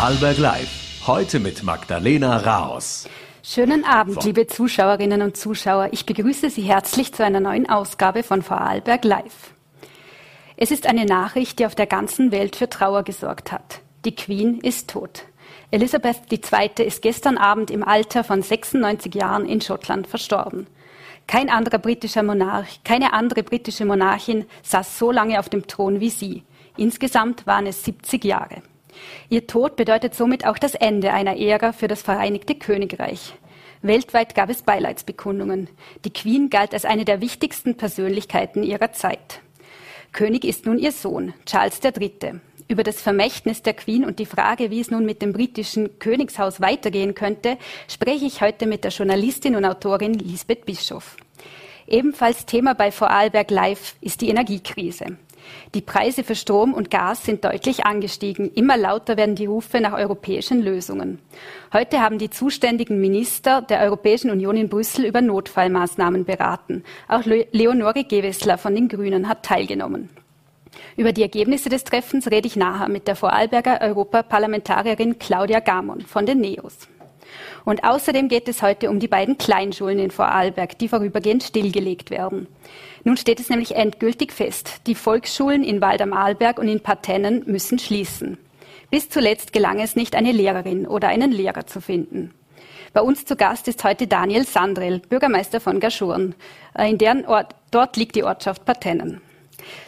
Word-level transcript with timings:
Vorarlberg 0.00 0.38
Live. 0.38 1.06
Heute 1.06 1.40
mit 1.40 1.62
Magdalena 1.62 2.38
Raos. 2.38 3.06
Schönen 3.42 3.84
Abend, 3.84 4.24
liebe 4.24 4.46
Zuschauerinnen 4.46 5.20
und 5.20 5.36
Zuschauer. 5.36 5.90
Ich 5.92 6.06
begrüße 6.06 6.48
Sie 6.48 6.62
herzlich 6.62 7.12
zu 7.12 7.22
einer 7.22 7.40
neuen 7.40 7.68
Ausgabe 7.68 8.22
von 8.22 8.40
Vorarlberg 8.40 9.04
Live. 9.04 9.52
Es 10.56 10.70
ist 10.70 10.86
eine 10.86 11.04
Nachricht, 11.04 11.58
die 11.58 11.66
auf 11.66 11.74
der 11.74 11.84
ganzen 11.84 12.32
Welt 12.32 12.56
für 12.56 12.70
Trauer 12.70 13.02
gesorgt 13.02 13.52
hat. 13.52 13.82
Die 14.06 14.14
Queen 14.14 14.60
ist 14.60 14.88
tot. 14.88 15.24
Elisabeth 15.70 16.32
II. 16.32 16.86
ist 16.86 17.02
gestern 17.02 17.36
Abend 17.36 17.70
im 17.70 17.82
Alter 17.82 18.24
von 18.24 18.40
96 18.40 19.14
Jahren 19.14 19.44
in 19.44 19.60
Schottland 19.60 20.06
verstorben. 20.06 20.66
Kein 21.26 21.50
anderer 21.50 21.78
britischer 21.78 22.22
Monarch, 22.22 22.82
keine 22.84 23.12
andere 23.12 23.42
britische 23.42 23.84
Monarchin 23.84 24.46
saß 24.62 24.98
so 24.98 25.12
lange 25.12 25.38
auf 25.38 25.50
dem 25.50 25.66
Thron 25.66 26.00
wie 26.00 26.08
sie. 26.08 26.44
Insgesamt 26.78 27.46
waren 27.46 27.66
es 27.66 27.84
70 27.84 28.24
Jahre. 28.24 28.62
Ihr 29.28 29.46
Tod 29.46 29.76
bedeutet 29.76 30.14
somit 30.14 30.46
auch 30.46 30.58
das 30.58 30.74
Ende 30.74 31.12
einer 31.12 31.38
Ära 31.38 31.72
für 31.72 31.88
das 31.88 32.02
Vereinigte 32.02 32.54
Königreich. 32.54 33.34
Weltweit 33.82 34.34
gab 34.34 34.50
es 34.50 34.62
Beileidsbekundungen. 34.62 35.68
Die 36.04 36.12
Queen 36.12 36.50
galt 36.50 36.74
als 36.74 36.84
eine 36.84 37.04
der 37.04 37.20
wichtigsten 37.20 37.76
Persönlichkeiten 37.76 38.62
ihrer 38.62 38.92
Zeit. 38.92 39.40
König 40.12 40.44
ist 40.44 40.66
nun 40.66 40.78
ihr 40.78 40.92
Sohn, 40.92 41.32
Charles 41.46 41.80
III. 41.82 42.40
Über 42.68 42.82
das 42.82 43.00
Vermächtnis 43.00 43.62
der 43.62 43.74
Queen 43.74 44.04
und 44.04 44.18
die 44.18 44.26
Frage, 44.26 44.70
wie 44.70 44.80
es 44.80 44.90
nun 44.90 45.06
mit 45.06 45.22
dem 45.22 45.32
britischen 45.32 45.98
Königshaus 45.98 46.60
weitergehen 46.60 47.14
könnte, 47.14 47.56
spreche 47.88 48.26
ich 48.26 48.42
heute 48.42 48.66
mit 48.66 48.84
der 48.84 48.90
Journalistin 48.90 49.56
und 49.56 49.64
Autorin 49.64 50.14
Lisbeth 50.14 50.66
Bischoff. 50.66 51.16
Ebenfalls 51.86 52.46
Thema 52.46 52.74
bei 52.74 52.92
Vorarlberg 52.92 53.50
Live 53.50 53.96
ist 54.00 54.20
die 54.20 54.28
Energiekrise. 54.28 55.16
Die 55.74 55.80
Preise 55.80 56.24
für 56.24 56.34
Strom 56.34 56.74
und 56.74 56.90
Gas 56.90 57.24
sind 57.24 57.44
deutlich 57.44 57.86
angestiegen. 57.86 58.50
Immer 58.52 58.76
lauter 58.76 59.16
werden 59.16 59.34
die 59.34 59.46
Rufe 59.46 59.80
nach 59.80 59.92
europäischen 59.92 60.62
Lösungen. 60.62 61.18
Heute 61.72 62.00
haben 62.00 62.18
die 62.18 62.30
zuständigen 62.30 63.00
Minister 63.00 63.62
der 63.62 63.80
Europäischen 63.80 64.30
Union 64.30 64.56
in 64.56 64.68
Brüssel 64.68 65.04
über 65.04 65.20
Notfallmaßnahmen 65.20 66.24
beraten. 66.24 66.84
Auch 67.08 67.24
Leonore 67.24 68.04
Gewessler 68.04 68.58
von 68.58 68.74
den 68.74 68.88
Grünen 68.88 69.28
hat 69.28 69.44
teilgenommen. 69.44 70.10
Über 70.96 71.12
die 71.12 71.22
Ergebnisse 71.22 71.68
des 71.68 71.84
Treffens 71.84 72.30
rede 72.30 72.46
ich 72.46 72.56
nachher 72.56 72.88
mit 72.88 73.08
der 73.08 73.16
Vorarlberger 73.16 73.80
Europaparlamentarierin 73.80 75.18
Claudia 75.18 75.60
Gamon 75.60 76.00
von 76.02 76.26
den 76.26 76.40
NEOS. 76.40 76.88
Und 77.64 77.84
außerdem 77.84 78.28
geht 78.28 78.48
es 78.48 78.62
heute 78.62 78.90
um 78.90 78.98
die 78.98 79.08
beiden 79.08 79.38
Kleinschulen 79.38 79.98
in 79.98 80.10
Vorarlberg, 80.10 80.78
die 80.78 80.88
vorübergehend 80.88 81.42
stillgelegt 81.42 82.10
werden. 82.10 82.48
Nun 83.04 83.16
steht 83.16 83.40
es 83.40 83.48
nämlich 83.48 83.76
endgültig 83.76 84.32
fest. 84.32 84.82
Die 84.86 84.94
Volksschulen 84.94 85.64
in 85.64 85.80
Wald 85.80 86.02
am 86.02 86.12
Arlberg 86.12 86.58
und 86.58 86.68
in 86.68 86.80
Partennen 86.80 87.42
müssen 87.46 87.78
schließen. 87.78 88.38
Bis 88.90 89.08
zuletzt 89.08 89.52
gelang 89.52 89.80
es 89.80 89.96
nicht, 89.96 90.14
eine 90.14 90.32
Lehrerin 90.32 90.86
oder 90.86 91.08
einen 91.08 91.32
Lehrer 91.32 91.66
zu 91.66 91.80
finden. 91.80 92.34
Bei 92.92 93.00
uns 93.00 93.24
zu 93.24 93.36
Gast 93.36 93.68
ist 93.68 93.84
heute 93.84 94.08
Daniel 94.08 94.44
Sandrell, 94.44 94.98
Bürgermeister 94.98 95.60
von 95.60 95.78
Gaschurn. 95.78 96.34
Äh, 96.76 96.90
in 96.90 96.98
deren 96.98 97.24
Ort, 97.24 97.54
dort 97.70 97.96
liegt 97.96 98.16
die 98.16 98.24
Ortschaft 98.24 98.64
Partennen. 98.64 99.20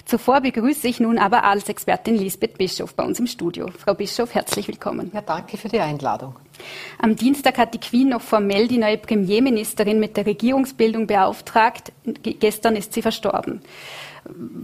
Zuvor 0.05 0.41
begrüße 0.41 0.89
ich 0.89 1.01
nun 1.01 1.19
aber 1.19 1.45
Adelsexpertin 1.45 2.17
Lisbeth 2.17 2.59
Bischof 2.59 2.95
bei 2.95 3.05
uns 3.05 3.19
im 3.19 3.27
Studio. 3.27 3.69
Frau 3.79 3.95
Bischof, 3.95 4.35
herzlich 4.35 4.69
willkommen. 4.69 5.11
Ja, 5.15 5.21
danke 5.21 5.57
für 5.57 5.69
die 5.69 5.81
Einladung. 5.81 6.37
Am 6.99 7.17
Dienstag 7.17 7.59
hat 7.59 7.75
die 7.75 7.81
Queen 7.81 8.11
noch 8.11 8.21
formell 8.21 8.69
die 8.69 8.79
neue 8.79 8.99
Premierministerin 8.99 9.99
mit 9.99 10.17
der 10.17 10.27
Regierungsbildung 10.27 11.07
beauftragt. 11.07 11.93
Gestern 12.23 12.77
ist 12.77 12.93
sie 12.93 13.03
verstorben. 13.03 13.63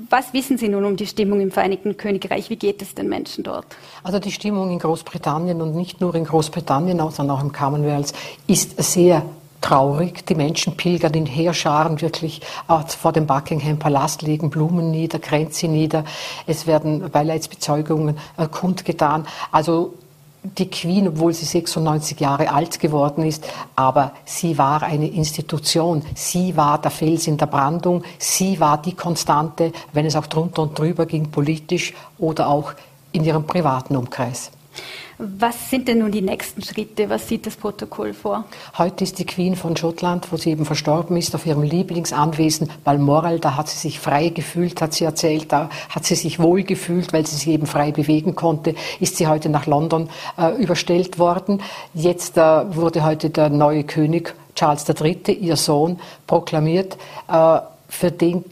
Was 0.08 0.32
wissen 0.32 0.56
Sie 0.56 0.68
nun 0.68 0.84
um 0.84 0.96
die 0.96 1.06
Stimmung 1.06 1.40
im 1.40 1.50
Vereinigten 1.50 1.96
Königreich? 1.96 2.48
Wie 2.48 2.56
geht 2.56 2.80
es 2.80 2.94
den 2.94 3.08
Menschen 3.08 3.42
dort? 3.42 3.66
Also 4.04 4.20
die 4.20 4.30
Stimmung 4.30 4.70
in 4.70 4.78
Großbritannien 4.78 5.60
und 5.60 5.74
nicht 5.74 6.00
nur 6.00 6.14
in 6.14 6.24
Großbritannien, 6.24 6.98
sondern 7.10 7.36
auch 7.36 7.42
im 7.42 7.52
Commonwealth 7.52 8.12
ist 8.46 8.80
sehr 8.80 9.24
traurig. 9.60 10.26
Die 10.26 10.34
Menschen 10.34 10.76
pilgern 10.76 11.14
in 11.14 11.26
Heerscharen 11.26 12.00
wirklich 12.00 12.40
vor 12.86 13.12
dem 13.12 13.26
Buckingham 13.26 13.78
Palast, 13.78 14.22
legen 14.22 14.50
Blumen 14.50 14.90
nieder, 14.90 15.18
Kränze 15.18 15.68
nieder. 15.68 16.04
Es 16.46 16.66
werden 16.66 17.10
Beileidsbezeugungen 17.10 18.16
äh, 18.36 18.46
kundgetan. 18.46 19.26
Also 19.50 19.94
die 20.42 20.70
Queen, 20.70 21.08
obwohl 21.08 21.32
sie 21.34 21.44
96 21.44 22.20
Jahre 22.20 22.52
alt 22.52 22.78
geworden 22.78 23.24
ist, 23.24 23.46
aber 23.76 24.12
sie 24.24 24.56
war 24.56 24.82
eine 24.82 25.08
Institution. 25.08 26.02
Sie 26.14 26.56
war 26.56 26.80
der 26.80 26.90
Fels 26.90 27.26
in 27.26 27.36
der 27.36 27.46
Brandung. 27.46 28.04
Sie 28.18 28.60
war 28.60 28.80
die 28.80 28.94
Konstante, 28.94 29.72
wenn 29.92 30.06
es 30.06 30.16
auch 30.16 30.26
drunter 30.26 30.62
und 30.62 30.78
drüber 30.78 31.06
ging, 31.06 31.30
politisch 31.30 31.94
oder 32.18 32.48
auch 32.48 32.72
in 33.12 33.24
ihrem 33.24 33.46
privaten 33.46 33.96
Umkreis. 33.96 34.50
Was 35.20 35.68
sind 35.68 35.88
denn 35.88 35.98
nun 35.98 36.12
die 36.12 36.22
nächsten 36.22 36.62
Schritte? 36.62 37.10
Was 37.10 37.26
sieht 37.26 37.44
das 37.44 37.56
Protokoll 37.56 38.14
vor? 38.14 38.44
Heute 38.78 39.02
ist 39.02 39.18
die 39.18 39.26
Queen 39.26 39.56
von 39.56 39.76
Schottland, 39.76 40.30
wo 40.30 40.36
sie 40.36 40.50
eben 40.50 40.64
verstorben 40.64 41.16
ist, 41.16 41.34
auf 41.34 41.44
ihrem 41.44 41.62
Lieblingsanwesen 41.62 42.70
Balmoral. 42.84 43.40
Da 43.40 43.56
hat 43.56 43.68
sie 43.68 43.78
sich 43.78 43.98
frei 43.98 44.28
gefühlt, 44.28 44.80
hat 44.80 44.94
sie 44.94 45.02
erzählt. 45.02 45.50
Da 45.50 45.70
hat 45.90 46.04
sie 46.04 46.14
sich 46.14 46.38
wohl 46.38 46.62
gefühlt, 46.62 47.12
weil 47.12 47.26
sie 47.26 47.34
sich 47.34 47.48
eben 47.48 47.66
frei 47.66 47.90
bewegen 47.90 48.36
konnte. 48.36 48.76
Ist 49.00 49.16
sie 49.16 49.26
heute 49.26 49.48
nach 49.48 49.66
London 49.66 50.08
äh, 50.38 50.54
überstellt 50.62 51.18
worden. 51.18 51.62
Jetzt 51.94 52.38
äh, 52.38 52.76
wurde 52.76 53.04
heute 53.04 53.30
der 53.30 53.48
neue 53.48 53.82
König 53.82 54.36
Charles 54.54 54.88
III., 54.88 55.32
ihr 55.32 55.56
Sohn, 55.56 55.98
proklamiert. 56.28 56.96
Äh, 57.26 57.58
für 57.88 58.12
den 58.12 58.44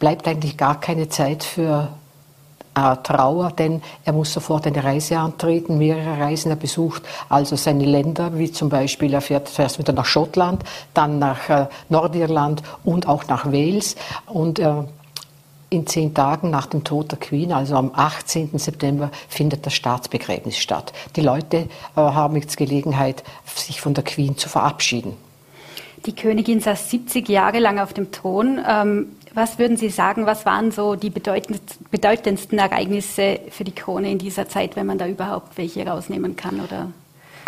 bleibt 0.00 0.26
eigentlich 0.26 0.56
gar 0.56 0.80
keine 0.80 1.08
Zeit 1.08 1.44
für 1.44 1.90
Trauer, 2.74 3.52
denn 3.52 3.82
er 4.04 4.12
muss 4.12 4.32
sofort 4.32 4.66
eine 4.66 4.82
Reise 4.82 5.18
antreten, 5.18 5.78
mehrere 5.78 6.20
Reisen. 6.20 6.50
Er 6.50 6.56
besucht 6.56 7.02
also 7.28 7.56
seine 7.56 7.84
Länder, 7.84 8.38
wie 8.38 8.50
zum 8.52 8.68
Beispiel, 8.68 9.12
er 9.14 9.20
fährt 9.20 9.48
zuerst 9.48 9.78
wieder 9.78 9.92
nach 9.92 10.04
Schottland, 10.04 10.62
dann 10.94 11.18
nach 11.18 11.48
äh, 11.48 11.66
Nordirland 11.88 12.62
und 12.84 13.08
auch 13.08 13.26
nach 13.26 13.46
Wales. 13.46 13.96
Und 14.26 14.58
äh, 14.58 14.84
in 15.70 15.86
zehn 15.86 16.14
Tagen 16.14 16.50
nach 16.50 16.66
dem 16.66 16.84
Tod 16.84 17.10
der 17.10 17.18
Queen, 17.18 17.52
also 17.52 17.76
am 17.76 17.90
18. 17.94 18.58
September, 18.58 19.10
findet 19.28 19.66
das 19.66 19.74
Staatsbegräbnis 19.74 20.56
statt. 20.56 20.92
Die 21.16 21.20
Leute 21.20 21.56
äh, 21.56 21.66
haben 21.96 22.36
jetzt 22.36 22.56
Gelegenheit, 22.56 23.22
sich 23.44 23.80
von 23.80 23.94
der 23.94 24.04
Queen 24.04 24.36
zu 24.36 24.48
verabschieden. 24.48 25.16
Die 26.06 26.14
Königin 26.14 26.60
saß 26.60 26.90
70 26.90 27.28
Jahre 27.28 27.58
lang 27.58 27.78
auf 27.78 27.92
dem 27.92 28.12
Thron. 28.12 28.60
Ähm, 28.66 29.08
was 29.34 29.58
würden 29.58 29.76
Sie 29.76 29.90
sagen, 29.90 30.26
was 30.26 30.46
waren 30.46 30.70
so 30.70 30.94
die 30.94 31.10
bedeutendsten 31.10 32.58
Ereignisse 32.58 33.40
für 33.50 33.64
die 33.64 33.74
Krone 33.74 34.10
in 34.10 34.18
dieser 34.18 34.48
Zeit, 34.48 34.76
wenn 34.76 34.86
man 34.86 34.98
da 34.98 35.06
überhaupt 35.06 35.56
welche 35.58 35.86
rausnehmen 35.86 36.36
kann? 36.36 36.60
Oder? 36.60 36.92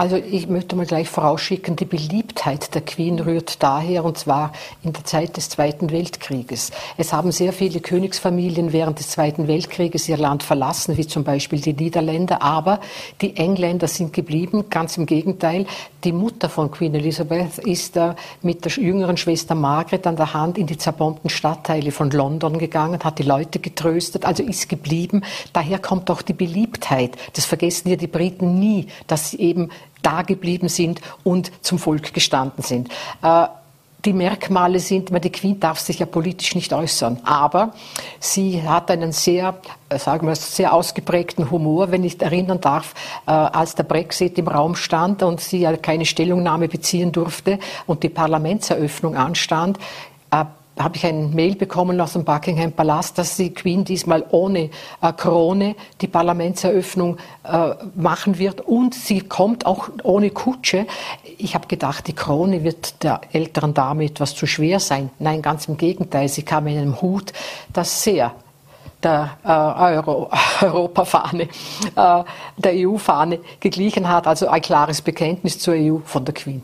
Also 0.00 0.16
ich 0.16 0.48
möchte 0.48 0.76
mal 0.76 0.86
gleich 0.86 1.10
vorausschicken, 1.10 1.76
die 1.76 1.84
Beliebtheit 1.84 2.74
der 2.74 2.80
Queen 2.80 3.20
rührt 3.20 3.62
daher, 3.62 4.02
und 4.02 4.16
zwar 4.16 4.52
in 4.82 4.94
der 4.94 5.04
Zeit 5.04 5.36
des 5.36 5.50
Zweiten 5.50 5.90
Weltkrieges. 5.90 6.70
Es 6.96 7.12
haben 7.12 7.32
sehr 7.32 7.52
viele 7.52 7.80
Königsfamilien 7.80 8.72
während 8.72 8.98
des 8.98 9.10
Zweiten 9.10 9.46
Weltkrieges 9.46 10.08
ihr 10.08 10.16
Land 10.16 10.42
verlassen, 10.42 10.96
wie 10.96 11.06
zum 11.06 11.22
Beispiel 11.22 11.60
die 11.60 11.74
Niederländer, 11.74 12.40
aber 12.40 12.80
die 13.20 13.36
Engländer 13.36 13.88
sind 13.88 14.14
geblieben, 14.14 14.70
ganz 14.70 14.96
im 14.96 15.04
Gegenteil. 15.04 15.66
Die 16.02 16.12
Mutter 16.12 16.48
von 16.48 16.70
Queen 16.70 16.94
Elizabeth 16.94 17.58
ist 17.58 17.98
äh, 17.98 18.14
mit 18.40 18.64
der 18.64 18.72
jüngeren 18.72 19.18
Schwester 19.18 19.54
Margaret 19.54 20.06
an 20.06 20.16
der 20.16 20.32
Hand 20.32 20.56
in 20.56 20.66
die 20.66 20.78
zerbombten 20.78 21.28
Stadtteile 21.28 21.92
von 21.92 22.10
London 22.10 22.56
gegangen, 22.56 23.00
hat 23.04 23.18
die 23.18 23.22
Leute 23.22 23.58
getröstet, 23.58 24.24
also 24.24 24.42
ist 24.42 24.70
geblieben. 24.70 25.20
Daher 25.52 25.78
kommt 25.78 26.10
auch 26.10 26.22
die 26.22 26.32
Beliebtheit. 26.32 27.18
Das 27.34 27.44
vergessen 27.44 27.90
ja 27.90 27.96
die 27.96 28.06
Briten 28.06 28.58
nie, 28.58 28.86
dass 29.06 29.32
sie 29.32 29.40
eben 29.40 29.68
da 30.02 30.22
geblieben 30.22 30.68
sind 30.68 31.00
und 31.24 31.50
zum 31.62 31.78
Volk 31.78 32.12
gestanden 32.14 32.62
sind. 32.62 32.88
Äh, 33.22 33.46
die 34.04 34.12
Merkmale 34.12 34.80
sind, 34.80 35.10
die 35.24 35.30
Queen 35.30 35.60
darf 35.60 35.78
sich 35.78 35.98
ja 35.98 36.06
politisch 36.06 36.54
nicht 36.54 36.72
äußern, 36.72 37.20
aber 37.24 37.74
sie 38.18 38.62
hat 38.62 38.90
einen 38.90 39.12
sehr, 39.12 39.58
äh, 39.90 39.98
sagen 39.98 40.26
wir, 40.26 40.36
sehr 40.36 40.72
ausgeprägten 40.72 41.50
Humor, 41.50 41.90
wenn 41.90 42.04
ich 42.04 42.20
erinnern 42.20 42.60
darf, 42.60 42.94
äh, 43.26 43.30
als 43.30 43.74
der 43.74 43.82
Brexit 43.82 44.38
im 44.38 44.48
Raum 44.48 44.74
stand 44.74 45.22
und 45.22 45.40
sie 45.40 45.58
ja 45.58 45.76
keine 45.76 46.06
Stellungnahme 46.06 46.68
beziehen 46.68 47.12
durfte 47.12 47.58
und 47.86 48.02
die 48.02 48.08
Parlamentseröffnung 48.08 49.16
anstand, 49.16 49.78
habe 50.82 50.96
ich 50.96 51.06
ein 51.06 51.34
Mail 51.34 51.54
bekommen 51.54 52.00
aus 52.00 52.14
dem 52.14 52.24
Buckingham 52.24 52.72
Palast, 52.72 53.18
dass 53.18 53.36
die 53.36 53.52
Queen 53.52 53.84
diesmal 53.84 54.24
ohne 54.30 54.70
äh, 55.02 55.12
Krone 55.16 55.74
die 56.00 56.06
Parlamentseröffnung 56.06 57.18
äh, 57.44 57.74
machen 57.94 58.38
wird 58.38 58.60
und 58.62 58.94
sie 58.94 59.20
kommt 59.20 59.66
auch 59.66 59.90
ohne 60.02 60.30
Kutsche. 60.30 60.86
Ich 61.38 61.54
habe 61.54 61.66
gedacht, 61.66 62.06
die 62.06 62.14
Krone 62.14 62.64
wird 62.64 63.02
der 63.02 63.20
älteren 63.32 63.74
Dame 63.74 64.04
etwas 64.04 64.34
zu 64.34 64.46
schwer 64.46 64.80
sein. 64.80 65.10
Nein, 65.18 65.42
ganz 65.42 65.66
im 65.68 65.76
Gegenteil, 65.76 66.28
sie 66.28 66.42
kam 66.42 66.66
in 66.66 66.78
einem 66.78 67.00
Hut, 67.00 67.32
das 67.72 68.02
sehr 68.02 68.32
der 69.02 69.30
äh, 69.44 69.48
Euro, 69.48 70.30
Europafahne, 70.60 71.44
äh, 71.44 71.48
der 71.94 72.72
EU-Fahne 72.74 73.40
geglichen 73.58 74.08
hat. 74.08 74.26
Also 74.26 74.48
ein 74.48 74.60
klares 74.60 75.00
Bekenntnis 75.00 75.58
zur 75.58 75.74
EU 75.74 75.98
von 76.04 76.24
der 76.24 76.34
Queen. 76.34 76.62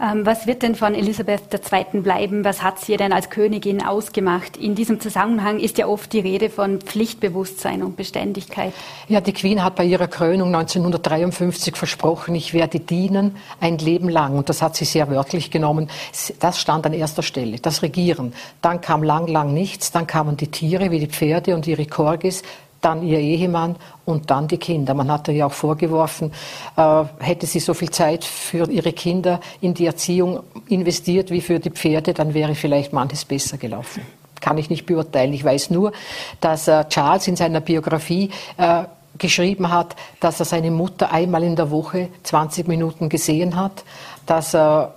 Ähm, 0.00 0.24
was 0.24 0.46
wird 0.46 0.62
denn 0.62 0.76
von 0.76 0.94
Elisabeth 0.94 1.42
II. 1.52 2.00
bleiben? 2.02 2.44
Was 2.44 2.62
hat 2.62 2.78
sie 2.78 2.96
denn 2.96 3.12
als 3.12 3.30
Königin 3.30 3.84
ausgemacht? 3.84 4.56
In 4.56 4.76
diesem 4.76 5.00
Zusammenhang 5.00 5.58
ist 5.58 5.76
ja 5.76 5.88
oft 5.88 6.12
die 6.12 6.20
Rede 6.20 6.50
von 6.50 6.80
Pflichtbewusstsein 6.80 7.82
und 7.82 7.96
Beständigkeit. 7.96 8.72
Ja, 9.08 9.20
die 9.20 9.32
Queen 9.32 9.62
hat 9.64 9.74
bei 9.74 9.84
ihrer 9.84 10.06
Krönung 10.06 10.54
1953 10.54 11.76
versprochen, 11.76 12.36
ich 12.36 12.54
werde 12.54 12.78
dienen 12.78 13.36
ein 13.60 13.78
Leben 13.78 14.08
lang. 14.08 14.38
Und 14.38 14.48
das 14.48 14.62
hat 14.62 14.76
sie 14.76 14.84
sehr 14.84 15.10
wörtlich 15.10 15.50
genommen. 15.50 15.90
Das 16.38 16.60
stand 16.60 16.86
an 16.86 16.92
erster 16.92 17.22
Stelle, 17.22 17.58
das 17.58 17.82
Regieren. 17.82 18.34
Dann 18.62 18.80
kam 18.80 19.02
lang, 19.02 19.26
lang 19.26 19.52
nichts. 19.52 19.90
Dann 19.90 20.06
kamen 20.06 20.36
die 20.36 20.48
Tiere 20.48 20.92
wie 20.92 21.00
die 21.00 21.08
Pferde 21.08 21.56
und 21.56 21.66
ihre 21.66 21.86
Korgis 21.86 22.42
dann 22.80 23.02
ihr 23.02 23.18
Ehemann 23.18 23.76
und 24.04 24.30
dann 24.30 24.48
die 24.48 24.58
Kinder. 24.58 24.94
Man 24.94 25.10
hatte 25.10 25.32
ja 25.32 25.46
auch 25.46 25.52
vorgeworfen, 25.52 26.32
äh, 26.76 27.04
hätte 27.18 27.46
sie 27.46 27.60
so 27.60 27.74
viel 27.74 27.90
Zeit 27.90 28.24
für 28.24 28.70
ihre 28.70 28.92
Kinder 28.92 29.40
in 29.60 29.74
die 29.74 29.86
Erziehung 29.86 30.40
investiert 30.68 31.30
wie 31.30 31.40
für 31.40 31.58
die 31.58 31.70
Pferde, 31.70 32.14
dann 32.14 32.34
wäre 32.34 32.54
vielleicht 32.54 32.92
manches 32.92 33.24
besser 33.24 33.58
gelaufen. 33.58 34.02
Kann 34.40 34.58
ich 34.58 34.70
nicht 34.70 34.86
beurteilen. 34.86 35.32
Ich 35.32 35.44
weiß 35.44 35.70
nur, 35.70 35.92
dass 36.40 36.68
äh, 36.68 36.84
Charles 36.88 37.26
in 37.26 37.36
seiner 37.36 37.60
Biografie 37.60 38.30
äh, 38.56 38.84
geschrieben 39.18 39.70
hat, 39.70 39.96
dass 40.20 40.38
er 40.38 40.46
seine 40.46 40.70
Mutter 40.70 41.12
einmal 41.12 41.42
in 41.42 41.56
der 41.56 41.70
Woche 41.70 42.08
20 42.22 42.68
Minuten 42.68 43.08
gesehen 43.08 43.56
hat, 43.56 43.84
dass 44.26 44.54
er 44.54 44.94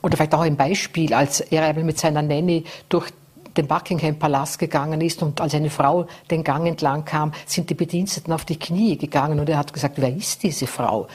oder 0.00 0.16
vielleicht 0.16 0.34
auch 0.34 0.42
ein 0.42 0.56
Beispiel, 0.56 1.12
als 1.12 1.40
er 1.40 1.74
mit 1.74 1.98
seiner 1.98 2.22
Nanny 2.22 2.64
durch 2.88 3.10
den 3.58 3.66
Buckingham-Palast 3.66 4.58
gegangen 4.58 5.00
ist 5.00 5.22
und 5.22 5.40
als 5.40 5.54
eine 5.54 5.70
Frau 5.70 6.06
den 6.30 6.44
Gang 6.44 6.66
entlang 6.66 7.04
kam, 7.04 7.32
sind 7.44 7.68
die 7.68 7.74
Bediensteten 7.74 8.32
auf 8.32 8.44
die 8.44 8.58
Knie 8.58 8.96
gegangen 8.96 9.40
und 9.40 9.48
er 9.48 9.58
hat 9.58 9.72
gesagt, 9.72 9.94
wer 9.98 10.14
ist 10.14 10.42
diese 10.42 10.66
Frau? 10.66 11.08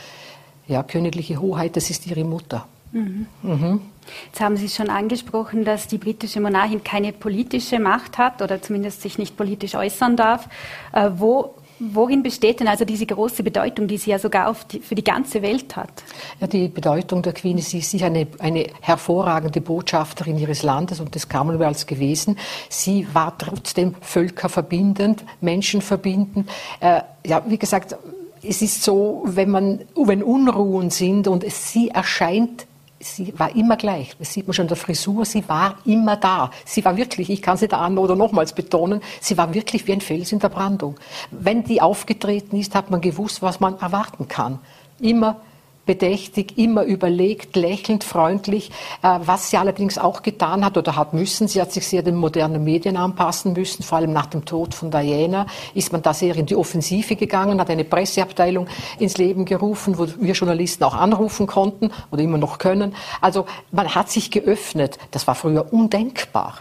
Ja, 0.67 0.83
königliche 0.83 1.41
Hoheit, 1.41 1.75
das 1.75 1.89
ist 1.89 2.05
ihre 2.05 2.23
Mutter. 2.23 2.67
Mhm. 2.91 3.25
Mhm. 3.41 3.81
Jetzt 4.25 4.41
haben 4.41 4.57
Sie 4.57 4.69
schon 4.69 4.89
angesprochen, 4.89 5.63
dass 5.65 5.87
die 5.87 5.97
britische 5.97 6.39
Monarchin 6.39 6.83
keine 6.83 7.13
politische 7.13 7.79
Macht 7.79 8.17
hat 8.17 8.41
oder 8.41 8.61
zumindest 8.61 9.01
sich 9.01 9.17
nicht 9.17 9.37
politisch 9.37 9.75
äußern 9.75 10.15
darf. 10.15 10.47
Äh, 10.91 11.09
wo 11.15 11.55
Worin 11.79 12.23
besteht 12.23 12.59
denn 12.59 12.67
also 12.67 12.85
diese 12.85 13.05
große 13.05 13.43
Bedeutung, 13.43 13.87
die 13.87 13.97
sie 13.97 14.11
ja 14.11 14.19
sogar 14.19 14.55
die, 14.71 14.79
für 14.79 14.95
die 14.95 15.03
ganze 15.03 15.41
Welt 15.41 15.75
hat? 15.75 16.03
Ja, 16.39 16.47
die 16.47 16.67
Bedeutung 16.67 17.21
der 17.21 17.33
Queen 17.33 17.57
ist, 17.57 17.71
sie 17.71 17.79
ist 17.79 17.93
eine, 18.01 18.27
eine 18.39 18.67
hervorragende 18.81 19.61
Botschafterin 19.61 20.37
ihres 20.37 20.63
Landes 20.63 20.99
und 20.99 21.15
des 21.15 21.29
Commonwealths 21.29 21.85
gewesen. 21.85 22.37
Sie 22.69 23.07
war 23.13 23.37
trotzdem 23.37 23.95
völkerverbindend, 24.01 25.23
menschenverbindend. 25.41 26.49
Äh, 26.79 27.01
ja, 27.25 27.43
wie 27.47 27.57
gesagt, 27.57 27.95
es 28.43 28.61
ist 28.61 28.83
so, 28.83 29.23
wenn 29.25 29.49
man, 29.49 29.81
wenn 29.95 30.21
Unruhen 30.21 30.89
sind 30.89 31.27
und 31.27 31.49
sie 31.49 31.89
erscheint 31.89 32.67
sie 33.03 33.37
war 33.37 33.55
immer 33.55 33.77
gleich. 33.77 34.15
Das 34.17 34.33
sieht 34.33 34.47
man 34.47 34.53
schon 34.53 34.63
in 34.63 34.69
der 34.69 34.77
Frisur. 34.77 35.25
Sie 35.25 35.47
war 35.47 35.77
immer 35.85 36.17
da. 36.17 36.51
Sie 36.65 36.83
war 36.85 36.97
wirklich, 36.97 37.29
ich 37.29 37.41
kann 37.41 37.57
sie 37.57 37.67
da 37.67 37.79
an 37.79 37.97
oder 37.97 38.15
nochmals 38.15 38.53
betonen, 38.53 39.01
sie 39.21 39.37
war 39.37 39.53
wirklich 39.53 39.87
wie 39.87 39.93
ein 39.93 40.01
Fels 40.01 40.31
in 40.31 40.39
der 40.39 40.49
Brandung. 40.49 40.95
Wenn 41.31 41.63
die 41.63 41.81
aufgetreten 41.81 42.57
ist, 42.57 42.75
hat 42.75 42.89
man 42.91 43.01
gewusst, 43.01 43.41
was 43.41 43.59
man 43.59 43.79
erwarten 43.79 44.27
kann. 44.27 44.59
Immer 44.99 45.37
bedächtig, 45.85 46.57
immer 46.57 46.83
überlegt, 46.83 47.55
lächelnd, 47.55 48.03
freundlich. 48.03 48.71
Äh, 49.01 49.19
was 49.25 49.49
sie 49.49 49.57
allerdings 49.57 49.97
auch 49.97 50.21
getan 50.21 50.63
hat 50.63 50.77
oder 50.77 50.95
hat 50.95 51.13
müssen, 51.13 51.47
sie 51.47 51.61
hat 51.61 51.71
sich 51.71 51.87
sehr 51.87 52.03
den 52.03 52.15
modernen 52.15 52.63
Medien 52.63 52.97
anpassen 52.97 53.53
müssen, 53.53 53.83
vor 53.83 53.97
allem 53.97 54.13
nach 54.13 54.27
dem 54.27 54.45
Tod 54.45 54.73
von 54.73 54.91
Diana 54.91 55.45
ist 55.73 55.91
man 55.91 56.01
da 56.01 56.13
sehr 56.13 56.35
in 56.35 56.45
die 56.45 56.55
Offensive 56.55 57.15
gegangen, 57.15 57.59
hat 57.59 57.69
eine 57.69 57.83
Presseabteilung 57.83 58.67
ins 58.99 59.17
Leben 59.17 59.45
gerufen, 59.45 59.97
wo 59.97 60.07
wir 60.19 60.33
Journalisten 60.33 60.83
auch 60.83 60.95
anrufen 60.95 61.47
konnten 61.47 61.91
oder 62.11 62.21
immer 62.21 62.37
noch 62.37 62.57
können. 62.57 62.95
Also 63.21 63.45
man 63.71 63.93
hat 63.93 64.09
sich 64.09 64.31
geöffnet. 64.31 64.97
Das 65.11 65.27
war 65.27 65.35
früher 65.35 65.71
undenkbar. 65.73 66.59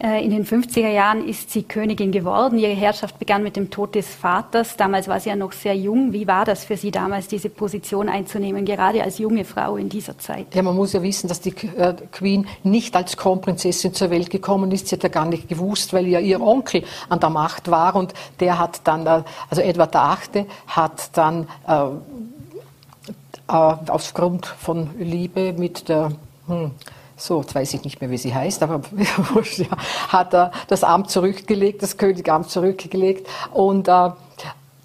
Äh, 0.00 0.24
in 0.24 0.30
den 0.30 0.46
50er 0.46 0.88
Jahren 0.88 1.26
ist 1.26 1.50
sie 1.50 1.64
Königin 1.64 2.12
geworden. 2.12 2.56
Ihre 2.58 2.72
Herrschaft 2.72 3.18
begann 3.18 3.42
mit 3.42 3.56
dem 3.56 3.68
Tod 3.68 3.96
des 3.96 4.06
Vaters. 4.14 4.76
Damals 4.76 5.08
war 5.08 5.18
sie 5.18 5.28
ja 5.28 5.34
noch 5.36 5.50
sehr 5.50 5.74
jung. 5.74 6.12
Wie 6.12 6.28
war 6.28 6.44
das 6.44 6.64
für 6.64 6.76
Sie 6.76 6.92
damals, 6.92 7.26
diese 7.26 7.48
Position 7.48 8.08
einzunehmen, 8.08 8.64
gerade 8.64 9.02
als 9.02 9.18
junge 9.18 9.44
Frau 9.44 9.76
in 9.76 9.88
dieser 9.88 10.16
Zeit? 10.16 10.54
Ja, 10.54 10.62
man 10.62 10.76
muss 10.76 10.92
ja 10.92 11.02
wissen, 11.02 11.26
dass 11.26 11.40
die 11.40 11.50
äh, 11.76 11.94
Queen 12.12 12.46
nicht 12.62 12.94
als 12.94 13.16
Kronprinzessin 13.16 13.92
zur 13.92 14.10
Welt 14.10 14.30
gekommen 14.30 14.70
ist. 14.70 14.86
Sie 14.86 14.94
hat 14.94 15.02
ja 15.02 15.08
gar 15.08 15.26
nicht 15.26 15.48
gewusst, 15.48 15.92
weil 15.92 16.06
ja 16.06 16.20
ihr 16.20 16.40
Onkel 16.40 16.84
an 17.08 17.18
der 17.18 17.30
Macht 17.30 17.68
war 17.68 17.96
und 17.96 18.14
der 18.38 18.58
hat 18.60 18.82
dann, 18.84 19.04
äh, 19.04 19.22
also 19.50 19.62
Edward 19.62 19.94
VIII. 19.94 20.46
hat 20.68 21.16
dann 21.16 21.48
äh, 21.66 21.86
aufgrund 23.48 24.46
von 24.46 24.90
Liebe 24.98 25.54
mit 25.54 25.88
der 25.88 26.12
hm, 26.46 26.70
so, 27.18 27.40
jetzt 27.40 27.54
weiß 27.54 27.74
ich 27.74 27.84
nicht 27.84 28.00
mehr, 28.00 28.10
wie 28.10 28.18
sie 28.18 28.34
heißt, 28.34 28.62
aber 28.62 28.80
hat 30.08 30.34
er 30.34 30.52
das 30.68 30.84
Amt 30.84 31.10
zurückgelegt, 31.10 31.82
das 31.82 31.96
Königamt 31.96 32.48
zurückgelegt 32.48 33.28
und 33.52 33.88
äh, 33.88 34.10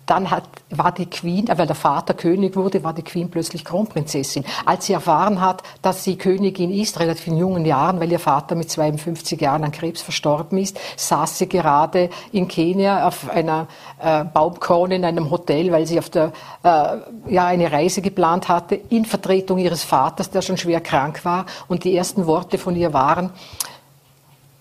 dann 0.05 0.31
hat, 0.31 0.43
war 0.69 0.91
die 0.91 1.05
Queen, 1.05 1.47
weil 1.55 1.67
der 1.67 1.75
Vater 1.75 2.13
König 2.13 2.55
wurde, 2.55 2.83
war 2.83 2.93
die 2.93 3.03
Queen 3.03 3.29
plötzlich 3.29 3.63
Kronprinzessin. 3.63 4.43
Als 4.65 4.85
sie 4.85 4.93
erfahren 4.93 5.39
hat, 5.39 5.63
dass 5.81 6.03
sie 6.03 6.17
Königin 6.17 6.71
ist, 6.71 6.99
relativ 6.99 7.27
in 7.27 7.37
jungen 7.37 7.65
Jahren, 7.65 7.99
weil 7.99 8.11
ihr 8.11 8.19
Vater 8.19 8.55
mit 8.55 8.69
52 8.69 9.39
Jahren 9.39 9.63
an 9.63 9.71
Krebs 9.71 10.01
verstorben 10.01 10.57
ist, 10.57 10.79
saß 10.97 11.37
sie 11.37 11.47
gerade 11.47 12.09
in 12.31 12.47
Kenia 12.47 13.07
auf 13.07 13.29
einer 13.29 13.67
äh, 14.01 14.25
Baumkrone 14.25 14.95
in 14.95 15.05
einem 15.05 15.31
Hotel, 15.31 15.71
weil 15.71 15.85
sie 15.87 15.99
auf 15.99 16.09
der, 16.09 16.33
äh, 16.63 16.97
ja, 17.29 17.45
eine 17.45 17.71
Reise 17.71 18.01
geplant 18.01 18.49
hatte, 18.49 18.75
in 18.75 19.05
Vertretung 19.05 19.57
ihres 19.57 19.83
Vaters, 19.83 20.29
der 20.29 20.41
schon 20.41 20.57
schwer 20.57 20.81
krank 20.81 21.23
war. 21.23 21.45
Und 21.67 21.85
die 21.85 21.95
ersten 21.95 22.25
Worte 22.25 22.57
von 22.57 22.75
ihr 22.75 22.93
waren, 22.93 23.29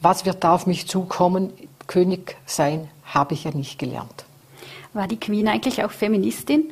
was 0.01 0.25
wird 0.25 0.45
da 0.45 0.55
auf 0.55 0.67
mich 0.67 0.89
zukommen? 0.89 1.53
König 1.87 2.37
sein 2.47 2.89
habe 3.05 3.35
ich 3.35 3.45
ja 3.45 3.51
nicht 3.53 3.79
gelernt. 3.79 4.25
War 4.93 5.09
die 5.09 5.19
Queen 5.19 5.49
eigentlich 5.49 5.83
auch 5.85 5.91
Feministin? 5.91 6.71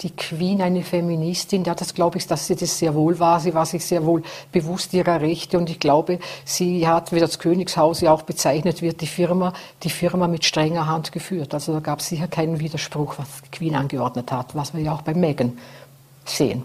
Die 0.00 0.10
Queen 0.10 0.60
eine 0.60 0.82
Feministin, 0.82 1.62
ja, 1.62 1.76
das 1.76 1.94
glaube 1.94 2.18
ich, 2.18 2.26
dass 2.26 2.48
sie 2.48 2.56
das 2.56 2.76
sehr 2.76 2.94
wohl 2.94 3.20
war. 3.20 3.38
Sie 3.38 3.54
war 3.54 3.66
sich 3.66 3.84
sehr 3.84 4.04
wohl 4.04 4.22
bewusst 4.50 4.92
ihrer 4.94 5.20
Rechte 5.20 5.58
und 5.58 5.70
ich 5.70 5.78
glaube, 5.78 6.18
sie 6.44 6.88
hat, 6.88 7.12
wie 7.12 7.20
das 7.20 7.38
Königshaus 7.38 8.00
ja 8.00 8.12
auch 8.12 8.22
bezeichnet 8.22 8.82
wird, 8.82 9.00
die 9.00 9.06
Firma, 9.06 9.52
die 9.84 9.90
Firma 9.90 10.26
mit 10.26 10.44
strenger 10.44 10.88
Hand 10.88 11.12
geführt. 11.12 11.54
Also 11.54 11.72
da 11.72 11.80
gab 11.80 12.00
es 12.00 12.08
sicher 12.08 12.26
keinen 12.26 12.58
Widerspruch, 12.58 13.14
was 13.18 13.42
die 13.44 13.56
Queen 13.56 13.76
angeordnet 13.76 14.32
hat, 14.32 14.56
was 14.56 14.74
wir 14.74 14.80
ja 14.80 14.92
auch 14.92 15.02
bei 15.02 15.14
Meghan 15.14 15.56
sehen. 16.24 16.64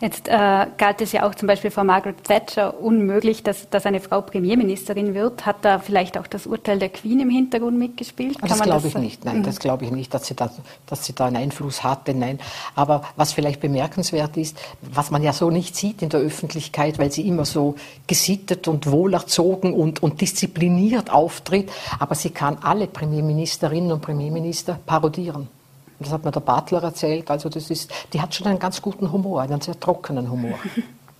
Jetzt 0.00 0.28
äh, 0.28 0.66
galt 0.76 1.00
es 1.00 1.12
ja 1.12 1.26
auch 1.26 1.34
zum 1.34 1.46
Beispiel 1.46 1.70
vor 1.70 1.84
Margaret 1.84 2.24
Thatcher 2.24 2.80
unmöglich, 2.80 3.42
dass, 3.42 3.68
dass 3.70 3.86
eine 3.86 4.00
Frau 4.00 4.20
Premierministerin 4.20 5.14
wird. 5.14 5.46
Hat 5.46 5.56
da 5.62 5.78
vielleicht 5.78 6.18
auch 6.18 6.26
das 6.26 6.46
Urteil 6.46 6.78
der 6.78 6.88
Queen 6.88 7.20
im 7.20 7.30
Hintergrund 7.30 7.78
mitgespielt? 7.78 8.38
Kann 8.38 8.48
das 8.48 8.62
glaube 8.62 8.88
ich 8.88 8.94
nicht. 8.96 9.24
Nein, 9.24 9.38
mhm. 9.38 9.42
das 9.44 9.58
glaube 9.58 9.84
ich 9.84 9.90
nicht, 9.90 10.12
dass 10.14 10.26
sie, 10.26 10.34
da, 10.34 10.50
dass 10.86 11.04
sie 11.04 11.14
da 11.14 11.26
einen 11.26 11.36
Einfluss 11.36 11.82
hatte. 11.82 12.14
Nein. 12.14 12.38
Aber 12.74 13.02
was 13.16 13.32
vielleicht 13.32 13.60
bemerkenswert 13.60 14.36
ist, 14.36 14.58
was 14.80 15.10
man 15.10 15.22
ja 15.22 15.32
so 15.32 15.50
nicht 15.50 15.76
sieht 15.76 16.02
in 16.02 16.08
der 16.08 16.20
Öffentlichkeit, 16.20 16.98
weil 16.98 17.12
sie 17.12 17.26
immer 17.26 17.44
so 17.44 17.76
gesittet 18.06 18.68
und 18.68 18.90
wohlerzogen 18.90 19.72
und, 19.72 20.02
und 20.02 20.20
diszipliniert 20.20 21.10
auftritt, 21.10 21.70
aber 21.98 22.14
sie 22.14 22.30
kann 22.30 22.58
alle 22.62 22.86
Premierministerinnen 22.86 23.92
und 23.92 24.02
Premierminister 24.02 24.78
parodieren. 24.86 25.48
Das 26.02 26.12
hat 26.12 26.24
mir 26.24 26.30
der 26.30 26.40
Butler 26.40 26.82
erzählt. 26.82 27.30
Also 27.30 27.48
das 27.48 27.70
ist, 27.70 27.90
die 28.12 28.20
hat 28.20 28.34
schon 28.34 28.46
einen 28.46 28.58
ganz 28.58 28.82
guten 28.82 29.10
Humor, 29.12 29.42
einen 29.42 29.60
sehr 29.60 29.78
trockenen 29.78 30.30
Humor. 30.30 30.58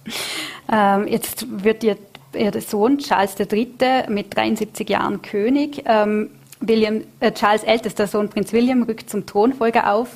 ähm, 0.72 1.06
jetzt 1.06 1.46
wird 1.64 1.84
ihr, 1.84 1.96
ihr 2.34 2.60
Sohn 2.60 2.98
Charles 2.98 3.36
III. 3.38 4.08
mit 4.08 4.36
73 4.36 4.88
Jahren 4.88 5.22
König. 5.22 5.82
Ähm, 5.86 6.30
William, 6.62 7.02
äh, 7.20 7.32
Charles 7.32 7.64
ältester 7.64 8.06
Sohn 8.06 8.28
Prinz 8.28 8.52
William 8.52 8.84
rückt 8.84 9.10
zum 9.10 9.26
Thronfolger 9.26 9.92
auf. 9.92 10.08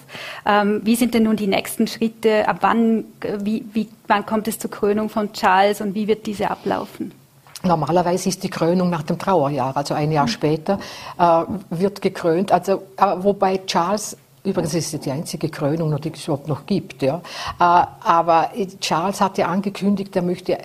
Ähm, 0.47 0.81
wie 0.85 0.97
sind 0.97 1.15
denn 1.15 1.25
nun 1.25 1.37
die 1.37 1.47
nächsten 1.47 1.87
Schritte? 1.87 2.49
Ab 2.49 2.59
wann, 2.61 3.05
wie, 3.41 3.65
wie, 3.73 3.89
wann 4.07 4.25
kommt 4.25 4.49
es 4.49 4.59
zur 4.59 4.71
Krönung 4.71 5.09
von 5.09 5.33
Charles 5.33 5.81
und 5.81 5.95
wie 5.95 6.07
wird 6.07 6.27
diese 6.27 6.51
ablaufen? 6.51 7.13
Normalerweise 7.63 8.29
ist 8.29 8.43
die 8.45 8.51
Krönung 8.51 8.91
nach 8.91 9.03
dem 9.03 9.19
Trauerjahr, 9.19 9.77
also 9.77 9.95
ein 9.95 10.13
Jahr 10.13 10.27
mhm. 10.27 10.31
später 10.31 10.79
äh, 11.19 11.43
wird 11.71 12.01
gekrönt. 12.01 12.53
Also 12.53 12.83
äh, 12.97 13.17
wobei 13.19 13.59
Charles 13.67 14.17
Übrigens 14.47 14.75
ist 14.75 14.95
es 14.95 15.01
die 15.01 15.11
einzige 15.11 15.49
Krönung, 15.49 16.01
die 16.01 16.13
es 16.13 16.25
überhaupt 16.25 16.47
noch 16.47 16.67
gibt. 16.67 17.03
Ja. 17.03 17.17
Äh, 17.59 17.87
aber 18.05 18.53
Charles 18.81 19.21
hat 19.21 19.39
ja 19.39 19.49
angekündigt, 19.49 20.15
er 20.15 20.23
möchte 20.23 20.59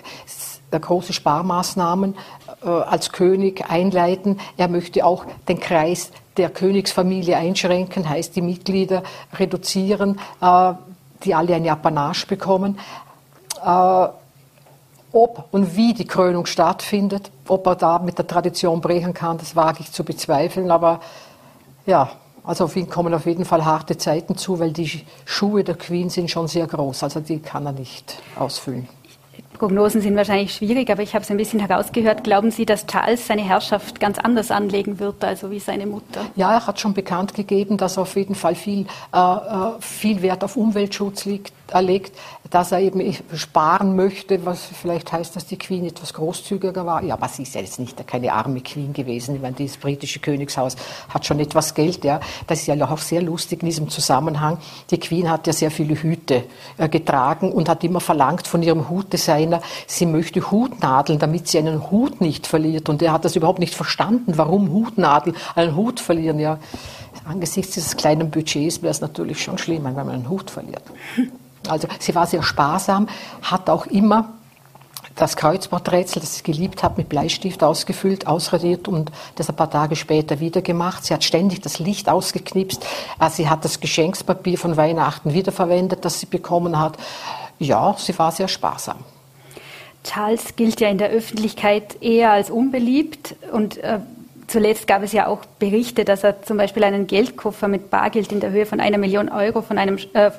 große 0.70 1.12
Sparmaßnahmen 1.12 2.14
äh, 2.64 2.68
als 2.68 3.10
König 3.10 3.68
einleiten. 3.68 4.38
Er 4.56 4.68
möchte 4.68 5.04
auch 5.04 5.26
den 5.48 5.58
Kreis 5.58 6.12
der 6.36 6.48
Königsfamilie 6.48 7.36
einschränken, 7.36 8.08
heißt 8.08 8.36
die 8.36 8.40
Mitglieder 8.40 9.02
reduzieren, 9.34 10.20
äh, 10.40 10.74
die 11.24 11.34
alle 11.34 11.56
ein 11.56 11.68
Apanage 11.68 12.26
bekommen. 12.26 12.78
Ob 15.12 15.44
und 15.52 15.76
wie 15.76 15.94
die 15.94 16.06
Krönung 16.06 16.46
stattfindet, 16.46 17.30
ob 17.46 17.66
er 17.66 17.76
da 17.76 17.98
mit 18.00 18.18
der 18.18 18.26
Tradition 18.26 18.80
brechen 18.80 19.14
kann, 19.14 19.38
das 19.38 19.54
wage 19.54 19.80
ich 19.80 19.92
zu 19.92 20.02
bezweifeln. 20.02 20.70
Aber 20.70 21.00
ja, 21.86 22.10
also 22.44 22.64
auf 22.64 22.76
ihn 22.76 22.88
kommen 22.88 23.14
auf 23.14 23.26
jeden 23.26 23.44
Fall 23.44 23.64
harte 23.64 23.96
Zeiten 23.96 24.36
zu, 24.36 24.58
weil 24.58 24.72
die 24.72 25.04
Schuhe 25.24 25.62
der 25.62 25.76
Queen 25.76 26.10
sind 26.10 26.30
schon 26.30 26.48
sehr 26.48 26.66
groß. 26.66 27.04
Also 27.04 27.20
die 27.20 27.38
kann 27.38 27.66
er 27.66 27.72
nicht 27.72 28.16
ausfüllen. 28.36 28.88
Prognosen 29.62 30.00
sind 30.00 30.16
wahrscheinlich 30.16 30.52
schwierig, 30.52 30.90
aber 30.90 31.02
ich 31.02 31.14
habe 31.14 31.22
es 31.22 31.30
ein 31.30 31.36
bisschen 31.36 31.60
herausgehört. 31.60 32.24
Glauben 32.24 32.50
Sie, 32.50 32.66
dass 32.66 32.84
Charles 32.84 33.28
seine 33.28 33.42
Herrschaft 33.42 34.00
ganz 34.00 34.18
anders 34.18 34.50
anlegen 34.50 34.98
wird, 34.98 35.22
also 35.22 35.52
wie 35.52 35.60
seine 35.60 35.86
Mutter? 35.86 36.26
Ja, 36.34 36.52
er 36.52 36.66
hat 36.66 36.80
schon 36.80 36.94
bekannt 36.94 37.34
gegeben, 37.34 37.76
dass 37.76 37.96
er 37.96 38.02
auf 38.02 38.16
jeden 38.16 38.34
Fall 38.34 38.56
viel, 38.56 38.86
äh, 39.14 39.18
äh 39.18 39.72
viel 39.78 40.20
Wert 40.22 40.42
auf 40.42 40.56
Umweltschutz 40.56 41.26
liegt, 41.26 41.52
erlegt, 41.70 42.16
dass 42.50 42.72
er 42.72 42.80
eben 42.80 43.16
sparen 43.34 43.96
möchte, 43.96 44.44
was 44.44 44.62
vielleicht 44.64 45.12
heißt, 45.12 45.34
dass 45.34 45.46
die 45.46 45.56
Queen 45.56 45.86
etwas 45.86 46.12
großzügiger 46.12 46.84
war. 46.84 47.02
Ja, 47.02 47.14
aber 47.14 47.28
sie 47.28 47.42
ist 47.44 47.54
ja 47.54 47.62
jetzt 47.62 47.78
nicht 47.78 48.06
keine 48.06 48.32
arme 48.32 48.60
Queen 48.60 48.92
gewesen. 48.92 49.34
Ich 49.36 49.40
meine, 49.40 49.56
das 49.56 49.78
britische 49.78 50.20
Königshaus 50.20 50.76
hat 51.08 51.24
schon 51.24 51.40
etwas 51.40 51.74
Geld. 51.74 52.04
Ja. 52.04 52.20
Das 52.46 52.60
ist 52.60 52.66
ja 52.66 52.74
auch 52.86 52.98
sehr 52.98 53.22
lustig 53.22 53.62
in 53.62 53.66
diesem 53.66 53.88
Zusammenhang. 53.88 54.58
Die 54.90 54.98
Queen 54.98 55.30
hat 55.30 55.46
ja 55.46 55.52
sehr 55.52 55.70
viele 55.70 55.94
Hüte 55.94 56.44
äh, 56.76 56.88
getragen 56.88 57.52
und 57.52 57.68
hat 57.68 57.82
immer 57.84 58.00
verlangt 58.00 58.46
von 58.46 58.62
ihrem 58.62 58.90
Hutdesigner, 58.90 59.62
sie 59.86 60.06
möchte 60.06 60.50
Hutnadeln, 60.50 61.18
damit 61.18 61.48
sie 61.48 61.58
einen 61.58 61.90
Hut 61.90 62.20
nicht 62.20 62.46
verliert. 62.46 62.88
Und 62.88 63.02
er 63.02 63.12
hat 63.12 63.24
das 63.24 63.36
überhaupt 63.36 63.60
nicht 63.60 63.74
verstanden, 63.74 64.36
warum 64.36 64.72
Hutnadeln 64.72 65.36
einen 65.54 65.74
Hut 65.74 66.00
verlieren. 66.00 66.38
Ja, 66.38 66.58
angesichts 67.24 67.74
dieses 67.74 67.96
kleinen 67.96 68.30
Budgets 68.30 68.82
wäre 68.82 68.90
es 68.90 69.00
natürlich 69.00 69.42
schon 69.42 69.58
schlimm, 69.58 69.84
wenn 69.84 69.94
man 69.94 70.10
einen 70.10 70.28
Hut 70.28 70.50
verliert. 70.50 70.82
Also 71.68 71.88
sie 71.98 72.14
war 72.14 72.26
sehr 72.26 72.42
sparsam, 72.42 73.08
hat 73.42 73.70
auch 73.70 73.86
immer 73.86 74.28
das 75.16 75.36
Kreuzworträtsel, 75.36 76.20
das 76.20 76.36
sie 76.36 76.42
geliebt 76.42 76.82
hat, 76.82 76.96
mit 76.96 77.08
Bleistift 77.08 77.62
ausgefüllt, 77.62 78.26
ausradiert 78.26 78.88
und 78.88 79.12
das 79.34 79.48
ein 79.48 79.56
paar 79.56 79.70
Tage 79.70 79.96
später 79.96 80.40
wieder 80.40 80.62
gemacht. 80.62 81.04
Sie 81.04 81.12
hat 81.12 81.24
ständig 81.24 81.60
das 81.60 81.78
Licht 81.78 82.08
ausgeknipst. 82.08 82.84
Äh, 83.20 83.30
sie 83.30 83.48
hat 83.48 83.64
das 83.64 83.80
Geschenkspapier 83.80 84.58
von 84.58 84.76
Weihnachten 84.76 85.34
wiederverwendet, 85.34 86.04
das 86.04 86.20
sie 86.20 86.26
bekommen 86.26 86.78
hat. 86.78 86.96
Ja, 87.58 87.94
sie 87.98 88.18
war 88.18 88.32
sehr 88.32 88.48
sparsam. 88.48 88.98
Charles 90.04 90.56
gilt 90.56 90.80
ja 90.80 90.88
in 90.88 90.98
der 90.98 91.10
Öffentlichkeit 91.10 92.02
eher 92.02 92.32
als 92.32 92.50
unbeliebt 92.50 93.36
und 93.52 93.78
äh, 93.78 94.00
Zuletzt 94.52 94.86
gab 94.86 95.02
es 95.02 95.12
ja 95.12 95.28
auch 95.28 95.38
Berichte, 95.58 96.04
dass 96.04 96.24
er 96.24 96.42
zum 96.42 96.58
Beispiel 96.58 96.84
einen 96.84 97.06
Geldkoffer 97.06 97.68
mit 97.68 97.88
Bargeld 97.88 98.30
in 98.32 98.40
der 98.40 98.50
Höhe 98.50 98.66
von 98.66 98.80
einer 98.80 98.98
Million 98.98 99.30
Euro 99.30 99.62
von 99.62 99.78
einem, 99.78 99.96
äh, 100.12 100.30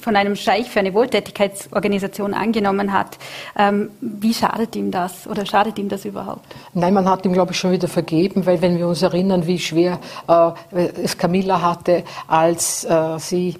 von 0.00 0.16
einem 0.16 0.36
Scheich 0.36 0.70
für 0.70 0.80
eine 0.80 0.94
Wohltätigkeitsorganisation 0.94 2.32
angenommen 2.32 2.94
hat. 2.94 3.18
Ähm, 3.58 3.90
wie 4.00 4.32
schadet 4.32 4.74
ihm 4.74 4.90
das 4.90 5.26
oder 5.26 5.44
schadet 5.44 5.78
ihm 5.78 5.90
das 5.90 6.06
überhaupt? 6.06 6.46
Nein, 6.72 6.94
man 6.94 7.06
hat 7.06 7.26
ihm, 7.26 7.34
glaube 7.34 7.52
ich, 7.52 7.58
schon 7.58 7.72
wieder 7.72 7.88
vergeben, 7.88 8.46
weil 8.46 8.62
wenn 8.62 8.78
wir 8.78 8.88
uns 8.88 9.02
erinnern, 9.02 9.46
wie 9.46 9.58
schwer 9.58 10.00
äh, 10.28 10.86
es 11.04 11.18
Camilla 11.18 11.60
hatte, 11.60 12.04
als 12.28 12.84
äh, 12.84 13.18
sie 13.18 13.56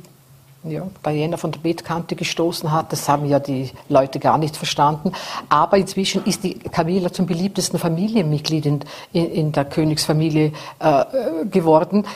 ja, 0.64 0.86
Diana 1.04 1.36
von 1.36 1.50
der 1.50 1.60
Bettkante 1.60 2.14
gestoßen 2.14 2.70
hat. 2.70 2.92
Das 2.92 3.08
haben 3.08 3.26
ja 3.26 3.40
die 3.40 3.70
Leute 3.88 4.18
gar 4.18 4.38
nicht 4.38 4.56
verstanden. 4.56 5.12
Aber 5.48 5.76
inzwischen 5.76 6.24
ist 6.24 6.44
die 6.44 6.54
Camilla 6.54 7.12
zum 7.12 7.26
beliebtesten 7.26 7.78
Familienmitglied 7.78 8.66
in, 8.66 8.80
in, 9.12 9.30
in 9.32 9.52
der 9.52 9.64
Königsfamilie 9.64 10.52
äh, 10.78 11.04
geworden. 11.50 12.06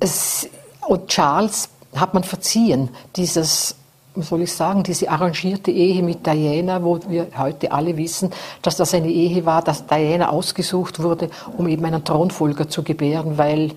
Es, 0.00 0.48
und 0.86 1.08
Charles 1.08 1.68
hat 1.94 2.14
man 2.14 2.24
verziehen, 2.24 2.90
dieses 3.16 3.76
soll 4.22 4.42
ich 4.42 4.52
sagen, 4.52 4.82
diese 4.82 5.08
arrangierte 5.10 5.70
Ehe 5.70 6.02
mit 6.02 6.26
Diana, 6.26 6.82
wo 6.82 6.98
wir 7.08 7.28
heute 7.36 7.70
alle 7.70 7.96
wissen, 7.96 8.30
dass 8.62 8.76
das 8.76 8.92
eine 8.92 9.08
Ehe 9.08 9.44
war, 9.46 9.62
dass 9.62 9.86
Diana 9.86 10.30
ausgesucht 10.30 11.00
wurde, 11.00 11.30
um 11.56 11.68
eben 11.68 11.84
einen 11.84 12.02
Thronfolger 12.04 12.68
zu 12.68 12.82
gebären, 12.82 13.38
weil 13.38 13.72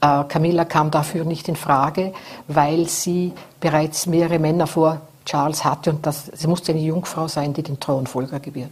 äh, 0.00 0.24
Camilla 0.24 0.64
kam 0.64 0.90
dafür 0.90 1.24
nicht 1.24 1.48
in 1.48 1.56
Frage, 1.56 2.12
weil 2.48 2.88
sie 2.88 3.32
bereits 3.60 4.06
mehrere 4.06 4.38
Männer 4.38 4.66
vor 4.66 5.00
Charles 5.24 5.64
hatte 5.64 5.90
und 5.90 6.06
das, 6.06 6.26
sie 6.34 6.46
musste 6.46 6.72
eine 6.72 6.80
Jungfrau 6.80 7.28
sein, 7.28 7.52
die 7.52 7.62
den 7.62 7.80
Thronfolger 7.80 8.40
gebiert. 8.40 8.70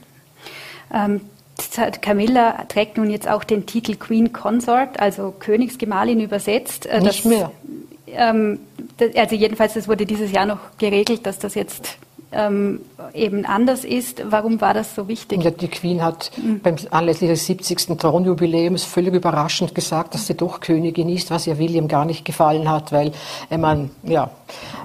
Ähm, 0.93 1.21
Camilla 2.00 2.64
trägt 2.69 2.97
nun 2.97 3.11
jetzt 3.11 3.28
auch 3.28 3.45
den 3.45 3.66
Titel 3.66 3.97
Queen 3.97 4.33
Consort, 4.33 4.99
also 5.00 5.35
Königsgemahlin 5.38 6.21
übersetzt. 6.21 6.87
Äh, 6.87 7.00
nicht 7.00 7.25
das, 7.25 7.31
mehr. 7.31 7.50
Ähm, 8.07 8.61
also 9.16 9.35
jedenfalls, 9.35 9.75
das 9.75 9.88
wurde 9.88 10.07
dieses 10.07 10.33
Jahr 10.33 10.47
noch 10.47 10.59
geregelt, 10.78 11.26
dass 11.26 11.38
das 11.38 11.54
jetzt 11.54 11.99
ähm, 12.35 12.81
eben 13.12 13.45
anders 13.45 13.85
ist. 13.85 14.23
Warum 14.31 14.61
war 14.61 14.75
das 14.75 14.95
so 14.95 15.09
wichtig? 15.09 15.43
Ja, 15.43 15.50
die 15.50 15.69
Queen 15.69 16.03
hat 16.03 16.31
mhm. 16.37 16.61
beim 16.61 16.76
anlässlich 16.91 17.31
des 17.31 17.47
70. 17.47 17.99
Thronjubiläums 17.99 18.85
völlig 18.85 19.14
überraschend 19.14 19.75
gesagt, 19.75 20.14
dass 20.14 20.26
sie 20.26 20.35
doch 20.35 20.61
Königin 20.61 21.09
ist, 21.09 21.31
was 21.31 21.47
ihr 21.47 21.59
William 21.59 21.88
gar 21.88 22.05
nicht 22.05 22.25
gefallen 22.25 22.71
hat, 22.71 22.93
weil 22.93 23.12
äh, 23.50 23.59
man, 23.59 23.91
ja, 24.03 24.31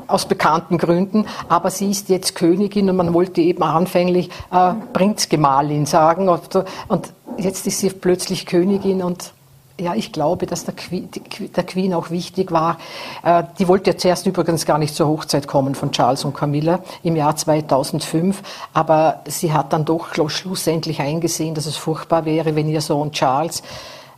aus 0.07 0.27
bekannten 0.27 0.77
Gründen, 0.77 1.25
aber 1.47 1.69
sie 1.69 1.91
ist 1.91 2.09
jetzt 2.09 2.35
Königin 2.35 2.89
und 2.89 2.95
man 2.95 3.13
wollte 3.13 3.41
eben 3.41 3.63
anfänglich 3.63 4.29
äh, 4.51 4.73
Prinzgemahlin 4.93 5.85
sagen 5.85 6.29
und, 6.29 6.41
und 6.87 7.13
jetzt 7.37 7.67
ist 7.67 7.79
sie 7.79 7.89
plötzlich 7.89 8.45
Königin 8.45 9.03
und 9.03 9.33
ja, 9.79 9.95
ich 9.95 10.11
glaube, 10.11 10.45
dass 10.45 10.65
der 10.65 10.75
Queen, 10.75 11.09
der 11.55 11.63
Queen 11.63 11.93
auch 11.93 12.09
wichtig 12.09 12.51
war. 12.51 12.77
Äh, 13.23 13.43
die 13.57 13.67
wollte 13.67 13.91
ja 13.91 13.97
zuerst 13.97 14.25
übrigens 14.27 14.65
gar 14.65 14.77
nicht 14.77 14.95
zur 14.95 15.07
Hochzeit 15.07 15.47
kommen 15.47 15.75
von 15.75 15.91
Charles 15.91 16.25
und 16.25 16.33
Camilla 16.33 16.79
im 17.03 17.15
Jahr 17.15 17.35
2005, 17.35 18.41
aber 18.73 19.21
sie 19.27 19.53
hat 19.53 19.73
dann 19.73 19.85
doch 19.85 20.13
schlussendlich 20.29 20.99
eingesehen, 20.99 21.55
dass 21.55 21.65
es 21.65 21.77
furchtbar 21.77 22.25
wäre, 22.25 22.55
wenn 22.55 22.67
ihr 22.69 22.81
Sohn 22.81 23.11
Charles 23.11 23.63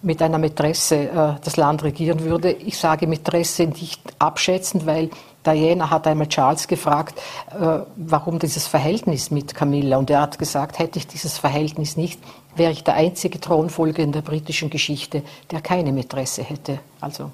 mit 0.02 0.22
einer 0.22 0.38
Mätresse 0.38 1.10
äh, 1.10 1.34
das 1.44 1.58
Land 1.58 1.84
regieren 1.84 2.22
würde. 2.22 2.52
Ich 2.52 2.78
sage 2.78 3.08
Mätresse 3.08 3.64
nicht 3.64 4.02
abschätzend, 4.20 4.86
weil 4.86 5.10
Diana 5.46 5.90
hat 5.90 6.08
einmal 6.08 6.28
Charles 6.28 6.68
gefragt, 6.68 7.20
äh, 7.50 7.80
warum 7.96 8.40
dieses 8.40 8.68
Verhältnis 8.68 9.32
mit 9.32 9.56
Camilla. 9.56 9.98
Und 9.98 10.10
er 10.10 10.22
hat 10.22 10.38
gesagt, 10.38 10.80
hätte 10.80 11.00
ich 11.00 11.08
dieses 11.08 11.38
Verhältnis 11.38 11.98
nicht, 11.98 12.20
wäre 12.56 12.72
ich 12.72 12.84
der 12.84 12.96
einzige 12.96 13.40
Thronfolger 13.40 14.04
in 14.04 14.12
der 14.12 14.22
britischen 14.22 14.70
Geschichte, 14.70 15.24
der 15.50 15.62
keine 15.62 15.92
Mätresse 15.92 16.44
hätte. 16.44 16.80
Also 17.00 17.32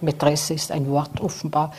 Mätresse 0.00 0.54
ist 0.54 0.72
ein 0.72 0.88
Wort, 0.88 1.20
offenbar 1.20 1.72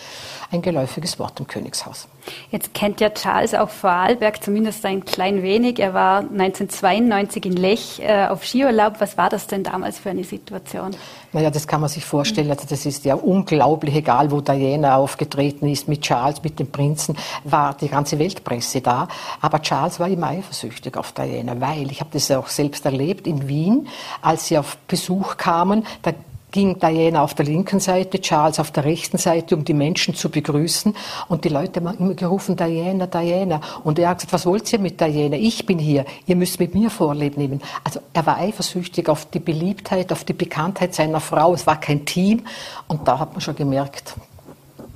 ein 0.52 0.62
geläufiges 0.62 1.20
Wort 1.20 1.40
im 1.40 1.48
Königshaus. 1.48 2.08
Jetzt 2.52 2.74
kennt 2.74 3.02
ja 3.02 3.10
Charles 3.10 3.54
auch 3.54 3.70
Vorarlberg 3.70 4.44
zumindest 4.44 4.86
ein 4.86 5.06
klein 5.06 5.42
wenig. 5.42 5.80
Er 5.80 5.94
war 5.94 6.20
1992 6.20 7.46
in 7.46 7.54
Lech 7.54 8.00
äh, 8.00 8.28
auf 8.28 8.46
Skiurlaub. 8.46 9.00
Was 9.00 9.18
war 9.18 9.30
das 9.30 9.48
denn 9.48 9.64
damals 9.64 10.00
für 10.00 10.10
eine 10.10 10.24
Situation? 10.24 10.96
Naja, 11.32 11.50
das 11.50 11.68
kann 11.68 11.82
man 11.82 11.90
sich 11.90 12.06
vorstellen. 12.06 12.50
Also 12.50 12.66
das 12.68 12.86
ist 12.86 13.06
ja 13.06 13.16
unglaublich, 13.16 13.96
egal 13.96 14.32
wo 14.32 14.42
Diana 14.42 14.98
aufgetreten 14.98 15.68
ist, 15.68 15.88
mit 15.88 16.02
Charles, 16.02 16.44
mit 16.44 16.60
dem 16.60 16.72
Prinzen, 16.72 17.16
war 17.44 17.76
die 17.76 17.88
ganze 17.88 18.18
Weltpresse 18.20 18.82
da. 18.82 19.08
Aber 19.42 19.62
Charles 19.62 20.00
war 20.00 20.08
immer 20.08 20.28
eifersüchtig 20.28 20.98
auf 20.98 21.12
Diana, 21.12 21.60
weil, 21.60 21.92
ich 21.92 22.00
habe 22.00 22.10
das 22.14 22.30
auch 22.32 22.48
selbst 22.48 22.86
erlebt 22.86 23.28
in 23.28 23.48
Wien, 23.48 23.88
als 24.22 24.48
sie 24.48 24.58
auf 24.58 24.78
Besuch 24.88 25.38
kamen, 25.38 25.86
da 26.02 26.14
ging 26.52 26.80
Diana 26.80 27.24
auf 27.24 27.34
der 27.34 27.46
linken 27.46 27.80
Seite, 27.80 28.20
Charles 28.20 28.60
auf 28.60 28.72
der 28.72 28.86
rechten 28.86 29.18
Seite, 29.18 29.56
um 29.56 29.64
die 29.64 29.74
Menschen 29.74 30.16
zu 30.16 30.30
begrüßen. 30.30 30.96
Und 31.28 31.46
die 31.46 31.50
Leute 31.50 31.80
haben 31.84 31.98
immer 31.98 32.14
gerufen, 32.14 32.56
Diana, 32.56 33.08
Diana. 33.08 33.62
Und 33.84 34.00
er 34.00 34.10
hat 34.10 34.18
gesagt, 34.18 34.34
was 34.34 34.46
wollt 34.46 34.72
ihr 34.74 34.80
mit 34.80 35.00
Diana? 35.00 35.36
Ich 35.36 35.66
bin 35.66 35.80
hier. 35.80 36.06
Ihr 36.26 36.36
müsst 36.36 36.60
mit 36.60 36.74
mir 36.74 36.90
Vorleben 36.90 37.42
nehmen. 37.42 37.62
Also 37.84 38.00
er 38.14 38.26
war 38.26 38.38
eifersüchtig 38.38 39.10
auf 39.10 39.26
die 39.26 39.40
Beliebtheit, 39.40 40.12
auf 40.12 40.24
die 40.24 40.34
Bekanntheit 40.34 40.96
seiner 40.96 41.20
Frau. 41.20 41.54
Es 41.54 41.68
war 41.68 41.80
kein 41.80 42.06
Team. 42.06 42.44
Und 42.88 43.08
da 43.08 43.20
hat 43.20 43.34
man 43.34 43.42
schon 43.42 43.56
gemerkt, 43.56 44.16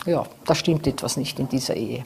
ja, 0.05 0.25
da 0.45 0.55
stimmt 0.55 0.87
etwas 0.87 1.17
nicht 1.17 1.39
in 1.39 1.47
dieser 1.47 1.75
Ehe. 1.75 2.03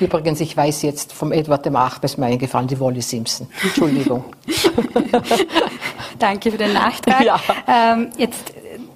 Übrigens, 0.00 0.40
ich 0.40 0.56
weiß 0.56 0.82
jetzt 0.82 1.12
vom 1.12 1.30
Edward 1.30 1.66
dem 1.66 1.76
Acht, 1.76 2.02
ist 2.02 2.18
mir 2.18 2.26
eingefallen, 2.26 2.66
die 2.66 2.78
Wolly 2.80 3.00
Simpson. 3.00 3.46
Entschuldigung. 3.62 4.24
Danke 6.18 6.50
für 6.50 6.58
den 6.58 6.72
Nachtrag. 6.72 7.24
Ja. 7.24 7.40
Ähm, 7.68 8.10
jetzt 8.16 8.52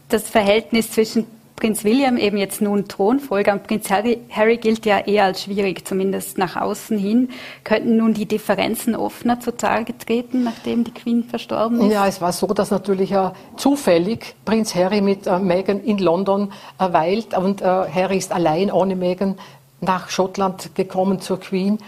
das 0.08 0.28
Verhältnis 0.28 0.90
zwischen 0.90 1.26
Prinz 1.58 1.82
William, 1.82 2.18
eben 2.18 2.36
jetzt 2.36 2.60
nun 2.60 2.86
Thronfolger, 2.86 3.52
und 3.52 3.64
Prinz 3.64 3.90
Harry, 3.90 4.20
Harry, 4.30 4.58
gilt 4.58 4.86
ja 4.86 5.00
eher 5.00 5.24
als 5.24 5.42
schwierig, 5.42 5.84
zumindest 5.84 6.38
nach 6.38 6.54
außen 6.54 6.96
hin. 6.96 7.30
Könnten 7.64 7.96
nun 7.96 8.14
die 8.14 8.26
Differenzen 8.26 8.94
offener 8.94 9.40
zutage 9.40 9.98
treten, 9.98 10.44
nachdem 10.44 10.84
die 10.84 10.92
Queen 10.92 11.24
verstorben 11.24 11.80
ist? 11.80 11.92
Ja, 11.92 12.06
es 12.06 12.20
war 12.20 12.32
so, 12.32 12.46
dass 12.46 12.70
natürlich 12.70 13.10
äh, 13.10 13.32
zufällig 13.56 14.36
Prinz 14.44 14.76
Harry 14.76 15.00
mit 15.00 15.26
äh, 15.26 15.40
Meghan 15.40 15.82
in 15.82 15.98
London 15.98 16.52
äh, 16.78 16.92
weilt 16.92 17.36
und 17.36 17.60
äh, 17.60 17.64
Harry 17.64 18.18
ist 18.18 18.30
allein 18.30 18.70
ohne 18.70 18.94
Meghan 18.94 19.34
nach 19.80 20.10
Schottland 20.10 20.76
gekommen 20.76 21.20
zur 21.20 21.40
Queen. 21.40 21.78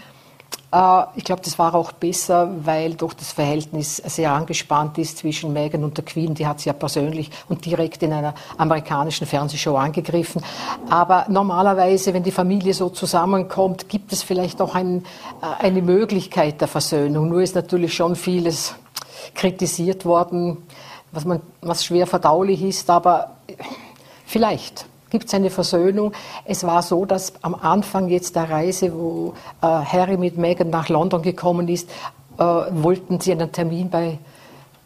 Äh, 0.71 1.03
ich 1.15 1.23
glaube, 1.23 1.41
das 1.43 1.57
war 1.59 1.75
auch 1.75 1.91
besser, 1.91 2.49
weil 2.63 2.93
doch 2.93 3.13
das 3.13 3.31
Verhältnis 3.31 3.97
sehr 3.97 4.31
angespannt 4.31 4.97
ist 4.97 5.17
zwischen 5.17 5.53
Meghan 5.53 5.83
und 5.83 5.97
der 5.97 6.05
Queen. 6.05 6.33
Die 6.33 6.47
hat 6.47 6.59
sie 6.59 6.69
ja 6.69 6.73
persönlich 6.73 7.29
und 7.49 7.65
direkt 7.65 8.03
in 8.03 8.13
einer 8.13 8.33
amerikanischen 8.57 9.27
Fernsehshow 9.27 9.75
angegriffen. 9.75 10.41
Aber 10.89 11.25
normalerweise, 11.29 12.13
wenn 12.13 12.23
die 12.23 12.31
Familie 12.31 12.73
so 12.73 12.89
zusammenkommt, 12.89 13.89
gibt 13.89 14.13
es 14.13 14.23
vielleicht 14.23 14.61
auch 14.61 14.75
ein, 14.75 15.03
äh, 15.41 15.65
eine 15.65 15.81
Möglichkeit 15.81 16.61
der 16.61 16.67
Versöhnung. 16.67 17.29
Nur 17.29 17.41
ist 17.41 17.55
natürlich 17.55 17.93
schon 17.93 18.15
vieles 18.15 18.75
kritisiert 19.35 20.05
worden, 20.05 20.57
was, 21.11 21.25
man, 21.25 21.41
was 21.61 21.85
schwer 21.85 22.07
verdaulich 22.07 22.61
ist. 22.63 22.89
Aber 22.89 23.35
Vielleicht 24.31 24.85
gibt 25.11 25.25
es 25.27 25.33
eine 25.35 25.51
Versöhnung. 25.51 26.13
Es 26.45 26.63
war 26.63 26.81
so, 26.81 27.05
dass 27.05 27.33
am 27.43 27.53
Anfang 27.53 28.07
jetzt 28.07 28.35
der 28.35 28.49
Reise, 28.49 28.91
wo 28.93 29.33
äh, 29.61 29.67
Harry 29.67 30.17
mit 30.17 30.37
Meghan 30.37 30.71
nach 30.71 30.89
London 30.89 31.21
gekommen 31.21 31.67
ist, 31.67 31.89
äh, 32.37 32.43
wollten 32.43 33.19
sie 33.19 33.33
einen 33.33 33.51
Termin 33.51 33.89
bei 33.89 34.17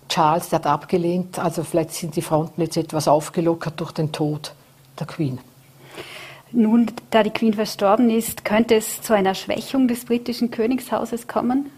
Charles, 0.10 0.50
der 0.50 0.60
hat 0.60 0.68
abgelehnt. 0.68 1.40
Also 1.40 1.64
vielleicht 1.64 1.94
sind 1.94 2.16
die 2.16 2.22
Fronten 2.22 2.60
jetzt 2.62 2.76
etwas 2.76 3.08
aufgelockert 3.08 3.80
durch 3.80 3.92
den 3.92 4.12
Tod 4.12 4.54
der 5.00 5.08
Queen. 5.08 5.40
Nun, 6.52 6.92
da 7.12 7.24
die 7.24 7.32
Queen 7.32 7.54
verstorben 7.54 8.10
ist, 8.10 8.46
könnte 8.46 8.76
es 8.76 9.02
zu 9.02 9.14
einer 9.14 9.36
Schwächung 9.36 9.88
des 9.88 10.06
britischen 10.06 10.52
Königshauses 10.52 11.28
kommen? 11.28 11.72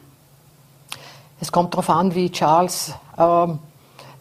Es 1.40 1.52
kommt 1.52 1.74
darauf 1.74 1.90
an, 1.90 2.16
wie 2.16 2.32
Charles 2.32 2.94
äh, 3.18 3.48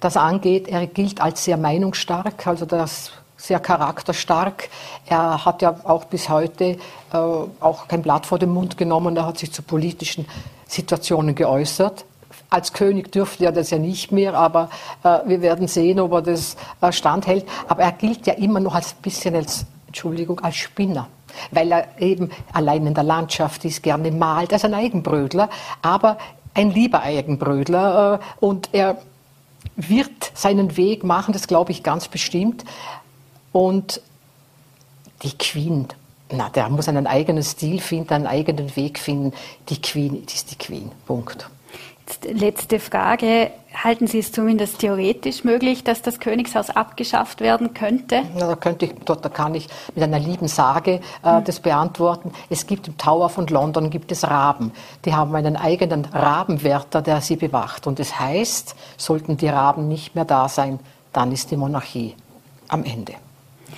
das 0.00 0.16
angeht. 0.16 0.68
Er 0.68 0.86
gilt 0.86 1.20
als 1.20 1.44
sehr 1.44 1.56
meinungsstark, 1.56 2.46
also 2.46 2.64
das 2.64 3.12
sehr 3.46 3.60
charakterstark. 3.60 4.68
Er 5.06 5.44
hat 5.44 5.62
ja 5.62 5.76
auch 5.84 6.04
bis 6.04 6.28
heute 6.28 6.64
äh, 6.64 6.76
auch 7.12 7.88
kein 7.88 8.02
Blatt 8.02 8.26
vor 8.26 8.38
den 8.38 8.50
Mund 8.50 8.76
genommen. 8.76 9.16
Er 9.16 9.26
hat 9.26 9.38
sich 9.38 9.52
zu 9.52 9.62
politischen 9.62 10.26
Situationen 10.66 11.34
geäußert. 11.34 12.04
Als 12.50 12.72
König 12.72 13.10
dürfte 13.12 13.44
er 13.44 13.52
das 13.52 13.70
ja 13.70 13.78
nicht 13.78 14.12
mehr, 14.12 14.34
aber 14.34 14.68
äh, 15.02 15.18
wir 15.26 15.40
werden 15.40 15.68
sehen, 15.68 16.00
ob 16.00 16.12
er 16.12 16.22
das 16.22 16.56
äh, 16.80 16.92
standhält. 16.92 17.46
Aber 17.68 17.82
er 17.82 17.92
gilt 17.92 18.26
ja 18.26 18.34
immer 18.34 18.60
noch 18.60 18.74
als 18.74 18.94
bisschen 18.94 19.34
als, 19.34 19.66
Entschuldigung, 19.86 20.40
als 20.40 20.56
Spinner 20.56 21.08
weil 21.50 21.70
er 21.70 22.00
eben 22.00 22.30
allein 22.52 22.86
in 22.86 22.94
der 22.94 23.04
Landschaft 23.04 23.64
ist, 23.66 23.82
gerne 23.82 24.10
malt. 24.10 24.52
Er 24.52 24.56
ist 24.56 24.64
ein 24.64 24.72
Eigenbrödler, 24.72 25.50
aber 25.82 26.16
ein 26.54 26.70
lieber 26.70 27.02
Eigenbrödler. 27.02 28.20
Äh, 28.20 28.44
und 28.44 28.70
er 28.72 28.96
wird 29.76 30.32
seinen 30.34 30.76
Weg 30.76 31.04
machen, 31.04 31.32
das 31.32 31.46
glaube 31.46 31.72
ich 31.72 31.82
ganz 31.82 32.08
bestimmt. 32.08 32.64
Und 33.56 34.02
die 35.22 35.32
Queen, 35.38 35.88
na, 36.30 36.50
der 36.50 36.68
muss 36.68 36.90
einen 36.90 37.06
eigenen 37.06 37.42
Stil 37.42 37.80
finden, 37.80 38.12
einen 38.12 38.26
eigenen 38.26 38.76
Weg 38.76 38.98
finden. 38.98 39.32
Die 39.70 39.80
Queen 39.80 40.24
ist 40.26 40.50
die 40.50 40.56
Queen. 40.56 40.92
Punkt. 41.06 41.48
Jetzt 42.06 42.24
letzte 42.26 42.78
Frage. 42.78 43.50
Halten 43.82 44.08
Sie 44.08 44.18
es 44.18 44.30
zumindest 44.30 44.80
theoretisch 44.80 45.42
möglich, 45.42 45.84
dass 45.84 46.02
das 46.02 46.20
Königshaus 46.20 46.68
abgeschafft 46.68 47.40
werden 47.40 47.72
könnte? 47.72 48.24
Ja, 48.38 48.46
da, 48.46 48.56
könnte 48.56 48.84
ich, 48.84 48.92
da 49.06 49.16
kann 49.30 49.54
ich 49.54 49.68
mit 49.94 50.04
einer 50.04 50.18
lieben 50.18 50.48
Sage 50.48 51.00
äh, 51.22 51.36
hm. 51.38 51.44
das 51.44 51.60
beantworten. 51.60 52.32
Es 52.50 52.66
gibt 52.66 52.88
im 52.88 52.98
Tower 52.98 53.30
von 53.30 53.46
London 53.46 53.88
gibt 53.88 54.12
es 54.12 54.24
Raben. 54.24 54.70
Die 55.06 55.14
haben 55.14 55.34
einen 55.34 55.56
eigenen 55.56 56.04
Rabenwärter, 56.04 57.00
der 57.00 57.22
sie 57.22 57.36
bewacht. 57.36 57.86
Und 57.86 58.00
das 58.00 58.20
heißt, 58.20 58.76
sollten 58.98 59.38
die 59.38 59.48
Raben 59.48 59.88
nicht 59.88 60.14
mehr 60.14 60.26
da 60.26 60.46
sein, 60.46 60.78
dann 61.14 61.32
ist 61.32 61.50
die 61.50 61.56
Monarchie 61.56 62.14
am 62.68 62.84
Ende. 62.84 63.14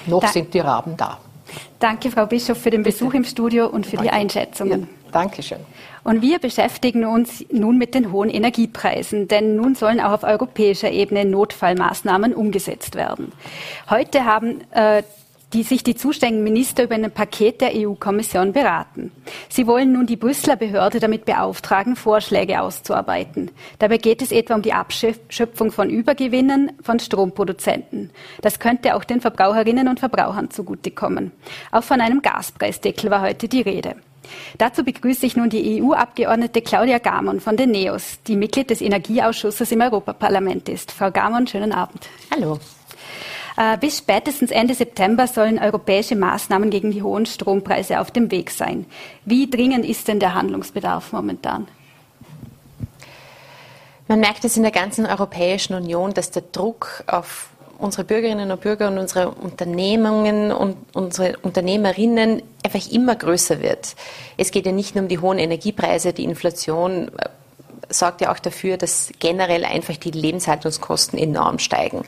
Noch 0.08 0.20
da 0.20 0.28
sind 0.28 0.52
die 0.54 0.60
Raben 0.60 0.96
da. 0.96 1.18
Danke, 1.78 2.10
Frau 2.10 2.26
Bischof, 2.26 2.58
für 2.58 2.70
den 2.70 2.82
Besuch 2.82 3.14
im 3.14 3.24
Studio 3.24 3.66
und 3.66 3.86
für 3.86 3.96
Danke. 3.96 4.10
die 4.10 4.14
Einschätzungen. 4.14 4.80
Ja, 4.82 5.10
Dankeschön. 5.12 5.58
Und 6.04 6.22
wir 6.22 6.38
beschäftigen 6.38 7.04
uns 7.04 7.44
nun 7.50 7.78
mit 7.78 7.94
den 7.94 8.12
hohen 8.12 8.30
Energiepreisen, 8.30 9.28
denn 9.28 9.56
nun 9.56 9.74
sollen 9.74 10.00
auch 10.00 10.12
auf 10.12 10.22
europäischer 10.24 10.90
Ebene 10.90 11.24
Notfallmaßnahmen 11.24 12.34
umgesetzt 12.34 12.94
werden. 12.94 13.32
Heute 13.90 14.24
haben 14.24 14.60
äh, 14.72 15.02
die 15.52 15.62
sich 15.62 15.82
die 15.82 15.94
zuständigen 15.94 16.44
Minister 16.44 16.84
über 16.84 16.94
ein 16.94 17.10
Paket 17.10 17.60
der 17.60 17.72
EU-Kommission 17.74 18.52
beraten. 18.52 19.12
Sie 19.48 19.66
wollen 19.66 19.92
nun 19.92 20.06
die 20.06 20.16
Brüsseler 20.16 20.56
Behörde 20.56 21.00
damit 21.00 21.24
beauftragen, 21.24 21.96
Vorschläge 21.96 22.60
auszuarbeiten. 22.60 23.50
Dabei 23.78 23.98
geht 23.98 24.22
es 24.22 24.32
etwa 24.32 24.54
um 24.54 24.62
die 24.62 24.74
Abschöpfung 24.74 25.72
von 25.72 25.90
Übergewinnen 25.90 26.72
von 26.82 26.98
Stromproduzenten. 26.98 28.10
Das 28.42 28.58
könnte 28.58 28.94
auch 28.94 29.04
den 29.04 29.20
Verbraucherinnen 29.20 29.88
und 29.88 30.00
Verbrauchern 30.00 30.50
zugutekommen. 30.50 31.32
Auch 31.72 31.84
von 31.84 32.00
einem 32.00 32.20
Gaspreisdeckel 32.22 33.10
war 33.10 33.22
heute 33.22 33.48
die 33.48 33.62
Rede. 33.62 33.96
Dazu 34.58 34.84
begrüße 34.84 35.24
ich 35.24 35.36
nun 35.36 35.48
die 35.48 35.82
EU-Abgeordnete 35.82 36.60
Claudia 36.60 36.98
Gamon 36.98 37.40
von 37.40 37.56
den 37.56 37.70
NEOS, 37.70 38.18
die 38.26 38.36
Mitglied 38.36 38.68
des 38.68 38.82
Energieausschusses 38.82 39.72
im 39.72 39.80
Europaparlament 39.80 40.68
ist. 40.68 40.92
Frau 40.92 41.10
Gamon, 41.10 41.46
schönen 41.46 41.72
Abend. 41.72 42.08
Hallo. 42.30 42.58
Äh, 43.58 43.76
bis 43.76 43.98
spätestens 43.98 44.52
Ende 44.52 44.72
September 44.72 45.26
sollen 45.26 45.58
europäische 45.58 46.14
Maßnahmen 46.14 46.70
gegen 46.70 46.92
die 46.92 47.02
hohen 47.02 47.26
Strompreise 47.26 47.98
auf 47.98 48.12
dem 48.12 48.30
Weg 48.30 48.52
sein. 48.52 48.86
Wie 49.24 49.50
dringend 49.50 49.84
ist 49.84 50.06
denn 50.06 50.20
der 50.20 50.34
Handlungsbedarf 50.34 51.12
momentan? 51.12 51.66
Man 54.06 54.20
merkt 54.20 54.44
es 54.44 54.56
in 54.56 54.62
der 54.62 54.70
ganzen 54.70 55.06
Europäischen 55.06 55.74
Union, 55.74 56.14
dass 56.14 56.30
der 56.30 56.42
Druck 56.52 57.02
auf 57.08 57.48
unsere 57.78 58.04
Bürgerinnen 58.04 58.48
und 58.52 58.60
Bürger 58.60 58.88
und 58.88 58.98
unsere 58.98 59.32
Unternehmungen 59.32 60.52
und 60.52 60.76
unsere 60.94 61.36
Unternehmerinnen 61.38 62.42
einfach 62.64 62.88
immer 62.92 63.16
größer 63.16 63.60
wird. 63.60 63.96
Es 64.36 64.52
geht 64.52 64.66
ja 64.66 64.72
nicht 64.72 64.94
nur 64.94 65.02
um 65.02 65.08
die 65.08 65.18
hohen 65.18 65.38
Energiepreise, 65.38 66.12
die 66.12 66.24
Inflation 66.24 67.08
äh, 67.08 67.28
sorgt 67.90 68.20
ja 68.20 68.32
auch 68.32 68.38
dafür, 68.38 68.76
dass 68.76 69.10
generell 69.18 69.64
einfach 69.64 69.96
die 69.96 70.12
Lebenshaltungskosten 70.12 71.18
enorm 71.18 71.58
steigen. 71.58 72.04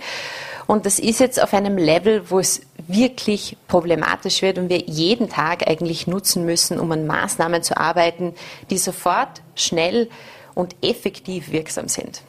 Und 0.70 0.86
das 0.86 1.00
ist 1.00 1.18
jetzt 1.18 1.42
auf 1.42 1.52
einem 1.52 1.76
Level, 1.76 2.30
wo 2.30 2.38
es 2.38 2.60
wirklich 2.86 3.56
problematisch 3.66 4.40
wird 4.40 4.56
und 4.56 4.68
wir 4.68 4.78
jeden 4.78 5.28
Tag 5.28 5.66
eigentlich 5.68 6.06
nutzen 6.06 6.44
müssen, 6.44 6.78
um 6.78 6.92
an 6.92 7.08
Maßnahmen 7.08 7.64
zu 7.64 7.76
arbeiten, 7.76 8.34
die 8.70 8.78
sofort, 8.78 9.42
schnell 9.56 10.08
und 10.54 10.76
effektiv 10.80 11.50
wirksam 11.50 11.88
sind. 11.88 12.22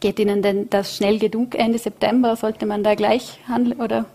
Geht 0.00 0.18
Ihnen 0.18 0.40
denn 0.40 0.70
das 0.70 0.96
schnell 0.96 1.18
genug 1.18 1.54
Ende 1.54 1.78
September? 1.78 2.34
Sollte 2.34 2.64
man 2.64 2.82
da 2.82 2.94
gleich 2.94 3.38
handeln 3.46 3.78
oder? 3.78 4.06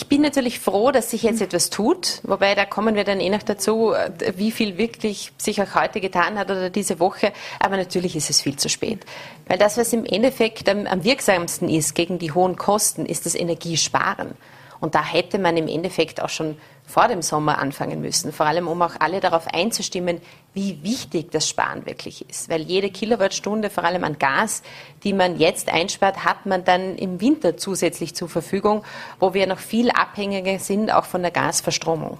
Ich 0.00 0.06
bin 0.06 0.22
natürlich 0.22 0.60
froh, 0.60 0.92
dass 0.92 1.10
sich 1.10 1.24
jetzt 1.24 1.42
etwas 1.42 1.70
tut, 1.70 2.20
wobei 2.22 2.54
da 2.54 2.64
kommen 2.64 2.94
wir 2.94 3.02
dann 3.02 3.18
eh 3.18 3.30
noch 3.30 3.42
dazu, 3.42 3.94
wie 4.36 4.52
viel 4.52 4.78
wirklich 4.78 5.32
sich 5.38 5.60
auch 5.60 5.74
heute 5.74 6.00
getan 6.00 6.38
hat 6.38 6.52
oder 6.52 6.70
diese 6.70 7.00
Woche. 7.00 7.32
Aber 7.58 7.76
natürlich 7.76 8.14
ist 8.14 8.30
es 8.30 8.40
viel 8.40 8.54
zu 8.54 8.68
spät. 8.68 9.04
Weil 9.48 9.58
das, 9.58 9.76
was 9.76 9.92
im 9.92 10.04
Endeffekt 10.04 10.68
am, 10.68 10.86
am 10.86 11.02
wirksamsten 11.02 11.68
ist 11.68 11.96
gegen 11.96 12.20
die 12.20 12.30
hohen 12.30 12.54
Kosten, 12.54 13.06
ist 13.06 13.26
das 13.26 13.34
Energiesparen. 13.34 14.36
Und 14.78 14.94
da 14.94 15.04
hätte 15.04 15.40
man 15.40 15.56
im 15.56 15.66
Endeffekt 15.66 16.22
auch 16.22 16.28
schon 16.28 16.56
vor 16.88 17.06
dem 17.06 17.20
Sommer 17.20 17.58
anfangen 17.58 18.00
müssen, 18.00 18.32
vor 18.32 18.46
allem 18.46 18.66
um 18.66 18.80
auch 18.80 18.94
alle 18.98 19.20
darauf 19.20 19.46
einzustimmen, 19.46 20.22
wie 20.54 20.82
wichtig 20.82 21.30
das 21.30 21.46
Sparen 21.46 21.84
wirklich 21.84 22.28
ist. 22.28 22.48
Weil 22.48 22.62
jede 22.62 22.90
Kilowattstunde, 22.90 23.68
vor 23.68 23.84
allem 23.84 24.04
an 24.04 24.18
Gas, 24.18 24.62
die 25.04 25.12
man 25.12 25.38
jetzt 25.38 25.68
einspart, 25.68 26.24
hat 26.24 26.46
man 26.46 26.64
dann 26.64 26.96
im 26.96 27.20
Winter 27.20 27.58
zusätzlich 27.58 28.14
zur 28.14 28.30
Verfügung, 28.30 28.84
wo 29.20 29.34
wir 29.34 29.46
noch 29.46 29.58
viel 29.58 29.90
abhängiger 29.90 30.58
sind, 30.58 30.90
auch 30.90 31.04
von 31.04 31.20
der 31.20 31.30
Gasverstromung. 31.30 32.18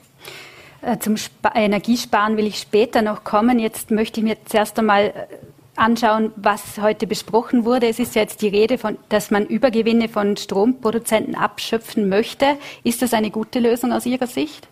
Äh, 0.82 0.98
zum 0.98 1.16
Energiesparen 1.54 2.36
will 2.36 2.46
ich 2.46 2.58
später 2.58 3.00
noch 3.00 3.24
kommen. 3.24 3.58
Jetzt 3.58 3.90
möchte 3.90 4.20
ich 4.20 4.24
mir 4.24 4.36
zuerst 4.44 4.78
einmal 4.78 5.06
äh, 5.06 5.12
anschauen, 5.78 6.32
was 6.36 6.78
heute 6.80 7.06
besprochen 7.06 7.64
wurde. 7.64 7.88
Es 7.88 7.98
ist 7.98 8.14
ja 8.14 8.22
jetzt 8.22 8.42
die 8.42 8.48
Rede 8.48 8.78
von, 8.78 8.98
dass 9.08 9.30
man 9.30 9.46
Übergewinne 9.46 10.08
von 10.08 10.36
Stromproduzenten 10.36 11.34
abschöpfen 11.34 12.08
möchte. 12.08 12.56
Ist 12.84 13.02
das 13.02 13.14
eine 13.14 13.30
gute 13.30 13.58
Lösung 13.60 13.92
aus 13.92 14.06
Ihrer 14.06 14.26
Sicht? 14.26 14.68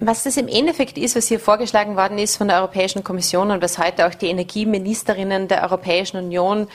Was 0.00 0.24
das 0.24 0.36
im 0.36 0.48
Endeffekt 0.48 0.98
ist, 0.98 1.16
was 1.16 1.28
hier 1.28 1.40
vorgeschlagen 1.40 1.96
worden 1.96 2.18
ist 2.18 2.36
von 2.36 2.48
der 2.48 2.58
Europäischen 2.58 3.04
Kommission 3.04 3.50
und 3.50 3.62
was 3.62 3.78
heute 3.78 4.06
auch 4.06 4.14
die 4.14 4.26
Energieministerinnen 4.26 5.48
der 5.48 5.62
Europäischen 5.62 6.16
Union, 6.18 6.66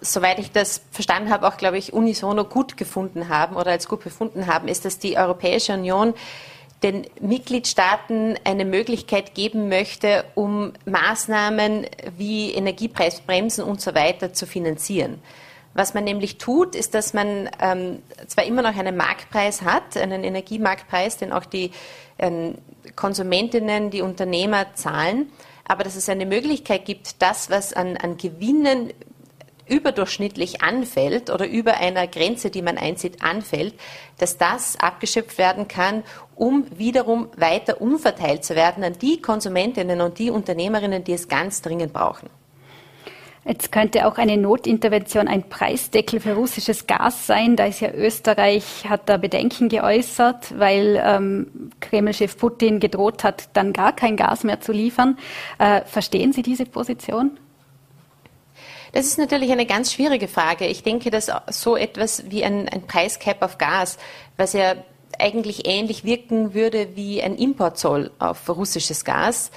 soweit 0.00 0.38
ich 0.38 0.52
das 0.52 0.82
verstanden 0.90 1.30
habe, 1.30 1.46
auch, 1.48 1.56
glaube 1.56 1.76
ich, 1.76 1.92
unisono 1.92 2.44
gut 2.44 2.76
gefunden 2.76 3.28
haben 3.28 3.56
oder 3.56 3.72
als 3.72 3.88
gut 3.88 4.04
befunden 4.04 4.46
haben, 4.46 4.68
ist, 4.68 4.84
dass 4.84 4.98
die 4.98 5.18
Europäische 5.18 5.74
Union 5.74 6.14
den 6.82 7.06
Mitgliedstaaten 7.20 8.36
eine 8.44 8.64
Möglichkeit 8.64 9.34
geben 9.34 9.68
möchte, 9.68 10.24
um 10.34 10.72
Maßnahmen 10.84 11.86
wie 12.16 12.52
Energiepreisbremsen 12.52 13.64
und 13.64 13.80
so 13.80 13.94
weiter 13.94 14.32
zu 14.32 14.46
finanzieren. 14.46 15.20
Was 15.74 15.94
man 15.94 16.04
nämlich 16.04 16.38
tut, 16.38 16.74
ist, 16.74 16.94
dass 16.94 17.14
man 17.14 17.50
ähm, 17.60 18.02
zwar 18.26 18.44
immer 18.44 18.62
noch 18.62 18.76
einen 18.76 18.96
Marktpreis 18.96 19.62
hat, 19.62 19.96
einen 19.96 20.24
Energiemarktpreis, 20.24 21.18
den 21.18 21.32
auch 21.32 21.44
die 21.44 21.70
ähm, 22.18 22.58
Konsumentinnen, 22.96 23.90
die 23.90 24.02
Unternehmer 24.02 24.74
zahlen, 24.74 25.30
aber 25.64 25.84
dass 25.84 25.96
es 25.96 26.08
eine 26.08 26.26
Möglichkeit 26.26 26.84
gibt, 26.84 27.20
das, 27.22 27.50
was 27.50 27.72
an, 27.72 27.96
an 27.96 28.16
Gewinnen 28.16 28.92
überdurchschnittlich 29.68 30.62
anfällt 30.62 31.30
oder 31.30 31.46
über 31.46 31.78
einer 31.78 32.06
Grenze, 32.06 32.50
die 32.50 32.62
man 32.62 32.78
einzieht, 32.78 33.22
anfällt, 33.22 33.74
dass 34.18 34.38
das 34.38 34.78
abgeschöpft 34.80 35.38
werden 35.38 35.68
kann, 35.68 36.02
um 36.34 36.66
wiederum 36.76 37.28
weiter 37.36 37.80
umverteilt 37.80 38.44
zu 38.44 38.54
werden 38.54 38.84
an 38.84 38.98
die 38.98 39.20
Konsumentinnen 39.20 40.00
und 40.00 40.18
die 40.18 40.30
Unternehmerinnen, 40.30 41.04
die 41.04 41.12
es 41.12 41.28
ganz 41.28 41.62
dringend 41.62 41.92
brauchen. 41.92 42.30
Jetzt 43.48 43.72
könnte 43.72 44.06
auch 44.06 44.18
eine 44.18 44.36
Notintervention 44.36 45.26
ein 45.26 45.48
Preisdeckel 45.48 46.20
für 46.20 46.34
russisches 46.34 46.86
Gas 46.86 47.26
sein. 47.26 47.56
Da 47.56 47.64
ist 47.64 47.80
ja 47.80 47.90
Österreich, 47.90 48.84
hat 48.86 49.08
da 49.08 49.16
Bedenken 49.16 49.70
geäußert, 49.70 50.58
weil 50.58 51.02
ähm, 51.02 51.70
Kreml-Chef 51.80 52.36
Putin 52.36 52.78
gedroht 52.78 53.24
hat, 53.24 53.48
dann 53.54 53.72
gar 53.72 53.94
kein 53.94 54.18
Gas 54.18 54.44
mehr 54.44 54.60
zu 54.60 54.72
liefern. 54.72 55.16
Äh, 55.58 55.80
verstehen 55.86 56.34
Sie 56.34 56.42
diese 56.42 56.66
Position? 56.66 57.38
Das 58.92 59.06
ist 59.06 59.18
natürlich 59.18 59.52
eine 59.52 59.66
ganz 59.66 59.92
schwierige 59.92 60.28
Frage. 60.28 60.66
Ich 60.66 60.82
denke, 60.82 61.10
dass 61.10 61.30
so 61.50 61.76
etwas 61.76 62.30
wie 62.30 62.44
ein, 62.44 62.68
ein 62.68 62.86
Preiscap 62.86 63.42
auf 63.42 63.58
Gas, 63.58 63.98
was 64.36 64.52
ja 64.52 64.74
eigentlich 65.18 65.66
ähnlich 65.66 66.04
wirken 66.04 66.54
würde 66.54 66.96
wie 66.96 67.22
ein 67.22 67.36
Importzoll 67.36 68.10
auf 68.18 68.48
russisches 68.48 69.04
Gas, 69.04 69.50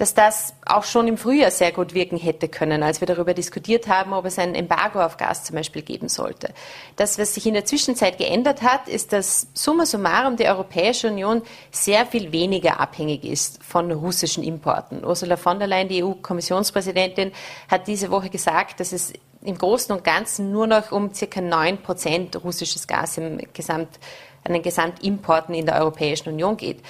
dass 0.00 0.14
das 0.14 0.54
auch 0.64 0.84
schon 0.84 1.08
im 1.08 1.18
Frühjahr 1.18 1.50
sehr 1.50 1.72
gut 1.72 1.92
wirken 1.92 2.16
hätte 2.16 2.48
können, 2.48 2.82
als 2.82 3.02
wir 3.02 3.06
darüber 3.06 3.34
diskutiert 3.34 3.86
haben, 3.86 4.14
ob 4.14 4.24
es 4.24 4.38
ein 4.38 4.54
Embargo 4.54 4.98
auf 4.98 5.18
Gas 5.18 5.44
zum 5.44 5.56
Beispiel 5.56 5.82
geben 5.82 6.08
sollte. 6.08 6.54
Das, 6.96 7.18
was 7.18 7.34
sich 7.34 7.44
in 7.46 7.52
der 7.52 7.66
Zwischenzeit 7.66 8.16
geändert 8.16 8.62
hat, 8.62 8.88
ist, 8.88 9.12
dass 9.12 9.48
summa 9.52 9.84
summarum 9.84 10.36
die 10.36 10.46
Europäische 10.46 11.08
Union 11.08 11.42
sehr 11.70 12.06
viel 12.06 12.32
weniger 12.32 12.80
abhängig 12.80 13.24
ist 13.24 13.62
von 13.62 13.92
russischen 13.92 14.42
Importen. 14.42 15.04
Ursula 15.04 15.36
von 15.36 15.58
der 15.58 15.68
Leyen, 15.68 15.88
die 15.88 16.02
EU-Kommissionspräsidentin, 16.02 17.32
hat 17.68 17.86
diese 17.86 18.10
Woche 18.10 18.30
gesagt, 18.30 18.80
dass 18.80 18.92
es 18.92 19.12
im 19.42 19.58
Großen 19.58 19.94
und 19.94 20.02
Ganzen 20.02 20.50
nur 20.50 20.66
noch 20.66 20.92
um 20.92 21.12
circa 21.12 21.42
9 21.42 21.76
Prozent 21.82 22.42
russisches 22.42 22.86
Gas 22.86 23.18
im 23.18 23.38
Gesamt, 23.52 23.98
an 24.44 24.54
den 24.54 24.62
Gesamtimporten 24.62 25.54
in 25.54 25.66
der 25.66 25.76
Europäischen 25.76 26.30
Union 26.30 26.56
geht. 26.56 26.80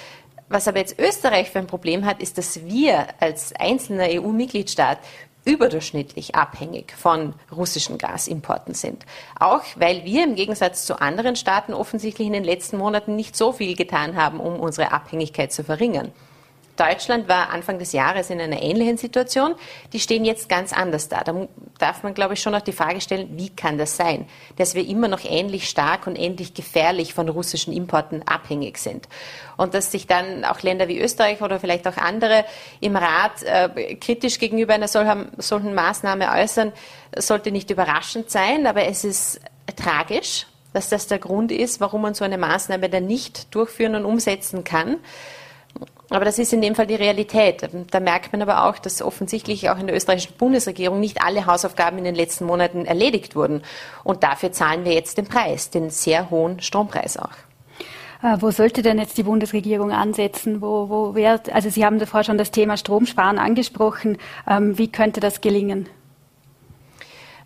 Was 0.51 0.67
aber 0.67 0.79
jetzt 0.79 0.99
Österreich 0.99 1.49
für 1.49 1.59
ein 1.59 1.67
Problem 1.67 2.05
hat, 2.05 2.21
ist, 2.21 2.37
dass 2.37 2.65
wir 2.65 3.07
als 3.21 3.53
einzelner 3.57 4.07
EU-Mitgliedstaat 4.09 4.97
überdurchschnittlich 5.45 6.35
abhängig 6.35 6.91
von 6.91 7.35
russischen 7.55 7.97
Gasimporten 7.97 8.73
sind. 8.73 9.05
Auch 9.39 9.63
weil 9.77 10.03
wir 10.03 10.25
im 10.25 10.35
Gegensatz 10.35 10.85
zu 10.85 10.99
anderen 10.99 11.37
Staaten 11.37 11.73
offensichtlich 11.73 12.27
in 12.27 12.33
den 12.33 12.43
letzten 12.43 12.77
Monaten 12.77 13.15
nicht 13.15 13.37
so 13.37 13.53
viel 13.53 13.77
getan 13.77 14.17
haben, 14.17 14.41
um 14.41 14.59
unsere 14.59 14.91
Abhängigkeit 14.91 15.53
zu 15.53 15.63
verringern. 15.63 16.11
Deutschland 16.75 17.27
war 17.27 17.49
Anfang 17.49 17.79
des 17.79 17.93
Jahres 17.93 18.29
in 18.29 18.39
einer 18.39 18.61
ähnlichen 18.61 18.97
Situation. 18.97 19.55
Die 19.93 19.99
stehen 19.99 20.25
jetzt 20.25 20.49
ganz 20.49 20.73
anders 20.73 21.09
da. 21.09 21.23
Da 21.23 21.47
darf 21.79 22.03
man, 22.03 22.13
glaube 22.13 22.33
ich, 22.33 22.41
schon 22.41 22.53
noch 22.53 22.61
die 22.61 22.71
Frage 22.71 23.01
stellen, 23.01 23.29
wie 23.37 23.49
kann 23.49 23.77
das 23.77 23.97
sein, 23.97 24.27
dass 24.57 24.75
wir 24.75 24.87
immer 24.87 25.07
noch 25.07 25.23
ähnlich 25.23 25.69
stark 25.69 26.07
und 26.07 26.17
ähnlich 26.17 26.53
gefährlich 26.53 27.13
von 27.13 27.29
russischen 27.29 27.73
Importen 27.73 28.23
abhängig 28.27 28.77
sind. 28.77 29.07
Und 29.57 29.73
dass 29.73 29.91
sich 29.91 30.07
dann 30.07 30.45
auch 30.45 30.61
Länder 30.61 30.87
wie 30.87 30.99
Österreich 30.99 31.41
oder 31.41 31.59
vielleicht 31.59 31.87
auch 31.87 31.97
andere 31.97 32.45
im 32.79 32.95
Rat 32.95 33.43
äh, 33.43 33.95
kritisch 33.95 34.39
gegenüber 34.39 34.73
einer 34.73 34.87
solchen 34.87 35.73
Maßnahme 35.75 36.31
äußern, 36.31 36.71
sollte 37.17 37.51
nicht 37.51 37.69
überraschend 37.69 38.29
sein, 38.29 38.65
aber 38.65 38.85
es 38.85 39.03
ist 39.03 39.41
tragisch, 39.75 40.47
dass 40.73 40.89
das 40.89 41.07
der 41.07 41.19
Grund 41.19 41.51
ist, 41.51 41.81
warum 41.81 42.01
man 42.01 42.13
so 42.13 42.23
eine 42.23 42.37
Maßnahme 42.37 42.89
dann 42.89 43.05
nicht 43.05 43.53
durchführen 43.53 43.95
und 43.95 44.05
umsetzen 44.05 44.63
kann. 44.63 44.97
Aber 46.11 46.25
das 46.25 46.39
ist 46.39 46.51
in 46.51 46.61
dem 46.61 46.75
Fall 46.75 46.87
die 46.87 46.95
Realität. 46.95 47.69
Da 47.89 47.99
merkt 48.01 48.33
man 48.33 48.41
aber 48.41 48.65
auch, 48.65 48.77
dass 48.77 49.01
offensichtlich 49.01 49.69
auch 49.69 49.79
in 49.79 49.87
der 49.87 49.95
österreichischen 49.95 50.35
Bundesregierung 50.37 50.99
nicht 50.99 51.23
alle 51.23 51.45
Hausaufgaben 51.45 51.97
in 51.97 52.03
den 52.03 52.15
letzten 52.15 52.45
Monaten 52.45 52.85
erledigt 52.85 53.35
wurden. 53.35 53.63
Und 54.03 54.21
dafür 54.21 54.51
zahlen 54.51 54.83
wir 54.83 54.93
jetzt 54.93 55.17
den 55.17 55.25
Preis, 55.25 55.69
den 55.69 55.89
sehr 55.89 56.29
hohen 56.29 56.59
Strompreis 56.59 57.15
auch. 57.15 57.31
Äh, 58.21 58.41
wo 58.41 58.51
sollte 58.51 58.81
denn 58.81 58.99
jetzt 58.99 59.17
die 59.17 59.23
Bundesregierung 59.23 59.93
ansetzen? 59.93 60.61
Wo, 60.61 60.89
wo 60.89 61.15
wär, 61.15 61.39
also 61.53 61.69
Sie 61.69 61.85
haben 61.85 61.97
davor 61.97 62.25
schon 62.25 62.37
das 62.37 62.51
Thema 62.51 62.75
Stromsparen 62.75 63.39
angesprochen. 63.39 64.17
Ähm, 64.45 64.77
wie 64.77 64.91
könnte 64.91 65.21
das 65.21 65.39
gelingen? 65.39 65.87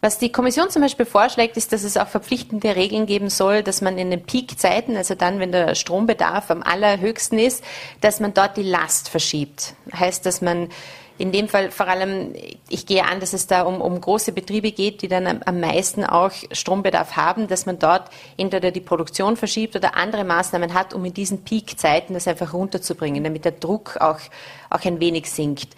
Was 0.06 0.20
die 0.20 0.32
Kommission 0.32 0.70
zum 0.70 0.84
Beispiel 0.84 1.08
vorschlägt, 1.08 1.58
ist, 1.58 1.74
dass 1.74 1.84
es 1.84 1.98
auch 1.98 2.08
verpflichtende 2.08 2.76
Regeln 2.76 3.08
geben 3.08 3.32
soll, 3.32 3.63
dass 3.63 3.82
man 3.82 3.98
in 3.98 4.12
den 4.12 4.22
Peakzeiten, 4.22 4.96
also 4.96 5.15
dann, 5.15 5.39
wenn 5.39 5.52
der 5.52 5.74
Strombedarf 5.74 6.52
am 6.52 6.62
allerhöchsten 6.62 7.39
ist, 7.39 7.63
dass 8.02 8.20
man 8.20 8.32
dort 8.36 8.56
die 8.56 8.62
Last 8.62 9.10
verschiebt. 9.10 9.74
Heißt, 9.91 10.24
dass 10.28 10.44
man 10.44 10.70
in 11.18 11.32
dem 11.32 11.48
Fall 11.48 11.72
vor 11.72 11.88
allem, 11.88 12.36
ich 12.70 12.86
gehe 12.86 13.04
an, 13.04 13.20
dass 13.20 13.34
es 13.34 13.48
da 13.48 13.63
um, 13.63 13.82
um 13.82 14.00
große 14.00 14.32
Betriebe 14.32 14.72
geht, 14.74 15.02
die 15.02 15.08
dann 15.08 15.26
am, 15.26 15.41
am, 15.44 15.60
meisten 15.60 16.04
auch 16.04 16.34
Strombedarf 16.52 17.15
haben, 17.15 17.48
dass 17.48 17.65
man 17.65 17.80
dort 17.80 18.12
entweder 18.38 18.70
die 18.70 18.82
Produktion 18.82 19.36
verschiebt 19.36 19.76
oder 19.76 19.96
andere 19.96 20.24
Maßnahmen 20.24 20.76
hat, 20.76 20.94
um 20.94 21.04
in 21.04 21.15
diesen 21.15 21.44
Peakzeiten 21.44 22.13
das 22.13 22.28
einfach 22.28 22.54
runterzubringen, 22.54 23.24
damit 23.24 23.44
der 23.44 23.54
Druck 23.54 23.98
auch, 24.00 24.20
auch 24.70 24.86
ein 24.86 25.00
wenig 25.00 25.32
sinkt. 25.32 25.70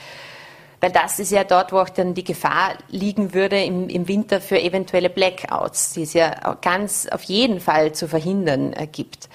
Weil 0.79 0.91
das 0.91 1.19
ist 1.19 1.31
ja 1.31 1.43
dort, 1.43 1.71
wo 1.71 1.79
auch 1.79 1.89
dann 1.89 2.13
die 2.13 2.23
Gefahr 2.23 2.75
liegen 2.89 3.33
würde 3.33 3.63
im, 3.63 3.89
im 3.89 4.07
Winter 4.07 4.39
für 4.41 4.61
eventuelle 4.61 5.09
Blackouts, 5.09 5.93
die 5.93 6.03
es 6.03 6.13
ja 6.13 6.55
ganz 6.61 7.07
auf 7.07 7.23
jeden 7.23 7.59
Fall 7.59 7.93
zu 7.93 8.07
verhindern 8.07 8.73
äh, 8.73 8.85
gibt. 8.85 9.27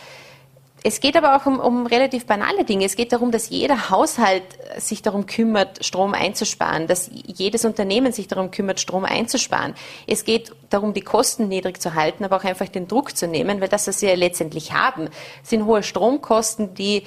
Es 0.85 0.99
geht 0.99 1.17
aber 1.17 1.37
auch 1.37 1.47
um, 1.47 1.61
um, 1.61 1.87
relativ 1.87 2.27
banale 2.27 2.65
Dinge. 2.65 2.85
Es 2.85 2.97
geht 2.97 3.13
darum, 3.13 3.31
dass 3.31 3.51
jeder 3.51 3.91
Haushalt 3.91 4.43
sich 4.79 5.01
darum 5.01 5.27
kümmert, 5.27 5.85
Strom 5.85 6.13
einzusparen, 6.13 6.89
dass 6.89 7.09
jedes 7.13 7.65
Unternehmen 7.65 8.13
sich 8.13 8.27
darum 8.27 8.51
kümmert, 8.51 8.81
Strom 8.81 9.05
einzusparen. 9.05 9.75
Es 10.09 10.25
geht 10.25 10.53
darum, 10.71 10.93
die 10.93 11.03
Kosten 11.03 11.47
niedrig 11.47 11.81
zu 11.81 11.95
halten, 11.95 12.25
aber 12.25 12.37
auch 12.37 12.45
einfach 12.45 12.69
den 12.69 12.89
Druck 12.89 13.17
zu 13.17 13.29
nehmen, 13.29 13.61
weil 13.61 13.69
das, 13.69 13.87
was 13.87 14.03
wir 14.03 14.17
letztendlich 14.17 14.73
haben, 14.73 15.09
sind 15.45 15.67
hohe 15.67 15.85
Stromkosten, 15.85 16.75
die 16.75 17.05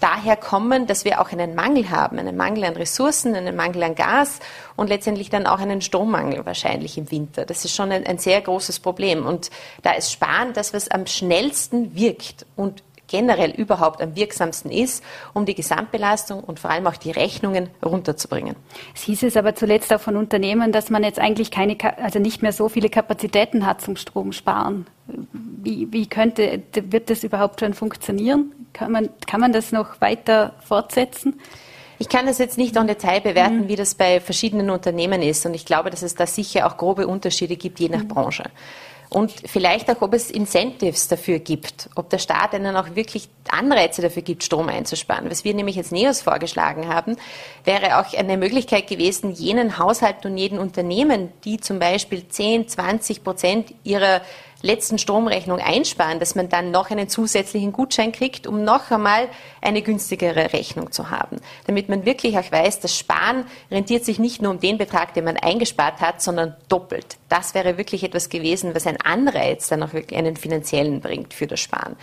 daher 0.00 0.36
kommen, 0.36 0.86
dass 0.86 1.04
wir 1.04 1.20
auch 1.20 1.32
einen 1.32 1.54
Mangel 1.54 1.90
haben, 1.90 2.18
einen 2.18 2.36
Mangel 2.36 2.64
an 2.64 2.74
Ressourcen, 2.74 3.34
einen 3.34 3.56
Mangel 3.56 3.82
an 3.82 3.94
Gas 3.94 4.40
und 4.76 4.88
letztendlich 4.88 5.30
dann 5.30 5.46
auch 5.46 5.58
einen 5.58 5.80
Strommangel 5.80 6.46
wahrscheinlich 6.46 6.98
im 6.98 7.10
Winter. 7.10 7.44
Das 7.44 7.64
ist 7.64 7.74
schon 7.74 7.90
ein, 7.90 8.06
ein 8.06 8.18
sehr 8.18 8.40
großes 8.40 8.80
Problem. 8.80 9.26
Und 9.26 9.50
da 9.82 9.92
ist 9.92 10.12
Sparen 10.12 10.52
das, 10.52 10.72
was 10.72 10.88
am 10.90 11.06
schnellsten 11.06 11.94
wirkt 11.94 12.46
und 12.56 12.82
generell 13.08 13.50
überhaupt 13.50 14.00
am 14.00 14.14
wirksamsten 14.14 14.70
ist, 14.70 15.02
um 15.34 15.46
die 15.46 15.54
Gesamtbelastung 15.54 16.44
und 16.44 16.60
vor 16.60 16.70
allem 16.70 16.86
auch 16.86 16.96
die 16.96 17.10
Rechnungen 17.10 17.70
runterzubringen. 17.84 18.54
Es 18.94 19.02
hieß 19.02 19.24
es 19.24 19.36
aber 19.36 19.54
zuletzt 19.54 19.92
auch 19.92 20.00
von 20.00 20.16
Unternehmen, 20.16 20.70
dass 20.70 20.90
man 20.90 21.02
jetzt 21.02 21.18
eigentlich 21.18 21.50
keine, 21.50 21.76
also 21.98 22.18
nicht 22.18 22.42
mehr 22.42 22.52
so 22.52 22.68
viele 22.68 22.90
Kapazitäten 22.90 23.66
hat 23.66 23.80
zum 23.80 23.96
Stromsparen. 23.96 24.86
Wie, 25.32 25.90
wie 25.90 26.06
könnte, 26.06 26.62
wird 26.74 27.10
das 27.10 27.24
überhaupt 27.24 27.60
schon 27.60 27.74
funktionieren? 27.74 28.52
Kann 28.72 28.92
man, 28.92 29.08
kann 29.26 29.40
man 29.40 29.52
das 29.52 29.72
noch 29.72 30.00
weiter 30.00 30.54
fortsetzen? 30.64 31.40
Ich 32.00 32.08
kann 32.08 32.26
das 32.26 32.38
jetzt 32.38 32.58
nicht 32.58 32.76
en 32.76 32.86
Detail 32.86 33.20
bewerten, 33.20 33.62
mhm. 33.62 33.68
wie 33.68 33.76
das 33.76 33.94
bei 33.94 34.20
verschiedenen 34.20 34.70
Unternehmen 34.70 35.20
ist. 35.20 35.44
Und 35.46 35.54
ich 35.54 35.66
glaube, 35.66 35.90
dass 35.90 36.02
es 36.02 36.14
da 36.14 36.26
sicher 36.26 36.66
auch 36.66 36.76
grobe 36.76 37.08
Unterschiede 37.08 37.56
gibt, 37.56 37.80
je 37.80 37.88
nach 37.88 38.04
mhm. 38.04 38.08
Branche. 38.08 38.44
Und 39.10 39.32
vielleicht 39.46 39.90
auch, 39.90 40.02
ob 40.02 40.12
es 40.12 40.30
Incentives 40.30 41.08
dafür 41.08 41.38
gibt, 41.38 41.88
ob 41.94 42.10
der 42.10 42.18
Staat 42.18 42.52
ihnen 42.52 42.76
auch 42.76 42.94
wirklich 42.94 43.28
Anreize 43.48 44.02
dafür 44.02 44.20
gibt, 44.20 44.44
Strom 44.44 44.68
einzusparen. 44.68 45.30
Was 45.30 45.44
wir 45.44 45.54
nämlich 45.54 45.78
als 45.78 45.90
NEOS 45.90 46.20
vorgeschlagen 46.20 46.88
haben, 46.88 47.16
wäre 47.64 47.98
auch 47.98 48.12
eine 48.14 48.36
Möglichkeit 48.36 48.86
gewesen, 48.86 49.32
jenen 49.32 49.78
Haushalten 49.78 50.30
und 50.30 50.36
jeden 50.36 50.58
Unternehmen, 50.58 51.32
die 51.44 51.58
zum 51.58 51.78
Beispiel 51.78 52.28
10, 52.28 52.68
20 52.68 53.24
Prozent 53.24 53.74
ihrer 53.82 54.20
letzten 54.62 54.98
Stromrechnung 54.98 55.60
einsparen, 55.60 56.18
dass 56.18 56.34
man 56.34 56.48
dann 56.48 56.70
noch 56.70 56.90
einen 56.90 57.08
zusätzlichen 57.08 57.72
Gutschein 57.72 58.12
kriegt, 58.12 58.46
um 58.46 58.64
noch 58.64 58.90
einmal 58.90 59.28
eine 59.60 59.82
günstigere 59.82 60.52
Rechnung 60.52 60.90
zu 60.90 61.10
haben. 61.10 61.40
Damit 61.66 61.88
man 61.88 62.04
wirklich 62.04 62.38
auch 62.38 62.50
weiß, 62.50 62.80
das 62.80 62.96
Sparen 62.96 63.44
rentiert 63.70 64.04
sich 64.04 64.18
nicht 64.18 64.42
nur 64.42 64.50
um 64.50 64.60
den 64.60 64.78
Betrag, 64.78 65.14
den 65.14 65.24
man 65.24 65.36
eingespart 65.36 66.00
hat, 66.00 66.22
sondern 66.22 66.56
doppelt. 66.68 67.16
Das 67.28 67.54
wäre 67.54 67.78
wirklich 67.78 68.02
etwas 68.02 68.28
gewesen, 68.28 68.74
was 68.74 68.86
ein 68.86 69.00
Anreiz 69.00 69.68
dann 69.68 69.82
auch 69.82 69.92
wirklich 69.92 70.18
einen 70.18 70.36
finanziellen 70.36 71.00
bringt 71.00 71.34
für 71.34 71.46
das 71.46 71.60
Sparen. 71.60 71.96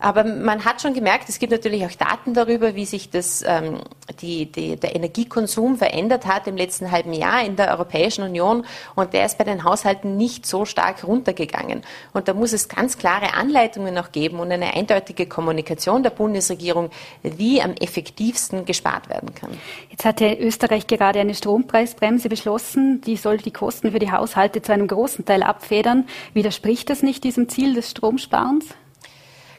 Aber 0.00 0.22
man 0.22 0.64
hat 0.64 0.80
schon 0.80 0.94
gemerkt, 0.94 1.28
es 1.28 1.40
gibt 1.40 1.50
natürlich 1.50 1.84
auch 1.84 1.92
Daten 1.92 2.32
darüber, 2.32 2.76
wie 2.76 2.84
sich 2.84 3.10
das, 3.10 3.44
ähm, 3.46 3.80
die, 4.20 4.46
die, 4.46 4.76
der 4.76 4.94
Energiekonsum 4.94 5.76
verändert 5.76 6.24
hat 6.24 6.46
im 6.46 6.56
letzten 6.56 6.92
halben 6.92 7.12
Jahr 7.12 7.44
in 7.44 7.56
der 7.56 7.70
Europäischen 7.70 8.22
Union. 8.22 8.64
Und 8.94 9.12
der 9.12 9.26
ist 9.26 9.38
bei 9.38 9.44
den 9.44 9.64
Haushalten 9.64 10.16
nicht 10.16 10.46
so 10.46 10.64
stark 10.64 11.04
runtergegangen. 11.04 11.82
Und 12.12 12.28
da 12.28 12.34
muss 12.34 12.52
es 12.52 12.68
ganz 12.68 12.96
klare 12.96 13.34
Anleitungen 13.34 13.92
noch 13.92 14.12
geben 14.12 14.38
und 14.38 14.52
eine 14.52 14.74
eindeutige 14.74 15.26
Kommunikation 15.26 16.04
der 16.04 16.10
Bundesregierung, 16.10 16.90
wie 17.22 17.60
am 17.60 17.72
effektivsten 17.72 18.66
gespart 18.66 19.08
werden 19.08 19.34
kann. 19.34 19.50
Jetzt 19.90 20.04
hat 20.04 20.20
ja 20.20 20.32
Österreich 20.32 20.86
gerade 20.86 21.18
eine 21.18 21.34
Strompreisbremse 21.34 22.28
beschlossen. 22.28 23.00
Die 23.00 23.16
soll 23.16 23.38
die 23.38 23.50
Kosten 23.50 23.90
für 23.90 23.98
die 23.98 24.12
Haushalte 24.12 24.62
zu 24.62 24.72
einem 24.72 24.86
großen 24.86 25.24
Teil 25.24 25.42
abfedern. 25.42 26.06
Widerspricht 26.34 26.88
das 26.88 27.02
nicht 27.02 27.24
diesem 27.24 27.48
Ziel 27.48 27.74
des 27.74 27.90
Stromsparens? 27.90 28.64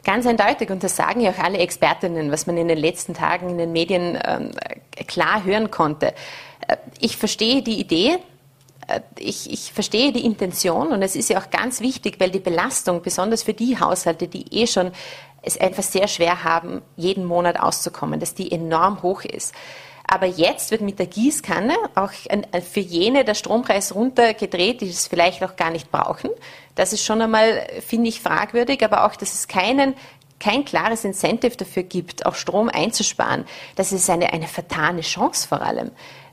Ganz 0.04 0.26
eindeutig, 0.26 0.70
und 0.70 0.82
das 0.82 0.96
sagen 0.96 1.20
ja 1.20 1.30
auch 1.30 1.38
alle 1.38 1.58
Expertinnen, 1.58 2.32
was 2.32 2.46
man 2.46 2.56
in 2.56 2.68
den 2.68 2.78
letzten 2.78 3.14
Tagen 3.14 3.50
in 3.50 3.58
den 3.58 3.72
Medien 3.72 4.18
ähm, 4.24 4.50
klar 5.06 5.44
hören 5.44 5.70
konnte. 5.70 6.14
Äh, 6.66 6.76
ich 7.00 7.16
verstehe 7.16 7.62
die 7.62 7.78
Idee, 7.78 8.18
äh, 8.88 9.00
ich, 9.18 9.52
ich, 9.52 9.72
verstehe 9.72 10.12
die 10.12 10.24
Intention 10.24 10.88
und 10.88 11.02
es 11.02 11.16
ist 11.16 11.28
ja 11.28 11.38
auch 11.38 11.50
ganz 11.50 11.80
wichtig, 11.80 12.18
weil 12.18 12.30
die 12.30 12.40
Belastung, 12.40 13.02
besonders 13.02 13.42
für 13.42 13.54
die 13.54 13.78
Haushalte, 13.78 14.26
die 14.26 14.46
eh 14.62 14.66
schon 14.66 14.92
es 15.42 15.58
einfach 15.58 15.82
sehr 15.82 16.08
schwer 16.08 16.44
haben, 16.44 16.82
jeden 16.96 17.24
Monat 17.24 17.58
auszukommen, 17.58 18.20
dass 18.20 18.34
die 18.34 18.52
enorm 18.52 19.02
hoch 19.02 19.24
ist. 19.24 19.54
Aber 20.06 20.26
jetzt 20.26 20.70
wird 20.70 20.80
mit 20.80 20.98
der 20.98 21.06
Gießkanne 21.06 21.74
auch 21.94 22.10
für 22.62 22.80
jene 22.80 23.24
der 23.24 23.34
Strompreis 23.34 23.94
runtergedreht, 23.94 24.80
die 24.80 24.88
es 24.88 25.06
vielleicht 25.06 25.42
auch 25.44 25.56
gar 25.56 25.70
nicht 25.70 25.92
brauchen. 25.92 26.30
Das 26.80 26.94
ist 26.94 27.04
schon 27.04 27.20
einmal, 27.20 27.66
finde 27.86 28.08
ich, 28.08 28.22
fragwürdig, 28.22 28.82
aber 28.82 29.04
auch, 29.04 29.14
dass 29.14 29.34
es 29.34 29.48
keinen 29.48 29.92
kein 30.38 30.64
klares 30.64 31.04
Incentive 31.04 31.54
dafür 31.54 31.82
gibt, 31.82 32.24
auch 32.24 32.34
Strom 32.34 32.70
einzusparen, 32.70 33.44
das 33.76 33.92
ist 33.92 34.08
eine, 34.08 34.32
eine 34.32 34.46
vertane 34.46 35.02
Chance 35.02 35.46
vor 35.46 35.60
allem. 35.60 35.90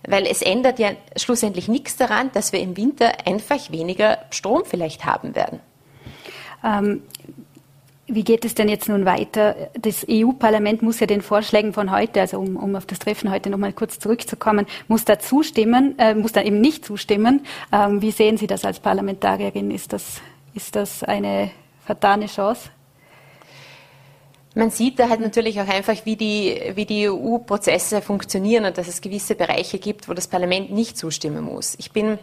Weil 0.07 0.25
es 0.25 0.41
ändert 0.41 0.79
ja 0.79 0.91
schlussendlich 1.17 1.67
nichts 1.67 1.97
daran, 1.97 2.31
dass 2.31 2.53
wir 2.53 2.62
im 2.62 2.77
Winter 2.77 3.12
einfach 3.27 3.69
weniger 3.71 4.19
Strom 4.29 4.63
vielleicht 4.63 5.03
haben 5.03 5.36
werden. 5.36 5.60
Ähm, 6.63 7.03
wie 8.07 8.23
geht 8.23 8.45
es 8.45 8.55
denn 8.55 8.69
jetzt 8.69 8.88
nun 8.88 9.03
weiter? 9.03 9.69
Das 9.77 10.05
EU-Parlament 10.10 10.81
muss 10.81 11.01
ja 11.01 11.07
den 11.07 11.21
Vorschlägen 11.21 11.73
von 11.73 11.91
heute, 11.91 12.21
also 12.21 12.39
um, 12.39 12.55
um 12.55 12.73
auf 12.77 12.86
das 12.86 12.99
Treffen 12.99 13.29
heute 13.29 13.49
nochmal 13.49 13.73
kurz 13.73 13.99
zurückzukommen, 13.99 14.65
muss 14.88 15.03
da 15.03 15.19
zustimmen, 15.19 15.99
äh, 15.99 16.15
muss 16.15 16.31
da 16.31 16.41
eben 16.41 16.62
nicht 16.62 16.86
zustimmen. 16.86 17.45
Ähm, 17.73 18.01
wie 18.01 18.12
sehen 18.12 18.38
Sie 18.38 18.47
das 18.47 18.63
als 18.63 18.79
Parlamentarierin? 18.79 19.71
Ist 19.71 19.91
das, 19.91 20.21
ist 20.57 20.75
das 20.75 21.03
eine 21.03 21.51
vertane 21.85 22.25
Chance? 22.25 22.69
Man 24.55 24.71
sieht 24.71 24.97
da 24.97 25.07
halt 25.07 25.19
natürlich 25.19 25.61
auch 25.61 25.67
einfach, 25.67 26.03
wie 26.05 26.15
die, 26.15 26.59
wie 26.73 26.85
die 26.85 27.07
EU-Prozesse 27.07 28.01
funktionieren 28.01 28.65
und 28.65 28.75
dass 28.75 28.87
es 28.87 29.01
gewisse 29.01 29.35
Bereiche 29.35 29.77
gibt, 29.77 30.09
wo 30.09 30.15
das 30.15 30.27
Parlament 30.27 30.71
nicht 30.71 30.97
zustimmen 30.97 31.43
muss. 31.43 31.75
Ich 31.77 31.91
bin 31.91 32.17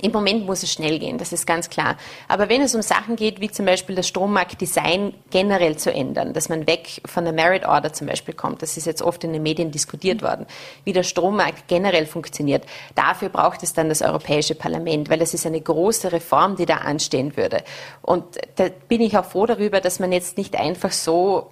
im 0.00 0.12
Moment 0.12 0.46
muss 0.46 0.62
es 0.62 0.72
schnell 0.72 0.98
gehen, 0.98 1.18
das 1.18 1.32
ist 1.32 1.46
ganz 1.46 1.70
klar. 1.70 1.96
Aber 2.28 2.48
wenn 2.48 2.60
es 2.60 2.74
um 2.74 2.82
Sachen 2.82 3.16
geht, 3.16 3.40
wie 3.40 3.50
zum 3.50 3.66
Beispiel 3.66 3.94
das 3.94 4.08
Strommarktdesign 4.08 5.14
generell 5.30 5.76
zu 5.76 5.92
ändern, 5.92 6.32
dass 6.32 6.48
man 6.48 6.66
weg 6.66 7.00
von 7.04 7.24
der 7.24 7.32
Merit 7.32 7.66
Order 7.66 7.92
zum 7.92 8.06
Beispiel 8.06 8.34
kommt, 8.34 8.62
das 8.62 8.76
ist 8.76 8.86
jetzt 8.86 9.02
oft 9.02 9.24
in 9.24 9.32
den 9.32 9.42
Medien 9.42 9.70
diskutiert 9.70 10.22
worden, 10.22 10.46
wie 10.84 10.92
der 10.92 11.02
Strommarkt 11.02 11.68
generell 11.68 12.06
funktioniert, 12.06 12.64
dafür 12.94 13.28
braucht 13.28 13.62
es 13.62 13.72
dann 13.72 13.88
das 13.88 14.02
Europäische 14.02 14.54
Parlament, 14.54 15.08
weil 15.08 15.18
das 15.18 15.34
ist 15.34 15.46
eine 15.46 15.60
große 15.60 16.12
Reform, 16.12 16.56
die 16.56 16.66
da 16.66 16.76
anstehen 16.76 17.36
würde. 17.36 17.62
Und 18.02 18.24
da 18.56 18.68
bin 18.88 19.00
ich 19.00 19.16
auch 19.16 19.24
froh 19.24 19.46
darüber, 19.46 19.80
dass 19.80 19.98
man 19.98 20.12
jetzt 20.12 20.36
nicht 20.36 20.56
einfach 20.56 20.92
so 20.92 21.50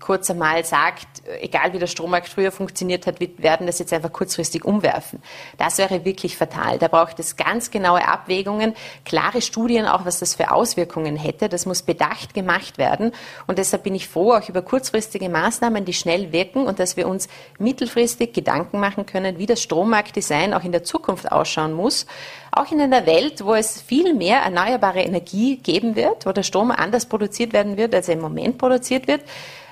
kurz 0.00 0.30
einmal 0.30 0.64
sagt, 0.64 1.06
egal 1.40 1.72
wie 1.72 1.78
der 1.78 1.86
Strommarkt 1.86 2.28
früher 2.28 2.52
funktioniert 2.52 3.06
hat, 3.06 3.18
wir 3.18 3.30
werden 3.38 3.66
das 3.66 3.78
jetzt 3.78 3.92
einfach 3.92 4.12
kurzfristig 4.12 4.64
umwerfen. 4.64 5.22
Das 5.58 5.78
wäre 5.78 6.04
wirklich 6.04 6.36
fatal. 6.36 6.78
Da 6.78 6.88
braucht 6.88 7.18
es 7.18 7.36
ganz 7.36 7.70
genaue 7.70 8.06
Abwägungen, 8.06 8.74
klare 9.04 9.40
Studien 9.40 9.86
auch, 9.86 10.04
was 10.04 10.18
das 10.18 10.34
für 10.34 10.50
Auswirkungen 10.50 11.16
hätte. 11.16 11.48
Das 11.48 11.66
muss 11.66 11.82
bedacht 11.82 12.34
gemacht 12.34 12.78
werden. 12.78 13.12
Und 13.46 13.58
deshalb 13.58 13.84
bin 13.84 13.94
ich 13.94 14.08
froh, 14.08 14.34
auch 14.34 14.48
über 14.48 14.62
kurzfristige 14.62 15.28
Maßnahmen, 15.28 15.84
die 15.84 15.94
schnell 15.94 16.32
wirken 16.32 16.66
und 16.66 16.78
dass 16.78 16.96
wir 16.96 17.08
uns 17.08 17.28
mittelfristig 17.58 18.32
Gedanken 18.32 18.80
machen 18.80 19.06
können, 19.06 19.38
wie 19.38 19.46
das 19.46 19.62
Strommarktdesign 19.62 20.54
auch 20.54 20.64
in 20.64 20.72
der 20.72 20.84
Zukunft 20.84 21.32
ausschauen 21.32 21.72
muss. 21.72 22.06
Auch 22.52 22.70
in 22.70 22.80
einer 22.80 23.06
Welt, 23.06 23.44
wo 23.44 23.54
es 23.54 23.82
viel 23.82 24.14
mehr 24.14 24.38
erneuerbare 24.38 25.02
Energie 25.02 25.56
geben 25.56 25.96
wird, 25.96 26.26
wo 26.26 26.32
der 26.32 26.42
Strom 26.42 26.70
anders 26.70 27.06
produziert 27.06 27.52
werden 27.52 27.76
wird, 27.76 27.94
als 27.94 28.08
er 28.08 28.14
im 28.14 28.20
Moment 28.20 28.56
produziert 28.58 29.06
wird. 29.08 29.22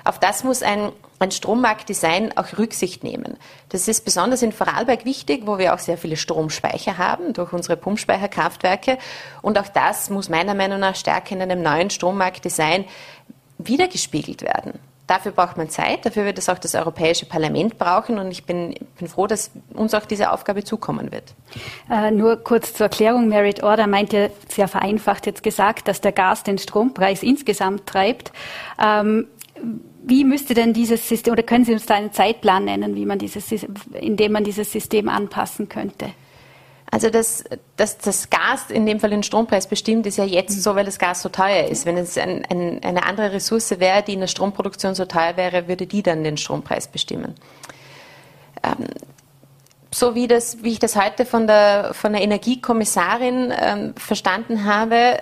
Auf 0.05 0.19
das 0.19 0.45
muss 0.45 0.63
ein, 0.63 0.93
ein 1.19 1.31
Strommarktdesign 1.31 2.37
auch 2.37 2.59
Rücksicht 2.59 3.03
nehmen. 3.03 3.39
Das 3.71 3.89
ist 3.89 4.05
besonders 4.05 4.43
in 4.43 4.53
Vorarlberg 4.53 5.07
wichtig, 5.07 5.43
wo 5.47 5.57
wir 5.59 5.75
auch 5.75 5.79
sehr 5.79 5.97
viele 5.97 6.17
Stromspeicher 6.17 6.99
haben 6.99 7.33
durch 7.33 7.53
unsere 7.55 7.77
Pumpspeicherkraftwerke. 7.77 8.99
Und 9.41 9.59
auch 9.59 9.69
das 9.69 10.11
muss 10.11 10.29
meiner 10.29 10.55
Meinung 10.55 10.81
nach 10.81 10.95
stärker 10.95 11.35
in 11.35 11.43
einem 11.43 11.63
neuen 11.63 11.89
Strommarktdesign 11.89 12.85
wiedergespiegelt 13.59 14.43
werden. 14.43 14.79
Dafür 15.07 15.33
braucht 15.33 15.59
man 15.59 15.69
Zeit, 15.69 16.07
dafür 16.07 16.25
wird 16.25 16.39
es 16.39 16.49
auch 16.49 16.59
das 16.59 16.75
Europäische 16.75 17.27
Parlament 17.27 17.79
brauchen 17.79 18.19
und 18.19 18.31
ich 18.31 18.47
bin, 18.47 18.75
bin 18.99 19.07
froh, 19.07 19.27
dass 19.27 19.51
uns 19.75 19.93
auch 19.93 20.07
diese 20.07 20.33
Aufgabe 20.33 20.65
zukommen 20.65 21.13
wird. 21.13 21.35
Äh, 21.91 22.11
nur 22.11 22.43
kurz 22.43 22.73
zur 22.73 22.87
Erklärung, 22.87 23.29
Merit 23.29 23.63
Order 23.63 23.87
meint 23.87 24.15
ja 24.15 24.29
sehr 24.49 24.67
vereinfacht 24.67 25.27
jetzt 25.27 25.43
gesagt, 25.43 25.89
dass 25.89 26.01
der 26.01 26.13
Gas 26.13 26.43
den 26.43 26.57
Strompreis 26.57 27.23
insgesamt 27.23 27.85
treibt. 27.87 28.33
Ähm, 28.83 29.27
wie 30.07 30.25
müsste 30.25 30.53
denn 30.53 30.73
dieses 30.73 31.09
System, 31.09 31.33
oder 31.33 31.43
können 31.43 31.65
Sie 31.65 31.73
uns 31.73 31.87
da 31.87 31.95
einen 31.95 32.13
Zeitplan 32.13 32.67
nennen, 32.67 32.95
wie 32.95 33.07
man 33.07 33.19
dieses, 33.19 33.51
in 33.95 34.17
dem 34.17 34.33
man 34.33 34.45
dieses 34.45 34.71
System 34.71 35.09
anpassen 35.09 35.69
könnte? 35.69 36.11
Also 36.91 37.11
das, 37.11 37.45
das, 37.77 37.99
das 37.99 38.29
Gas, 38.29 38.71
in 38.71 38.87
dem 38.87 39.01
Fall 39.01 39.11
den 39.11 39.23
Strompreis 39.23 39.67
bestimmt, 39.67 40.07
ist 40.07 40.19
ja 40.19 40.25
jetzt 40.25 40.63
so, 40.63 40.75
weil 40.75 40.85
das 40.85 40.99
Gas 40.99 41.23
so 41.23 41.29
teuer 41.29 41.69
ist. 41.69 41.87
Wenn 41.87 41.97
es 41.97 42.19
ein, 42.19 42.45
ein, 42.51 42.85
eine 42.85 43.05
andere 43.05 43.33
Ressource 43.33 43.81
wäre, 43.81 44.03
die 44.03 44.13
in 44.13 44.21
der 44.21 44.27
Stromproduktion 44.27 44.95
so 44.95 45.07
teuer 45.07 45.37
wäre, 45.37 45.67
würde 45.69 45.87
die 45.87 46.03
dann 46.03 46.23
den 46.23 46.37
Strompreis 46.37 46.87
bestimmen. 46.87 47.35
Ähm, 48.63 48.87
so 49.91 50.15
wie, 50.15 50.29
das, 50.29 50.63
wie 50.63 50.73
ich 50.73 50.79
das 50.79 50.97
heute 50.97 51.25
von 51.25 51.47
der, 51.47 51.95
von 51.95 52.13
der 52.13 52.23
Energiekommissarin 52.23 53.53
ähm, 53.59 53.95
verstanden 53.97 54.65
habe, 54.65 55.19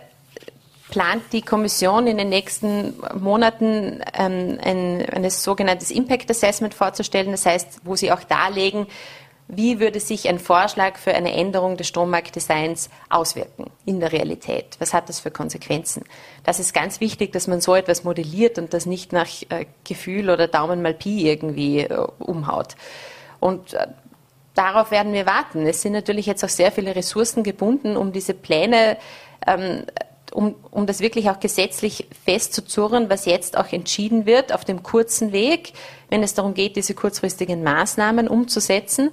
plant 0.92 1.22
die 1.32 1.40
Kommission 1.40 2.06
in 2.06 2.18
den 2.18 2.28
nächsten 2.28 2.92
Monaten 3.18 4.02
ähm, 4.12 4.58
ein, 4.62 5.02
ein 5.10 5.30
sogenanntes 5.30 5.90
Impact 5.90 6.30
Assessment 6.30 6.74
vorzustellen. 6.74 7.30
Das 7.30 7.46
heißt, 7.46 7.80
wo 7.84 7.96
sie 7.96 8.12
auch 8.12 8.22
darlegen, 8.22 8.86
wie 9.48 9.80
würde 9.80 10.00
sich 10.00 10.28
ein 10.28 10.38
Vorschlag 10.38 10.98
für 10.98 11.14
eine 11.14 11.32
Änderung 11.32 11.78
des 11.78 11.88
Strommarktdesigns 11.88 12.90
auswirken 13.08 13.70
in 13.86 14.00
der 14.00 14.12
Realität? 14.12 14.76
Was 14.80 14.92
hat 14.92 15.08
das 15.08 15.18
für 15.18 15.30
Konsequenzen? 15.30 16.04
Das 16.44 16.60
ist 16.60 16.74
ganz 16.74 17.00
wichtig, 17.00 17.32
dass 17.32 17.46
man 17.46 17.62
so 17.62 17.74
etwas 17.74 18.04
modelliert 18.04 18.58
und 18.58 18.74
das 18.74 18.84
nicht 18.84 19.14
nach 19.14 19.28
äh, 19.48 19.64
Gefühl 19.84 20.28
oder 20.28 20.46
Daumen 20.46 20.82
mal 20.82 20.94
Pi 20.94 21.26
irgendwie 21.26 21.80
äh, 21.80 22.06
umhaut. 22.18 22.76
Und 23.40 23.72
äh, 23.72 23.86
darauf 24.54 24.90
werden 24.90 25.14
wir 25.14 25.24
warten. 25.24 25.66
Es 25.66 25.80
sind 25.80 25.94
natürlich 25.94 26.26
jetzt 26.26 26.44
auch 26.44 26.50
sehr 26.50 26.70
viele 26.70 26.94
Ressourcen 26.94 27.42
gebunden, 27.42 27.96
um 27.96 28.12
diese 28.12 28.34
Pläne 28.34 28.98
ähm, 29.46 29.84
um, 30.32 30.54
um 30.70 30.86
das 30.86 31.00
wirklich 31.00 31.30
auch 31.30 31.40
gesetzlich 31.40 32.08
festzuzurren, 32.24 33.10
was 33.10 33.26
jetzt 33.26 33.56
auch 33.56 33.72
entschieden 33.72 34.26
wird 34.26 34.52
auf 34.52 34.64
dem 34.64 34.82
kurzen 34.82 35.32
Weg, 35.32 35.72
wenn 36.10 36.22
es 36.22 36.34
darum 36.34 36.54
geht, 36.54 36.76
diese 36.76 36.94
kurzfristigen 36.94 37.62
Maßnahmen 37.62 38.28
umzusetzen. 38.28 39.10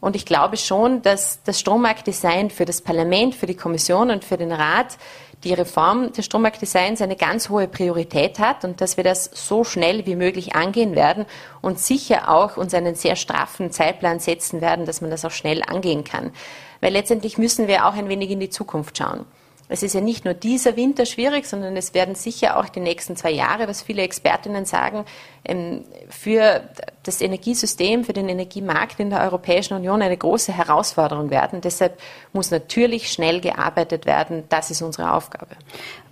Und 0.00 0.14
ich 0.14 0.26
glaube 0.26 0.56
schon, 0.56 1.02
dass 1.02 1.42
das 1.42 1.58
Strommarktdesign 1.58 2.50
für 2.50 2.64
das 2.64 2.82
Parlament, 2.82 3.34
für 3.34 3.46
die 3.46 3.56
Kommission 3.56 4.10
und 4.10 4.24
für 4.24 4.36
den 4.36 4.52
Rat 4.52 4.96
die 5.44 5.54
Reform 5.54 6.12
des 6.12 6.26
Strommarktdesigns 6.26 7.00
eine 7.00 7.16
ganz 7.16 7.48
hohe 7.48 7.68
Priorität 7.68 8.38
hat 8.38 8.64
und 8.64 8.80
dass 8.80 8.96
wir 8.96 9.04
das 9.04 9.30
so 9.32 9.62
schnell 9.62 10.04
wie 10.04 10.16
möglich 10.16 10.56
angehen 10.56 10.96
werden 10.96 11.26
und 11.60 11.78
sicher 11.78 12.28
auch 12.28 12.56
uns 12.56 12.74
einen 12.74 12.96
sehr 12.96 13.14
straffen 13.14 13.70
Zeitplan 13.70 14.18
setzen 14.18 14.60
werden, 14.60 14.84
dass 14.84 15.00
man 15.00 15.10
das 15.10 15.24
auch 15.24 15.30
schnell 15.30 15.62
angehen 15.62 16.02
kann. 16.02 16.32
Weil 16.80 16.92
letztendlich 16.92 17.38
müssen 17.38 17.68
wir 17.68 17.86
auch 17.86 17.94
ein 17.94 18.08
wenig 18.08 18.30
in 18.30 18.40
die 18.40 18.50
Zukunft 18.50 18.98
schauen. 18.98 19.26
Es 19.68 19.82
ist 19.82 19.94
ja 19.94 20.00
nicht 20.00 20.24
nur 20.24 20.34
dieser 20.34 20.76
Winter 20.76 21.04
schwierig, 21.04 21.46
sondern 21.46 21.76
es 21.76 21.92
werden 21.92 22.14
sicher 22.14 22.58
auch 22.58 22.68
die 22.68 22.80
nächsten 22.80 23.16
zwei 23.16 23.30
Jahre, 23.30 23.68
was 23.68 23.82
viele 23.82 24.02
Expertinnen 24.02 24.64
sagen, 24.64 25.04
ähm, 25.44 25.84
für 26.08 26.62
das 27.02 27.20
Energiesystem, 27.20 28.04
für 28.04 28.14
den 28.14 28.28
Energiemarkt 28.28 28.98
in 28.98 29.10
der 29.10 29.20
Europäischen 29.20 29.74
Union 29.74 30.00
eine 30.00 30.16
große 30.16 30.52
Herausforderung 30.52 31.30
werden. 31.30 31.60
Deshalb 31.60 31.98
muss 32.32 32.50
natürlich 32.50 33.12
schnell 33.12 33.40
gearbeitet 33.40 34.06
werden. 34.06 34.44
Das 34.48 34.70
ist 34.70 34.80
unsere 34.80 35.12
Aufgabe. 35.12 35.56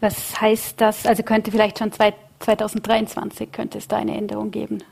Was 0.01 0.41
heißt 0.41 0.81
das? 0.81 1.07
Also 1.07 1.23
könnte 1.23 1.51
vielleicht 1.51 1.79
schon 1.79 1.93
2023 1.93 3.53
könnte 3.53 3.79
es 3.79 3.89
da 3.89 3.97
eine 3.97 4.17
Änderung 4.17 4.51
geben? 4.51 4.83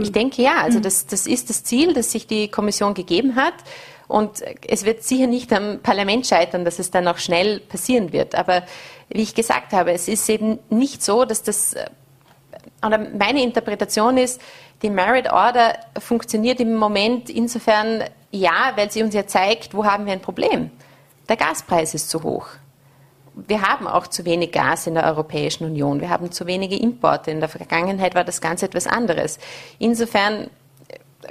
Ich 0.00 0.12
denke 0.12 0.42
ja. 0.42 0.62
Also 0.62 0.80
das, 0.80 1.06
das 1.06 1.26
ist 1.26 1.50
das 1.50 1.64
Ziel, 1.64 1.94
das 1.94 2.12
sich 2.12 2.26
die 2.26 2.48
Kommission 2.48 2.94
gegeben 2.94 3.36
hat. 3.36 3.54
Und 4.08 4.42
es 4.66 4.84
wird 4.84 5.02
sicher 5.02 5.26
nicht 5.26 5.52
am 5.52 5.80
Parlament 5.82 6.26
scheitern, 6.26 6.64
dass 6.64 6.78
es 6.78 6.90
dann 6.90 7.08
auch 7.08 7.18
schnell 7.18 7.60
passieren 7.60 8.12
wird. 8.12 8.34
Aber 8.34 8.62
wie 9.08 9.22
ich 9.22 9.34
gesagt 9.34 9.72
habe, 9.72 9.92
es 9.92 10.08
ist 10.08 10.28
eben 10.28 10.58
nicht 10.70 11.02
so, 11.02 11.24
dass 11.24 11.42
das, 11.42 11.74
äh, 11.74 11.86
oder 12.84 12.98
meine 12.98 13.42
Interpretation 13.42 14.16
ist, 14.16 14.40
die 14.82 14.90
Merit 14.90 15.32
Order 15.32 15.76
funktioniert 15.98 16.60
im 16.60 16.76
Moment 16.76 17.30
insofern 17.30 18.04
ja, 18.30 18.72
weil 18.76 18.90
sie 18.90 19.02
uns 19.02 19.14
ja 19.14 19.26
zeigt, 19.26 19.74
wo 19.74 19.84
haben 19.84 20.06
wir 20.06 20.12
ein 20.12 20.20
Problem. 20.20 20.70
Der 21.28 21.36
Gaspreis 21.36 21.94
ist 21.94 22.10
zu 22.10 22.22
hoch. 22.22 22.48
Wir 23.34 23.62
haben 23.62 23.86
auch 23.86 24.06
zu 24.06 24.24
wenig 24.24 24.52
Gas 24.52 24.86
in 24.86 24.94
der 24.94 25.04
Europäischen 25.04 25.64
Union. 25.64 26.00
Wir 26.00 26.08
haben 26.08 26.32
zu 26.32 26.46
wenige 26.46 26.76
Importe. 26.76 27.30
In 27.30 27.40
der 27.40 27.48
Vergangenheit 27.48 28.14
war 28.14 28.24
das 28.24 28.40
ganz 28.40 28.62
etwas 28.62 28.86
anderes. 28.86 29.38
Insofern 29.78 30.50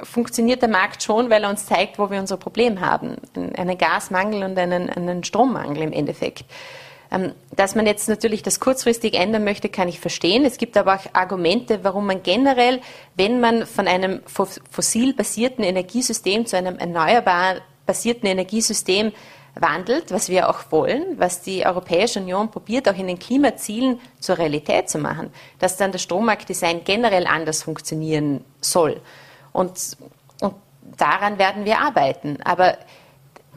funktioniert 0.03 0.61
der 0.61 0.69
Markt 0.69 1.03
schon, 1.03 1.29
weil 1.29 1.43
er 1.43 1.49
uns 1.49 1.65
zeigt, 1.65 1.99
wo 1.99 2.09
wir 2.09 2.19
unser 2.19 2.37
Problem 2.37 2.81
haben. 2.81 3.17
Einen 3.55 3.77
Gasmangel 3.77 4.43
und 4.43 4.57
einen, 4.57 4.89
einen 4.89 5.23
Strommangel 5.23 5.83
im 5.83 5.91
Endeffekt. 5.91 6.45
Ähm, 7.11 7.33
dass 7.55 7.75
man 7.75 7.85
jetzt 7.85 8.09
natürlich 8.09 8.43
das 8.43 8.59
kurzfristig 8.59 9.13
ändern 9.13 9.43
möchte, 9.43 9.69
kann 9.69 9.87
ich 9.87 9.99
verstehen. 9.99 10.45
Es 10.45 10.57
gibt 10.57 10.75
aber 10.77 10.95
auch 10.95 11.13
Argumente, 11.13 11.83
warum 11.83 12.07
man 12.07 12.23
generell, 12.23 12.81
wenn 13.15 13.39
man 13.39 13.65
von 13.65 13.87
einem 13.87 14.21
fossil 14.25 15.13
basierten 15.13 15.63
Energiesystem 15.63 16.45
zu 16.45 16.57
einem 16.57 16.77
erneuerbar 16.77 17.57
basierten 17.85 18.27
Energiesystem 18.27 19.11
wandelt, 19.55 20.11
was 20.11 20.29
wir 20.29 20.49
auch 20.49 20.71
wollen, 20.71 21.17
was 21.17 21.41
die 21.41 21.65
Europäische 21.65 22.19
Union 22.19 22.51
probiert, 22.51 22.89
auch 22.89 22.97
in 22.97 23.07
den 23.07 23.19
Klimazielen 23.19 23.99
zur 24.19 24.37
Realität 24.37 24.89
zu 24.89 24.97
machen, 24.97 25.31
dass 25.59 25.77
dann 25.77 25.91
das 25.91 26.01
Strommarktdesign 26.01 26.83
generell 26.83 27.25
anders 27.27 27.63
funktionieren 27.63 28.43
soll. 28.59 28.99
Und, 29.55 29.97
und 30.41 30.55
daran 30.97 31.39
werden 31.39 31.65
wir 31.65 31.79
arbeiten. 31.79 32.39
Aber 32.43 32.77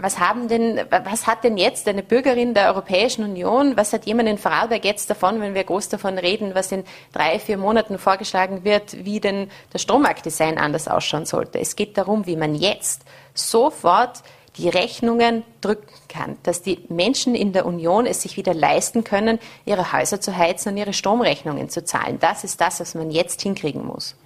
was 0.01 0.21
haben 0.21 0.47
denn, 0.47 0.81
was 0.91 1.27
hat 1.27 1.43
denn 1.43 1.57
jetzt 1.57 1.89
eine 1.89 2.05
Bürgerin 2.05 2.55
der 2.55 2.69
Europäischen 2.69 3.25
Union, 3.25 3.77
was 3.77 3.93
hat 3.93 4.07
jemand 4.07 4.29
in 4.29 4.39
Vorarlberg 4.39 4.85
jetzt 4.85 5.11
davon, 5.11 5.41
wenn 5.41 5.55
wir 5.55 5.65
groß 5.65 5.89
davon 5.89 6.19
reden, 6.19 6.55
was 6.55 6.71
in 6.71 6.85
drei, 7.13 7.41
vier 7.41 7.59
Monaten 7.59 7.99
vorgeschlagen 7.99 8.63
wird, 8.63 9.05
wie 9.05 9.19
denn 9.19 9.51
das 9.73 9.83
Strommarktdesign 9.83 10.57
anders 10.57 10.87
ausschauen 10.87 11.27
sollte? 11.27 11.59
Es 11.59 11.75
geht 11.75 11.99
darum, 11.99 12.27
wie 12.27 12.37
man 12.37 12.55
jetzt 12.55 13.03
sofort 13.35 14.23
die 14.59 14.69
Rechnungen 14.69 15.45
drücken 15.61 15.87
kann, 16.09 16.37
dass 16.43 16.63
die 16.63 16.85
Menschen 16.89 17.35
in 17.35 17.53
der 17.53 17.65
Union 17.65 18.07
es 18.07 18.23
sich 18.23 18.37
wieder 18.37 18.55
leisten 18.55 19.05
können, 19.05 19.39
ihre 19.65 19.93
Häuser 19.93 20.21
zu 20.21 20.37
heizen 20.37 20.71
und 20.71 20.77
ihre 20.77 20.93
Stromrechnungen 20.93 21.69
zu 21.69 21.85
zahlen. 21.85 22.19
Das 22.21 22.45
ist 22.45 22.61
das, 22.61 22.81
was 22.81 22.95
man 22.95 23.11
jetzt 23.11 23.41
hinkriegen 23.43 23.87
muss. 23.87 24.17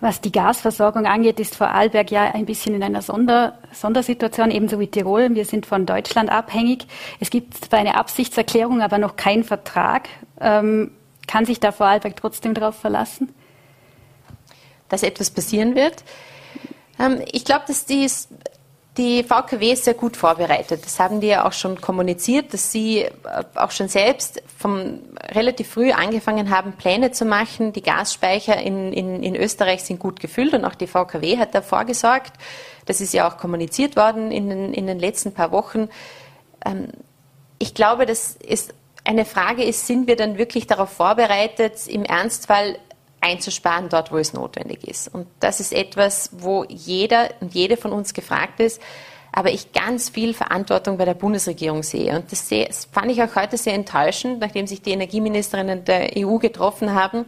Was 0.00 0.20
die 0.20 0.30
Gasversorgung 0.30 1.06
angeht, 1.06 1.40
ist 1.40 1.56
Vorarlberg 1.56 2.10
ja 2.10 2.32
ein 2.32 2.46
bisschen 2.46 2.74
in 2.74 2.82
einer 2.82 3.02
Sonder 3.02 3.58
Sondersituation, 3.72 4.50
ebenso 4.50 4.78
wie 4.78 4.86
Tirol. 4.86 5.34
Wir 5.34 5.44
sind 5.44 5.66
von 5.66 5.86
Deutschland 5.86 6.30
abhängig. 6.30 6.86
Es 7.20 7.30
gibt 7.30 7.54
zwar 7.54 7.78
eine 7.78 7.96
Absichtserklärung, 7.96 8.82
aber 8.82 8.98
noch 8.98 9.16
keinen 9.16 9.44
Vertrag. 9.44 10.08
Ähm, 10.40 10.92
kann 11.26 11.44
sich 11.44 11.60
da 11.60 11.72
Vorarlberg 11.72 12.16
trotzdem 12.16 12.54
darauf 12.54 12.76
verlassen? 12.76 13.34
Dass 14.88 15.02
etwas 15.02 15.30
passieren 15.30 15.74
wird? 15.74 16.04
Ähm, 16.98 17.22
ich 17.30 17.44
glaube, 17.44 17.64
dass 17.66 17.84
dies 17.84 18.28
die 18.98 19.22
VKW 19.22 19.72
ist 19.72 19.84
sehr 19.84 19.94
gut 19.94 20.16
vorbereitet. 20.16 20.84
Das 20.84 20.98
haben 20.98 21.20
die 21.20 21.28
ja 21.28 21.46
auch 21.46 21.52
schon 21.52 21.80
kommuniziert, 21.80 22.52
dass 22.52 22.72
sie 22.72 23.02
äh, 23.02 23.12
auch 23.54 23.70
schon 23.70 23.88
selbst 23.88 24.42
vom 24.56 24.98
relativ 25.30 25.68
früh 25.70 25.92
angefangen 25.92 26.50
haben, 26.50 26.72
Pläne 26.72 27.12
zu 27.12 27.24
machen. 27.24 27.72
Die 27.72 27.82
Gasspeicher 27.82 28.60
in, 28.60 28.92
in, 28.92 29.22
in 29.22 29.36
Österreich 29.36 29.84
sind 29.84 30.00
gut 30.00 30.18
gefüllt 30.18 30.52
und 30.52 30.64
auch 30.64 30.74
die 30.74 30.88
VKW 30.88 31.38
hat 31.38 31.54
davor 31.54 31.84
gesorgt. 31.84 32.32
Das 32.86 33.00
ist 33.00 33.14
ja 33.14 33.28
auch 33.28 33.38
kommuniziert 33.38 33.96
worden 33.96 34.32
in 34.32 34.48
den, 34.48 34.74
in 34.74 34.86
den 34.86 34.98
letzten 34.98 35.32
paar 35.32 35.52
Wochen. 35.52 35.88
Ähm, 36.66 36.88
ich 37.60 37.74
glaube, 37.74 38.04
dass 38.04 38.36
es 38.46 38.68
eine 39.04 39.24
Frage 39.24 39.62
ist, 39.62 39.86
sind 39.86 40.06
wir 40.06 40.16
dann 40.16 40.38
wirklich 40.38 40.66
darauf 40.66 40.90
vorbereitet, 40.90 41.86
im 41.86 42.04
Ernstfall 42.04 42.78
einzusparen 43.20 43.88
dort, 43.88 44.12
wo 44.12 44.18
es 44.18 44.32
notwendig 44.32 44.86
ist. 44.86 45.12
Und 45.12 45.26
das 45.40 45.60
ist 45.60 45.72
etwas, 45.72 46.30
wo 46.32 46.64
jeder 46.64 47.30
und 47.40 47.54
jede 47.54 47.76
von 47.76 47.92
uns 47.92 48.14
gefragt 48.14 48.60
ist, 48.60 48.80
aber 49.32 49.50
ich 49.50 49.72
ganz 49.72 50.08
viel 50.08 50.34
Verantwortung 50.34 50.96
bei 50.96 51.04
der 51.04 51.14
Bundesregierung 51.14 51.82
sehe. 51.82 52.16
Und 52.16 52.32
das, 52.32 52.48
sehe, 52.48 52.66
das 52.66 52.86
fand 52.86 53.10
ich 53.10 53.22
auch 53.22 53.36
heute 53.36 53.56
sehr 53.56 53.74
enttäuschend, 53.74 54.40
nachdem 54.40 54.66
sich 54.66 54.82
die 54.82 54.92
Energieministerinnen 54.92 55.84
der 55.84 56.16
EU 56.16 56.38
getroffen 56.38 56.94
haben, 56.94 57.26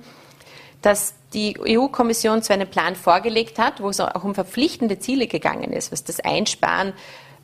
dass 0.82 1.14
die 1.34 1.56
EU-Kommission 1.60 2.42
zwar 2.42 2.54
einen 2.54 2.68
Plan 2.68 2.96
vorgelegt 2.96 3.58
hat, 3.58 3.80
wo 3.80 3.90
es 3.90 4.00
auch 4.00 4.24
um 4.24 4.34
verpflichtende 4.34 4.98
Ziele 4.98 5.26
gegangen 5.26 5.72
ist, 5.72 5.92
was 5.92 6.02
das 6.02 6.20
Einsparen 6.20 6.94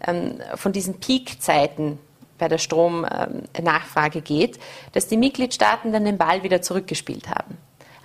ähm, 0.06 0.40
von 0.54 0.72
diesen 0.72 0.98
Peakzeiten 0.98 1.98
bei 2.38 2.48
der 2.48 2.58
Stromnachfrage 2.58 4.20
geht, 4.20 4.58
dass 4.92 5.06
die 5.08 5.16
Mitgliedstaaten 5.16 5.92
dann 5.92 6.04
den 6.04 6.18
Ball 6.18 6.42
wieder 6.42 6.60
zurückgespielt 6.60 7.28
haben. 7.28 7.56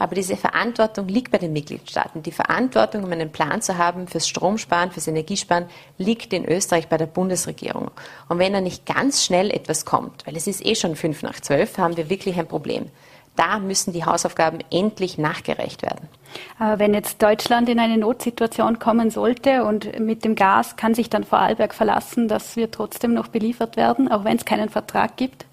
Aber 0.02 0.16
diese 0.16 0.36
Verantwortung 0.36 1.08
liegt 1.08 1.30
bei 1.30 1.38
den 1.38 1.54
Mitgliedstaaten. 1.54 2.24
Die 2.24 2.32
Verantwortung, 2.32 3.04
um 3.04 3.12
einen 3.12 3.32
Plan 3.32 3.62
zu 3.62 3.78
haben 3.78 4.08
fürs 4.08 4.28
Stromsparen, 4.28 4.90
fürs 4.90 5.08
Energiesparen, 5.08 5.68
liegt 6.00 6.34
in 6.34 6.44
Österreich 6.44 6.88
bei 6.88 6.98
der 6.98 7.06
Bundesregierung. 7.06 7.92
Und 8.28 8.40
wenn 8.40 8.52
da 8.52 8.62
nicht 8.62 8.88
ganz 8.88 9.24
schnell 9.24 9.52
etwas 9.52 9.86
kommt, 9.86 10.26
weil 10.26 10.36
es 10.36 10.48
ist 10.48 10.66
eh 10.66 10.74
schon 10.74 10.96
fünf 10.96 11.22
nach 11.22 11.40
zwölf, 11.40 11.78
haben 11.78 11.98
wir 11.98 12.10
wirklich 12.10 12.40
ein 12.40 12.48
Problem. 12.48 12.88
Da 13.36 13.60
müssen 13.60 13.94
die 13.94 14.04
Hausaufgaben 14.04 14.64
endlich 14.72 15.20
nachgereicht 15.20 15.84
werden. 15.84 16.10
Aber 16.58 16.80
wenn 16.80 16.96
jetzt 16.96 17.22
Deutschland 17.22 17.70
in 17.70 17.80
eine 17.80 18.00
Notsituation 18.00 18.80
kommen 18.80 19.12
sollte 19.12 19.66
und 19.66 20.00
mit 20.00 20.26
dem 20.26 20.34
Gas 20.34 20.78
kann 20.78 20.96
sich 20.96 21.12
dann 21.12 21.26
Vorarlberg 21.26 21.76
verlassen, 21.76 22.28
dass 22.28 22.56
wir 22.56 22.72
trotzdem 22.72 23.14
noch 23.14 23.28
beliefert 23.28 23.78
werden, 23.78 24.12
auch 24.12 24.24
wenn 24.24 24.38
es 24.38 24.46
keinen 24.46 24.70
Vertrag 24.70 25.16
gibt? 25.16 25.46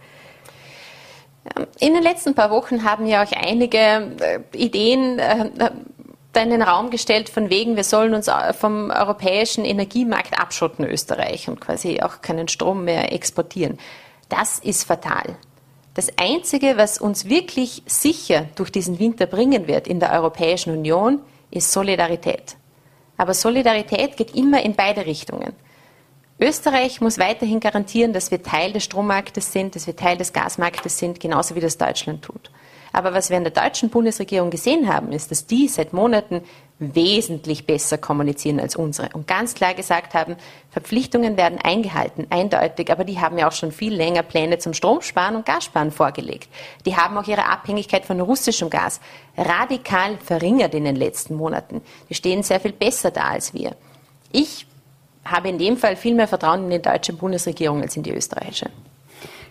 In 1.81 1.95
den 1.95 2.03
letzten 2.03 2.35
paar 2.35 2.51
Wochen 2.51 2.85
haben 2.85 3.07
ja 3.07 3.23
auch 3.23 3.33
einige 3.33 3.79
äh, 3.79 4.41
Ideen 4.53 5.19
äh, 5.19 5.51
in 6.43 6.51
den 6.51 6.63
Raum 6.63 6.91
gestellt, 6.91 7.29
von 7.29 7.51
wegen, 7.51 7.77
wir 7.77 7.85
sollen 7.85 8.15
uns 8.15 8.29
äh, 8.29 8.53
vom 8.53 8.91
europäischen 8.91 9.65
Energiemarkt 9.65 10.39
abschotten, 10.39 10.85
Österreich, 10.85 11.49
und 11.49 11.61
quasi 11.61 12.01
auch 12.01 12.21
keinen 12.23 12.49
Strom 12.49 12.85
mehr 12.85 13.13
exportieren. 13.13 13.79
Das 14.29 14.59
ist 14.59 14.85
fatal. 14.85 15.37
Das 15.95 16.11
Einzige, 16.17 16.77
was 16.77 16.99
uns 16.99 17.29
wirklich 17.29 17.83
sicher 17.87 18.47
durch 18.55 18.71
diesen 18.71 18.99
Winter 18.99 19.27
bringen 19.27 19.67
wird 19.67 19.89
in 19.89 19.99
der 19.99 20.13
Europäischen 20.13 20.77
Union, 20.77 21.21
ist 21.51 21.73
Solidarität. 21.73 22.57
Aber 23.17 23.35
Solidarität 23.35 24.17
geht 24.17 24.35
immer 24.37 24.63
in 24.63 24.77
beide 24.77 25.07
Richtungen. 25.07 25.55
Österreich 26.41 27.01
muss 27.01 27.19
weiterhin 27.19 27.59
garantieren, 27.59 28.13
dass 28.13 28.31
wir 28.31 28.43
Teil 28.43 28.73
des 28.73 28.85
Strommarktes 28.85 29.53
sind, 29.53 29.75
dass 29.75 29.87
wir 29.87 29.97
Teil 29.97 30.17
des 30.17 30.33
Gasmarktes 30.33 30.99
sind, 30.99 31.19
genauso 31.19 31.57
wie 31.57 31.61
das 31.61 31.79
Deutschland 31.79 32.23
tut. 32.23 32.51
Aber 32.93 33.13
was 33.13 33.29
wir 33.29 33.37
in 33.37 33.45
der 33.45 33.53
deutschen 33.53 33.91
Bundesregierung 33.91 34.51
gesehen 34.51 34.93
haben, 34.93 35.13
ist, 35.13 35.31
dass 35.31 35.47
die 35.47 35.69
seit 35.69 35.93
Monaten 35.93 36.43
wesentlich 36.79 37.67
besser 37.67 37.99
kommunizieren 37.99 38.61
als 38.61 38.77
unsere 38.77 39.11
und 39.15 39.27
ganz 39.27 39.55
klar 39.55 39.75
gesagt 39.75 40.15
haben, 40.15 40.37
Verpflichtungen 40.71 41.37
werden 41.37 41.59
eingehalten, 41.61 42.29
eindeutig, 42.31 42.91
aber 42.93 43.03
die 43.03 43.19
haben 43.19 43.37
ja 43.37 43.49
auch 43.49 43.53
schon 43.53 43.73
viel 43.73 43.93
länger 43.93 44.23
Pläne 44.23 44.59
zum 44.59 44.75
Stromsparen 44.75 45.35
und 45.35 45.45
Gassparen 45.45 45.91
vorgelegt. 45.91 46.49
Die 46.87 46.97
haben 46.97 47.19
auch 47.19 47.27
ihre 47.27 47.47
Abhängigkeit 47.47 48.05
von 48.05 48.21
russischem 48.21 48.71
Gas 48.71 49.01
radikal 49.37 50.17
verringert 50.25 50.73
in 50.73 50.85
den 50.85 50.97
letzten 50.97 51.35
Monaten. 51.35 51.83
Die 52.09 52.15
stehen 52.15 52.45
sehr 52.45 52.61
viel 52.61 52.73
besser 52.73 53.11
da 53.11 53.31
als 53.31 53.53
wir. 53.55 53.75
Ich 54.31 54.68
habe 55.25 55.49
in 55.49 55.59
dem 55.59 55.77
Fall 55.77 55.97
viel 55.97 56.15
mehr 56.15 56.29
Vertrauen 56.29 56.65
in 56.65 56.71
die 56.71 56.83
deutsche 56.83 57.13
Bundesregierung 57.13 57.83
als 57.83 57.97
in 57.97 58.03
die 58.03 58.13
österreichische. 58.13 58.71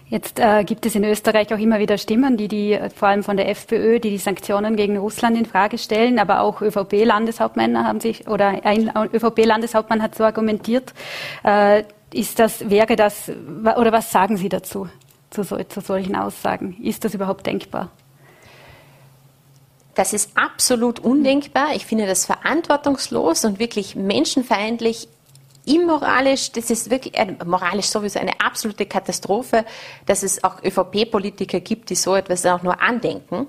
Jetzt 0.09 0.39
äh, 0.39 0.63
gibt 0.63 0.85
es 0.85 0.95
in 0.95 1.03
Österreich 1.03 1.53
auch 1.53 1.59
immer 1.59 1.79
wieder 1.79 1.97
Stimmen, 1.97 2.37
die 2.37 2.47
die 2.47 2.79
vor 2.95 3.09
allem 3.09 3.23
von 3.23 3.35
der 3.35 3.49
FPÖ, 3.49 3.99
die 3.99 4.11
die 4.11 4.17
Sanktionen 4.17 4.77
gegen 4.77 4.97
Russland 4.97 5.37
in 5.37 5.45
Frage 5.45 5.77
stellen, 5.77 6.17
aber 6.17 6.41
auch 6.41 6.61
ÖVP-Landeshauptmänner 6.61 7.83
haben 7.83 7.99
sich 7.99 8.25
oder 8.27 8.63
ein 8.63 8.89
ÖVP-Landeshauptmann 9.13 10.01
hat 10.01 10.15
so 10.15 10.23
argumentiert. 10.23 10.93
Äh, 11.43 11.83
ist 12.13 12.39
das 12.39 12.69
wäre 12.69 12.95
das 12.95 13.29
oder 13.29 13.91
was 13.91 14.09
sagen 14.09 14.37
Sie 14.37 14.47
dazu 14.47 14.87
zu, 15.29 15.43
zu 15.43 15.81
solchen 15.81 16.15
Aussagen? 16.15 16.77
Ist 16.81 17.03
das 17.03 17.13
überhaupt 17.13 17.45
denkbar? 17.45 17.89
Das 19.93 20.13
ist 20.13 20.37
absolut 20.37 20.99
undenkbar. 20.99 21.75
Ich 21.75 21.85
finde 21.85 22.05
das 22.05 22.25
verantwortungslos 22.25 23.43
und 23.43 23.59
wirklich 23.59 23.95
menschenfeindlich 23.95 25.09
immoralisch, 25.67 26.51
das 26.51 26.69
ist 26.69 26.89
wirklich 26.89 27.17
äh, 27.17 27.35
moralisch 27.45 27.87
sowieso 27.87 28.19
eine 28.19 28.39
absolute 28.39 28.85
Katastrophe, 28.85 29.65
dass 30.05 30.23
es 30.23 30.43
auch 30.43 30.63
ÖVP-Politiker 30.63 31.59
gibt, 31.59 31.89
die 31.89 31.95
so 31.95 32.15
etwas 32.15 32.45
auch 32.45 32.63
nur 32.63 32.81
andenken. 32.81 33.47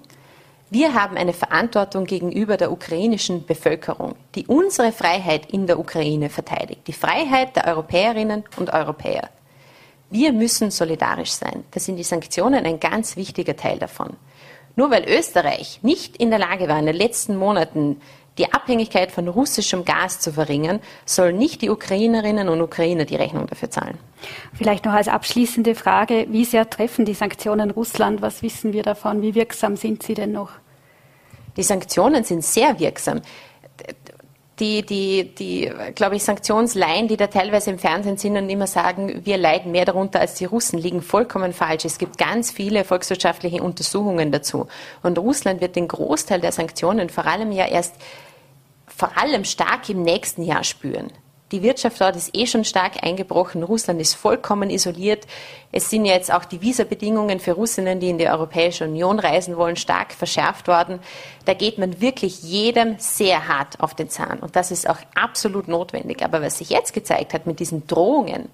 Wir 0.71 0.93
haben 0.93 1.17
eine 1.17 1.33
Verantwortung 1.33 2.05
gegenüber 2.05 2.59
der 2.59 2.71
ukrainischen 2.71 3.47
Bevölkerung, 3.47 4.17
die 4.35 4.47
unsere 4.47 4.93
Freiheit 4.93 5.51
in 5.51 5.67
der 5.67 5.79
Ukraine 5.79 6.29
verteidigt, 6.29 6.83
die 6.87 6.93
Freiheit 6.93 7.57
der 7.57 7.69
Europäerinnen 7.69 8.45
und 8.57 8.73
Europäer. 8.75 9.31
Wir 10.11 10.33
müssen 10.33 10.71
solidarisch 10.71 11.33
sein. 11.33 11.65
Da 11.71 11.81
sind 11.81 11.97
die 11.97 12.03
Sanktionen 12.03 12.67
ein 12.67 12.81
ganz 12.81 13.17
wichtiger 13.17 13.57
Teil 13.57 13.79
davon. 13.79 14.17
Nur 14.77 14.91
weil 14.91 15.09
Österreich 15.09 15.81
nicht 15.83 16.17
in 16.19 16.31
der 16.31 16.39
Lage 16.39 16.69
war, 16.69 16.79
in 16.79 16.87
den 16.87 16.97
letzten 16.97 17.37
Monaten 17.37 18.01
die 18.39 18.53
Abhängigkeit 18.53 19.11
von 19.11 19.29
russischem 19.29 19.85
Gas 19.85 20.21
zu 20.21 20.33
verringern, 20.33 20.81
sollen 21.05 21.37
nicht 21.37 21.61
die 21.61 21.71
Ukrainerinnen 21.71 22.49
und 22.49 22.61
Ukrainer 22.61 23.05
die 23.05 23.17
Rechnung 23.17 23.47
dafür 23.47 23.71
zahlen. 23.71 23.99
Vielleicht 24.55 24.85
noch 24.85 24.93
als 24.93 25.09
abschließende 25.09 25.75
Frage, 25.75 26.27
wie 26.31 26.45
sehr 26.45 26.71
treffen 26.71 27.05
die 27.05 27.15
Sanktionen 27.15 27.71
Russland? 27.71 28.23
Was 28.23 28.43
wissen 28.43 28.73
wir 28.73 28.83
davon? 28.83 29.23
Wie 29.23 29.35
wirksam 29.35 29.77
sind 29.77 30.03
sie 30.03 30.15
denn 30.15 30.33
noch? 30.33 30.53
Die 31.57 31.63
Sanktionen 31.65 32.23
sind 32.23 32.45
sehr 32.45 32.79
wirksam. 32.79 33.21
Die, 34.61 34.85
die, 34.85 35.35
die, 35.37 35.71
glaube 35.95 36.17
ich, 36.17 36.25
Sanktionsleihen, 36.25 37.07
die 37.07 37.17
da 37.17 37.29
teilweise 37.29 37.71
im 37.71 37.79
Fernsehen 37.79 38.17
sind 38.17 38.37
und 38.37 38.51
immer 38.51 38.67
sagen, 38.67 39.21
wir 39.25 39.37
leiden 39.39 39.71
mehr 39.71 39.85
darunter 39.85 40.19
als 40.19 40.35
die 40.35 40.47
Russen, 40.47 40.81
liegen 40.81 41.01
vollkommen 41.01 41.53
falsch. 41.53 41.85
Es 41.85 41.99
gibt 41.99 42.19
ganz 42.19 42.51
viele 42.51 42.83
volkswirtschaftliche 42.83 43.63
Untersuchungen 43.63 44.33
dazu. 44.33 44.67
Und 45.05 45.17
Russland 45.17 45.61
wird 45.61 45.77
den 45.77 45.87
Großteil 45.87 46.41
der 46.41 46.51
Sanktionen 46.51 47.09
vor 47.09 47.27
allem 47.27 47.53
ja 47.53 47.67
erst 47.67 47.95
vor 48.99 49.17
allem 49.17 49.45
stark 49.45 49.89
im 49.89 50.03
nächsten 50.03 50.43
Jahr 50.43 50.65
spüren. 50.65 51.13
Die 51.53 51.63
Wirtschaft 51.63 52.01
dort 52.01 52.17
ist 52.17 52.37
eh 52.37 52.47
schon 52.47 52.65
stark 52.65 53.03
eingebrochen. 53.03 53.63
Russland 53.63 54.01
ist 54.01 54.15
vollkommen 54.15 54.69
isoliert. 54.69 55.27
Es 55.73 55.89
sind 55.89 56.05
jetzt 56.05 56.33
auch 56.35 56.45
die 56.45 56.61
Visabedingungen 56.61 57.39
für 57.39 57.53
Russinnen, 57.53 58.01
die 58.01 58.11
in 58.11 58.19
die 58.19 58.29
Europäische 58.29 58.85
Union 58.85 59.19
reisen 59.19 59.57
wollen, 59.57 59.77
stark 59.77 60.13
verschärft 60.13 60.67
worden. 60.67 60.99
Da 61.47 61.55
geht 61.55 61.79
man 61.79 62.01
wirklich 62.03 62.43
jedem 62.43 62.97
sehr 62.99 63.49
hart 63.49 63.81
auf 63.81 63.95
den 63.95 64.11
Zahn. 64.11 64.41
Und 64.41 64.57
das 64.57 64.73
ist 64.73 64.91
auch 64.91 64.99
absolut 65.15 65.69
notwendig. 65.69 66.23
Aber 66.23 66.43
was 66.43 66.59
sich 66.59 66.69
jetzt 66.69 66.93
gezeigt 66.93 67.33
hat 67.33 67.47
mit 67.47 67.61
diesen 67.61 67.87
Drohungen, 67.87 68.51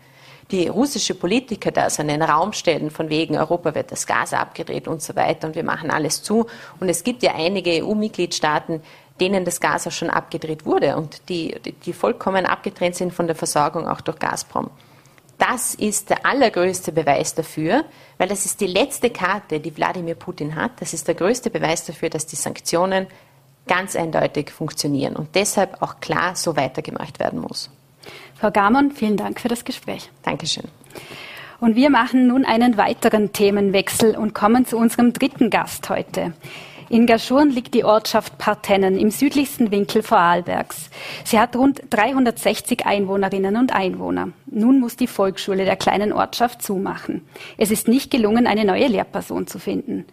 die 0.50 0.68
russische 0.68 1.14
Politiker 1.14 1.70
da 1.70 1.88
so 1.88 2.02
in 2.02 2.08
den 2.08 2.22
Raum 2.22 2.52
stellen, 2.52 2.90
von 2.90 3.08
wegen 3.08 3.36
Europa 3.36 3.74
wird 3.74 3.90
das 3.90 4.06
Gas 4.06 4.34
abgedreht 4.34 4.86
und 4.86 5.02
so 5.02 5.16
weiter 5.16 5.48
und 5.48 5.56
wir 5.56 5.64
machen 5.64 5.90
alles 5.90 6.22
zu. 6.22 6.46
Und 6.80 6.88
es 6.88 7.02
gibt 7.02 7.22
ja 7.22 7.34
einige 7.34 7.84
EU-Mitgliedstaaten, 7.84 8.82
denen 9.20 9.44
das 9.44 9.60
Gas 9.60 9.86
auch 9.86 9.92
schon 9.92 10.10
abgedreht 10.10 10.66
wurde 10.66 10.96
und 10.96 11.28
die, 11.28 11.56
die, 11.64 11.72
die 11.72 11.92
vollkommen 11.92 12.46
abgetrennt 12.46 12.96
sind 12.96 13.12
von 13.12 13.26
der 13.26 13.36
Versorgung 13.36 13.86
auch 13.88 14.00
durch 14.00 14.18
Gazprom. 14.18 14.70
das 15.38 15.74
ist 15.74 16.10
der 16.10 16.24
allergrößte 16.26 16.92
Beweis 16.92 17.34
dafür, 17.34 17.84
weil 18.18 18.28
das 18.28 18.44
ist 18.46 18.60
die 18.60 18.66
letzte 18.66 19.10
Karte, 19.10 19.60
die 19.60 19.76
Wladimir 19.76 20.14
Putin 20.14 20.54
hat. 20.54 20.72
Das 20.80 20.94
ist 20.94 21.06
der 21.08 21.14
größte 21.14 21.50
Beweis 21.50 21.84
dafür, 21.84 22.08
dass 22.08 22.26
die 22.26 22.36
Sanktionen 22.36 23.06
ganz 23.66 23.96
eindeutig 23.96 24.50
funktionieren 24.50 25.16
und 25.16 25.34
deshalb 25.34 25.82
auch 25.82 26.00
klar 26.00 26.36
so 26.36 26.56
weitergemacht 26.56 27.18
werden 27.18 27.40
muss. 27.40 27.70
Frau 28.38 28.50
Gamon, 28.50 28.90
vielen 28.90 29.16
Dank 29.16 29.40
für 29.40 29.48
das 29.48 29.64
Gespräch. 29.64 30.10
Dankeschön. 30.22 30.68
Und 31.60 31.76
wir 31.76 31.88
machen 31.88 32.26
nun 32.26 32.44
einen 32.44 32.76
weiteren 32.76 33.32
Themenwechsel 33.32 34.16
und 34.16 34.34
kommen 34.34 34.66
zu 34.66 34.76
unserem 34.76 35.12
dritten 35.12 35.50
Gast 35.50 35.88
heute. 35.88 36.34
In 36.94 37.06
Gaschurn 37.06 37.50
liegt 37.50 37.74
die 37.74 37.82
Ortschaft 37.82 38.38
Partennen 38.38 38.96
im 38.96 39.10
südlichsten 39.10 39.72
Winkel 39.72 40.04
Vorarlbergs. 40.04 40.90
Sie 41.24 41.40
hat 41.40 41.56
rund 41.56 41.82
360 41.90 42.86
Einwohnerinnen 42.86 43.56
und 43.56 43.74
Einwohner. 43.74 44.28
Nun 44.46 44.78
muss 44.78 44.94
die 44.94 45.08
Volksschule 45.08 45.64
der 45.64 45.74
kleinen 45.74 46.12
Ortschaft 46.12 46.62
zumachen. 46.62 47.26
Es 47.58 47.72
ist 47.72 47.88
nicht 47.88 48.12
gelungen, 48.12 48.46
eine 48.46 48.64
neue 48.64 48.86
Lehrperson 48.86 49.48
zu 49.48 49.58
finden. 49.58 50.04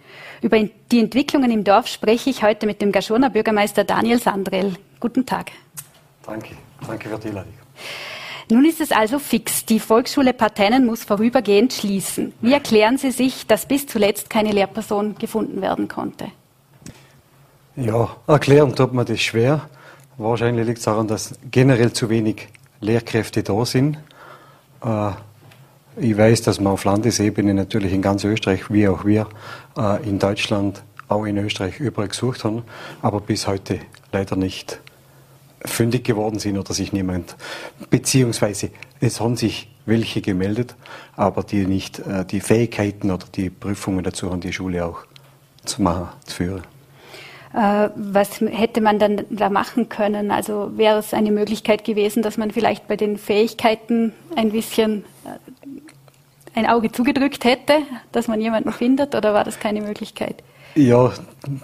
Über 0.42 0.58
die 0.92 1.00
Entwicklungen 1.00 1.52
im 1.52 1.64
Dorf 1.64 1.86
spreche 1.86 2.32
ich 2.32 2.42
heute 2.42 2.66
mit 2.66 2.82
dem 2.82 2.92
Gaschurner 2.92 3.30
Bürgermeister 3.30 3.84
Daniel 3.84 4.20
Sandrell. 4.20 4.74
Guten 5.00 5.24
Tag. 5.28 5.52
Danke, 6.26 6.56
danke 6.88 7.10
für 7.10 7.20
die 7.20 7.28
Einladung. 7.28 7.54
Nun 8.50 8.66
ist 8.66 8.82
es 8.82 8.92
also 8.92 9.20
fix. 9.20 9.68
Die 9.68 9.80
Volksschule 9.80 10.34
Partennen 10.34 10.88
muss 10.88 11.04
vorübergehend 11.04 11.74
schließen. 11.74 12.34
Wie 12.42 12.54
erklären 12.54 12.98
Sie 12.98 13.12
sich, 13.12 13.46
dass 13.46 13.68
bis 13.68 13.86
zuletzt 13.86 14.32
keine 14.32 14.52
Lehrperson 14.52 15.14
gefunden 15.20 15.62
werden 15.62 15.88
konnte? 15.88 16.32
Ja, 17.76 18.10
erklären 18.28 18.76
tut 18.76 18.94
man 18.94 19.06
das 19.06 19.22
schwer. 19.22 19.70
Wahrscheinlich 20.18 20.68
liegt 20.68 20.80
es 20.80 20.86
daran, 20.86 21.08
dass 21.08 21.36
generell 21.50 21.94
zu 21.94 22.10
wenig 22.10 22.50
Lehrkräfte 22.82 23.44
da 23.44 23.66
sind. 23.66 23.98
Äh, 24.84 25.12
ich 25.98 26.18
weiß, 26.18 26.42
dass 26.42 26.60
man 26.60 26.74
auf 26.74 26.84
Landesebene 26.84 27.54
natürlich 27.54 27.94
in 27.94 28.02
ganz 28.02 28.26
Österreich, 28.26 28.70
wie 28.70 28.88
auch 28.88 29.06
wir 29.06 29.28
äh, 29.78 30.04
in 30.08 30.20
Deutschland, 30.20 30.84
auch 31.08 31.26
in 31.26 31.38
Österreich 31.38 31.80
überall 31.80 32.10
gesucht 32.10 32.44
haben, 32.44 32.64
aber 33.02 33.22
bis 33.22 33.48
heute 33.48 33.80
leider 34.12 34.36
nicht 34.36 34.82
fündig 35.64 36.04
geworden 36.04 36.40
sind 36.40 36.58
oder 36.58 36.74
sich 36.74 36.92
niemand, 36.92 37.36
beziehungsweise 37.90 38.72
es 39.00 39.22
haben 39.22 39.38
sich 39.38 39.70
welche 39.86 40.22
gemeldet, 40.22 40.76
aber 41.16 41.44
die 41.44 41.66
nicht 41.66 42.00
äh, 42.00 42.26
die 42.26 42.42
Fähigkeiten 42.42 43.12
oder 43.12 43.26
die 43.34 43.50
Prüfungen 43.50 44.04
dazu 44.04 44.30
haben, 44.30 44.42
die 44.42 44.54
Schule 44.54 44.86
auch 44.86 45.00
zu 45.64 45.82
machen, 45.82 46.10
zu 46.26 46.36
führen. 46.36 46.71
Äh, 47.54 47.90
was 47.96 48.40
hätte 48.40 48.82
man 48.82 48.98
dann 49.00 49.26
da 49.30 49.50
machen 49.50 49.90
können? 49.90 50.32
Also 50.32 50.72
wäre 50.78 51.00
es 51.00 51.14
eine 51.14 51.32
Möglichkeit 51.32 51.84
gewesen, 51.84 52.24
dass 52.24 52.38
man 52.38 52.52
vielleicht 52.52 52.88
bei 52.88 52.96
den 52.96 53.18
Fähigkeiten 53.18 54.14
ein 54.36 54.52
bisschen 54.52 55.04
äh, 55.26 56.58
ein 56.58 56.66
Auge 56.66 56.92
zugedrückt 56.92 57.44
hätte, 57.44 57.74
dass 58.12 58.28
man 58.28 58.40
jemanden 58.40 58.72
findet, 58.72 59.16
oder 59.16 59.34
war 59.34 59.44
das 59.44 59.60
keine 59.60 59.82
Möglichkeit? 59.82 60.44
Ja, 60.76 61.12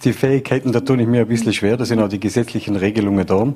die 0.03 0.11
Fähigkeiten, 0.11 0.73
da 0.73 0.81
tue 0.81 1.01
ich 1.01 1.07
mir 1.07 1.21
ein 1.21 1.27
bisschen 1.27 1.53
schwer. 1.53 1.77
Da 1.77 1.85
sind 1.85 2.01
auch 2.01 2.09
die 2.09 2.19
gesetzlichen 2.19 2.75
Regelungen 2.75 3.25
da. 3.25 3.53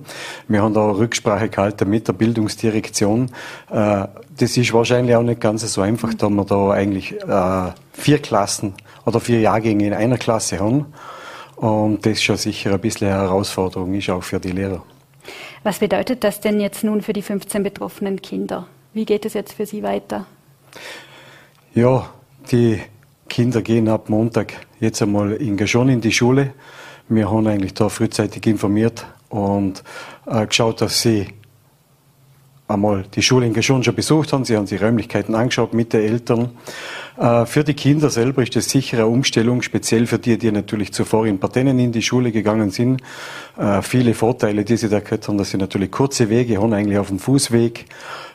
Wir 0.47 0.61
haben 0.61 0.73
da 0.73 0.89
Rücksprache 0.91 1.49
gehalten 1.49 1.89
mit 1.89 2.07
der 2.07 2.13
Bildungsdirektion. 2.13 3.29
Äh, 3.69 4.07
das 4.37 4.55
ist 4.55 4.71
wahrscheinlich 4.71 5.15
auch 5.17 5.23
nicht 5.23 5.41
ganz 5.41 5.61
so 5.73 5.81
einfach, 5.81 6.13
da 6.13 6.29
wir 6.29 6.45
da 6.45 6.71
eigentlich 6.71 7.15
vier 7.91 8.19
Klassen 8.19 8.73
oder 9.05 9.19
vier 9.19 9.41
Jahrgänge 9.41 9.85
in 9.85 9.93
einer 9.93 10.17
Klasse 10.17 10.59
haben. 10.59 10.85
Und 11.61 12.07
das 12.07 12.23
schon 12.23 12.37
sicher 12.37 12.73
ein 12.73 12.79
bisschen 12.79 13.07
eine 13.07 13.19
Herausforderung 13.19 13.93
ist, 13.93 14.09
auch 14.09 14.23
für 14.23 14.39
die 14.39 14.49
Lehrer. 14.49 14.83
Was 15.61 15.77
bedeutet 15.77 16.23
das 16.23 16.41
denn 16.41 16.59
jetzt 16.59 16.83
nun 16.83 17.03
für 17.03 17.13
die 17.13 17.21
15 17.21 17.61
betroffenen 17.61 18.19
Kinder? 18.19 18.65
Wie 18.93 19.05
geht 19.05 19.25
es 19.25 19.35
jetzt 19.35 19.53
für 19.53 19.67
sie 19.67 19.83
weiter? 19.83 20.25
Ja, 21.75 22.09
die 22.51 22.81
Kinder 23.29 23.61
gehen 23.61 23.89
ab 23.89 24.09
Montag 24.09 24.53
jetzt 24.79 25.03
einmal 25.03 25.33
in 25.33 25.67
schon 25.67 25.89
in 25.89 26.01
die 26.01 26.11
Schule. 26.11 26.55
Wir 27.09 27.29
haben 27.29 27.45
eigentlich 27.45 27.75
da 27.75 27.89
frühzeitig 27.89 28.47
informiert 28.47 29.05
und 29.29 29.83
äh, 30.25 30.47
geschaut, 30.47 30.81
dass 30.81 31.03
sie 31.03 31.27
einmal 32.71 33.03
die 33.13 33.21
Schule 33.21 33.45
in 33.45 33.53
Geschon 33.53 33.83
schon 33.83 33.95
besucht 33.95 34.33
haben. 34.33 34.45
Sie 34.45 34.55
haben 34.55 34.67
sich 34.67 34.81
Räumlichkeiten 34.81 35.35
angeschaut 35.35 35.73
mit 35.73 35.93
den 35.93 36.01
Eltern. 36.01 36.49
Äh, 37.17 37.45
für 37.45 37.63
die 37.63 37.73
Kinder 37.73 38.09
selber 38.09 38.43
ist 38.43 38.55
das 38.55 38.69
sicher 38.69 39.07
Umstellung, 39.07 39.61
speziell 39.61 40.07
für 40.07 40.19
die, 40.19 40.37
die 40.37 40.51
natürlich 40.51 40.93
zuvor 40.93 41.25
in 41.25 41.39
Partennen 41.39 41.79
in 41.79 41.91
die 41.91 42.01
Schule 42.01 42.31
gegangen 42.31 42.71
sind. 42.71 43.01
Äh, 43.57 43.81
viele 43.81 44.13
Vorteile, 44.13 44.63
die 44.63 44.77
sie 44.77 44.89
da 44.89 44.99
gehört 44.99 45.27
haben, 45.27 45.37
dass 45.37 45.51
sie 45.51 45.57
natürlich 45.57 45.91
kurze 45.91 46.29
Wege 46.29 46.61
haben, 46.61 46.73
eigentlich 46.73 46.97
auf 46.97 47.09
dem 47.09 47.19
Fußweg 47.19 47.85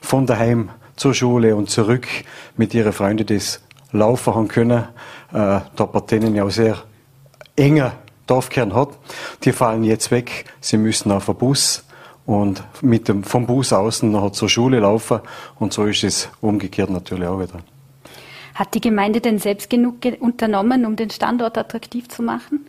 von 0.01 0.26
daheim 0.26 0.70
zur 0.97 1.14
Schule 1.14 1.57
und 1.57 1.70
zurück 1.70 2.07
mit 2.57 2.74
ihren 2.74 2.93
Freunden 2.93 3.26
das 3.26 3.61
laufen 3.93 4.34
haben 4.34 4.49
können. 4.49 4.84
Äh, 5.32 5.61
da 5.74 5.87
Partennen 5.87 6.34
ja 6.34 6.45
auch 6.45 6.51
sehr 6.51 6.78
enger 7.57 7.93
Dorfkern 8.26 8.74
hat. 8.74 8.91
Die 9.45 9.53
fallen 9.53 9.84
jetzt 9.84 10.11
weg. 10.11 10.47
Sie 10.61 10.76
müssen 10.76 11.12
auf 11.12 11.26
den 11.26 11.37
Bus 11.37 11.86
und 12.27 12.62
mit 12.83 13.09
dem, 13.09 13.22
vom 13.24 13.47
Bus 13.47 13.72
außen 13.72 14.11
noch 14.11 14.33
zur 14.33 14.49
Schule 14.49 14.81
laufen. 14.81 15.20
Und 15.59 15.72
so 15.72 15.87
ist 15.87 16.05
es 16.05 16.29
umgekehrt 16.41 16.91
natürlich 16.91 17.29
auch 17.29 17.41
wieder. 17.41 17.61
Hat 18.55 18.74
die 18.74 18.81
Gemeinde 18.81 19.20
denn 19.20 19.39
selbst 19.39 19.70
genug 19.70 19.97
unternommen, 20.20 20.85
um 20.85 20.97
den 20.97 21.11
Standort 21.11 21.57
attraktiv 21.57 22.09
zu 22.09 22.22
machen? 22.22 22.66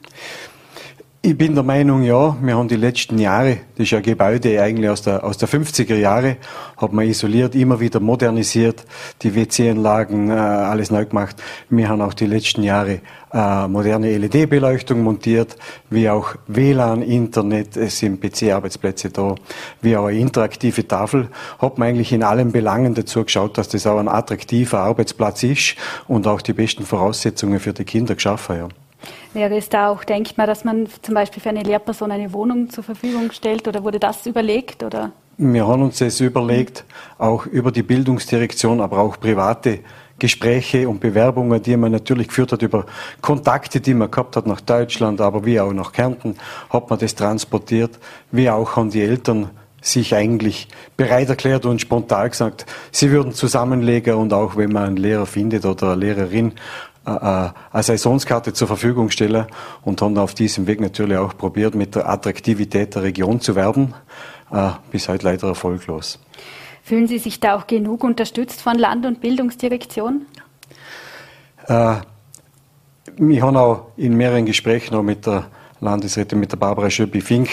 Ich 1.28 1.38
bin 1.38 1.56
der 1.56 1.64
Meinung, 1.66 2.04
ja, 2.04 2.38
wir 2.42 2.56
haben 2.56 2.70
die 2.70 2.78
letzten 2.78 3.18
Jahre, 3.18 3.58
das 3.76 3.84
ist 3.84 3.92
ja 3.92 4.00
Gebäude 4.00 4.62
eigentlich 4.62 4.90
aus 4.90 5.02
der, 5.02 5.26
aus 5.26 5.38
der 5.38 5.50
50er 5.50 5.96
Jahre, 5.96 6.38
hat 6.78 6.94
man 6.94 7.06
isoliert, 7.06 7.54
immer 7.54 7.82
wieder 7.82 8.00
modernisiert, 8.00 8.86
die 9.24 9.36
WC-Anlagen, 9.36 10.30
äh, 10.30 10.36
alles 10.36 10.90
neu 10.90 11.04
gemacht. 11.04 11.36
Wir 11.70 11.90
haben 11.90 12.00
auch 12.00 12.14
die 12.14 12.28
letzten 12.28 12.64
Jahre 12.64 13.02
äh, 13.34 13.68
moderne 13.68 14.18
LED-Beleuchtung 14.18 15.04
montiert, 15.04 15.58
wie 15.90 16.10
auch 16.10 16.36
WLAN, 16.48 17.02
Internet, 17.02 17.76
es 17.76 18.00
sind 18.00 18.22
PC-Arbeitsplätze 18.22 19.10
da, 19.10 19.36
wie 19.82 19.98
auch 19.98 20.06
eine 20.06 20.18
interaktive 20.18 20.88
Tafel. 20.88 21.28
Hat 21.60 21.78
man 21.78 21.90
eigentlich 21.90 22.14
in 22.14 22.24
allen 22.24 22.54
Belangen 22.54 22.94
dazu 22.94 23.26
geschaut, 23.26 23.58
dass 23.58 23.68
das 23.68 23.86
auch 23.86 24.00
ein 24.00 24.08
attraktiver 24.08 24.80
Arbeitsplatz 24.80 25.44
ist 25.44 25.76
und 26.08 26.26
auch 26.26 26.42
die 26.42 26.54
besten 26.54 26.86
Voraussetzungen 26.86 27.60
für 27.60 27.74
die 27.74 27.84
Kinder 27.84 28.16
geschaffen, 28.16 28.56
ja. 28.56 28.70
Wäre 29.34 29.58
es 29.58 29.70
da 29.70 29.90
auch 29.90 30.04
denkbar, 30.04 30.48
dass 30.48 30.64
man 30.64 30.88
zum 31.02 31.14
Beispiel 31.14 31.42
für 31.42 31.50
eine 31.50 31.64
Lehrperson 31.64 32.12
eine 32.12 32.34
Wohnung 32.34 32.70
zur 32.70 32.84
Verfügung 32.84 33.32
stellt 33.32 33.68
oder 33.68 33.84
wurde 33.84 34.00
das 34.00 34.26
überlegt? 34.26 34.84
Oder? 34.84 35.12
Wir 35.38 35.68
haben 35.68 35.84
uns 35.84 36.00
das 36.00 36.20
überlegt, 36.20 36.84
auch 37.18 37.46
über 37.46 37.72
die 37.72 37.84
Bildungsdirektion, 37.84 38.82
aber 38.82 39.00
auch 39.00 39.20
private 39.20 39.80
Gespräche 40.20 40.90
und 40.90 41.00
Bewerbungen, 41.00 41.62
die 41.62 41.78
man 41.78 41.92
natürlich 41.92 42.30
geführt 42.30 42.52
hat 42.52 42.64
über 42.64 42.86
Kontakte, 43.22 43.80
die 43.80 43.94
man 43.94 44.10
gehabt 44.10 44.36
hat 44.36 44.48
nach 44.48 44.62
Deutschland, 44.62 45.22
aber 45.22 45.46
wie 45.46 45.60
auch 45.60 45.74
nach 45.74 45.92
Kärnten, 45.92 46.36
hat 46.72 46.90
man 46.90 46.98
das 46.98 47.14
transportiert. 47.14 48.00
Wie 48.32 48.50
auch 48.50 48.76
haben 48.76 48.90
die 48.90 49.02
Eltern 49.02 49.52
sich 49.80 50.16
eigentlich 50.16 50.68
bereit 50.98 51.30
erklärt 51.30 51.66
und 51.66 51.80
spontan 51.80 52.30
gesagt, 52.30 52.66
sie 52.92 53.12
würden 53.12 53.34
zusammenlegen 53.34 54.16
und 54.16 54.34
auch 54.34 54.58
wenn 54.58 54.72
man 54.72 54.84
einen 54.84 54.98
Lehrer 54.98 55.26
findet 55.26 55.66
oder 55.66 55.92
eine 55.92 56.02
Lehrerin, 56.02 56.54
eine 57.08 57.84
Saisonskarte 57.84 58.54
zur 58.54 58.68
Verfügung 58.68 59.10
stellen 59.10 59.46
und 59.84 60.02
haben 60.02 60.18
auf 60.18 60.34
diesem 60.34 60.68
Weg 60.68 60.82
natürlich 60.82 61.18
auch 61.18 61.38
probiert, 61.38 61.74
mit 61.74 61.96
der 61.96 62.10
Attraktivität 62.10 62.96
der 62.96 63.04
Region 63.04 63.40
zu 63.40 63.56
werben. 63.56 63.94
Äh, 64.52 64.72
bis 64.92 65.10
heute 65.10 65.26
leider 65.26 65.48
erfolglos. 65.48 66.20
Fühlen 66.84 67.08
Sie 67.08 67.18
sich 67.18 67.40
da 67.40 67.56
auch 67.56 67.68
genug 67.68 68.04
unterstützt 68.04 68.62
von 68.62 68.78
Land- 68.78 69.06
und 69.06 69.20
Bildungsdirektion? 69.20 70.26
Äh, 71.68 71.96
wir 73.18 73.42
haben 73.42 73.58
auch 73.58 73.88
in 73.98 74.16
mehreren 74.16 74.46
Gesprächen 74.46 74.96
auch 74.96 75.04
mit 75.04 75.26
der 75.26 75.48
Landesrätin, 75.80 76.40
mit 76.40 76.52
der 76.52 76.58
Barbara 76.58 76.90
Schöppi-Fink, 76.90 77.50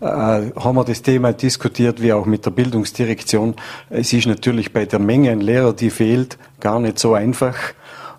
äh, 0.00 0.04
haben 0.04 0.76
wir 0.76 0.84
das 0.84 1.02
Thema 1.02 1.32
diskutiert, 1.32 2.00
wie 2.00 2.12
auch 2.12 2.26
mit 2.26 2.46
der 2.46 2.50
Bildungsdirektion. 2.50 3.54
Es 3.90 4.12
ist 4.12 4.26
natürlich 4.26 4.72
bei 4.72 4.86
der 4.86 4.98
Menge 4.98 5.32
an 5.32 5.40
Lehrern, 5.40 5.76
die 5.76 5.90
fehlt, 5.90 6.38
gar 6.60 6.80
nicht 6.80 6.98
so 6.98 7.14
einfach. 7.14 7.56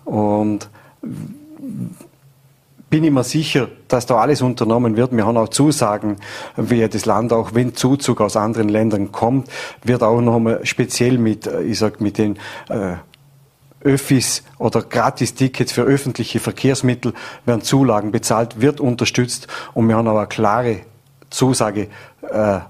Und 0.04 0.68
bin 2.90 3.04
ich 3.04 3.10
mir 3.10 3.24
sicher, 3.24 3.68
dass 3.88 4.06
da 4.06 4.16
alles 4.16 4.40
unternommen 4.40 4.96
wird. 4.96 5.14
Wir 5.14 5.26
haben 5.26 5.36
auch 5.36 5.48
Zusagen, 5.48 6.16
wie 6.56 6.86
das 6.88 7.04
Land 7.04 7.32
auch, 7.32 7.54
wenn 7.54 7.74
Zuzug 7.74 8.20
aus 8.20 8.36
anderen 8.36 8.68
Ländern 8.68 9.12
kommt, 9.12 9.48
wird 9.82 10.02
auch 10.02 10.20
nochmal 10.20 10.64
speziell 10.64 11.18
mit, 11.18 11.46
äh, 11.46 11.62
ich 11.62 11.78
sag, 11.78 12.00
mit 12.00 12.18
den 12.18 12.38
äh, 12.68 12.96
Öffis 13.80 14.42
oder 14.58 14.82
Gratis-Tickets 14.82 15.72
für 15.72 15.82
öffentliche 15.82 16.40
Verkehrsmittel 16.40 17.12
werden 17.44 17.62
Zulagen 17.62 18.10
bezahlt, 18.10 18.60
wird 18.60 18.80
unterstützt 18.80 19.46
und 19.74 19.86
wir 19.88 19.96
haben 19.96 20.08
auch 20.08 20.16
eine 20.16 20.26
klare 20.26 20.80
Zusage, 21.30 21.88
äh, 22.22 22.60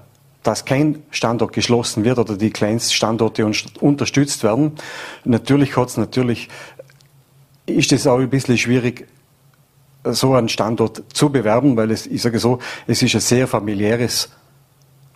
dass 0.43 0.65
kein 0.65 1.03
Standort 1.11 1.53
geschlossen 1.53 2.03
wird 2.03 2.19
oder 2.19 2.37
die 2.37 2.51
Kleinststandorte 2.51 3.49
unterstützt 3.79 4.43
werden. 4.43 4.73
Natürlich 5.25 5.75
hat 5.75 5.89
es 5.89 5.97
natürlich 5.97 6.49
ist 7.69 7.91
es 7.91 8.07
auch 8.07 8.19
ein 8.19 8.29
bisschen 8.29 8.57
schwierig, 8.57 9.07
so 10.03 10.33
einen 10.33 10.49
Standort 10.49 11.03
zu 11.13 11.29
bewerben, 11.29 11.75
weil 11.75 11.91
es, 11.91 12.07
ich 12.07 12.21
sage 12.21 12.39
so, 12.39 12.59
es 12.87 13.01
ist 13.01 13.15
ein 13.15 13.21
sehr 13.21 13.47
familiäres 13.47 14.29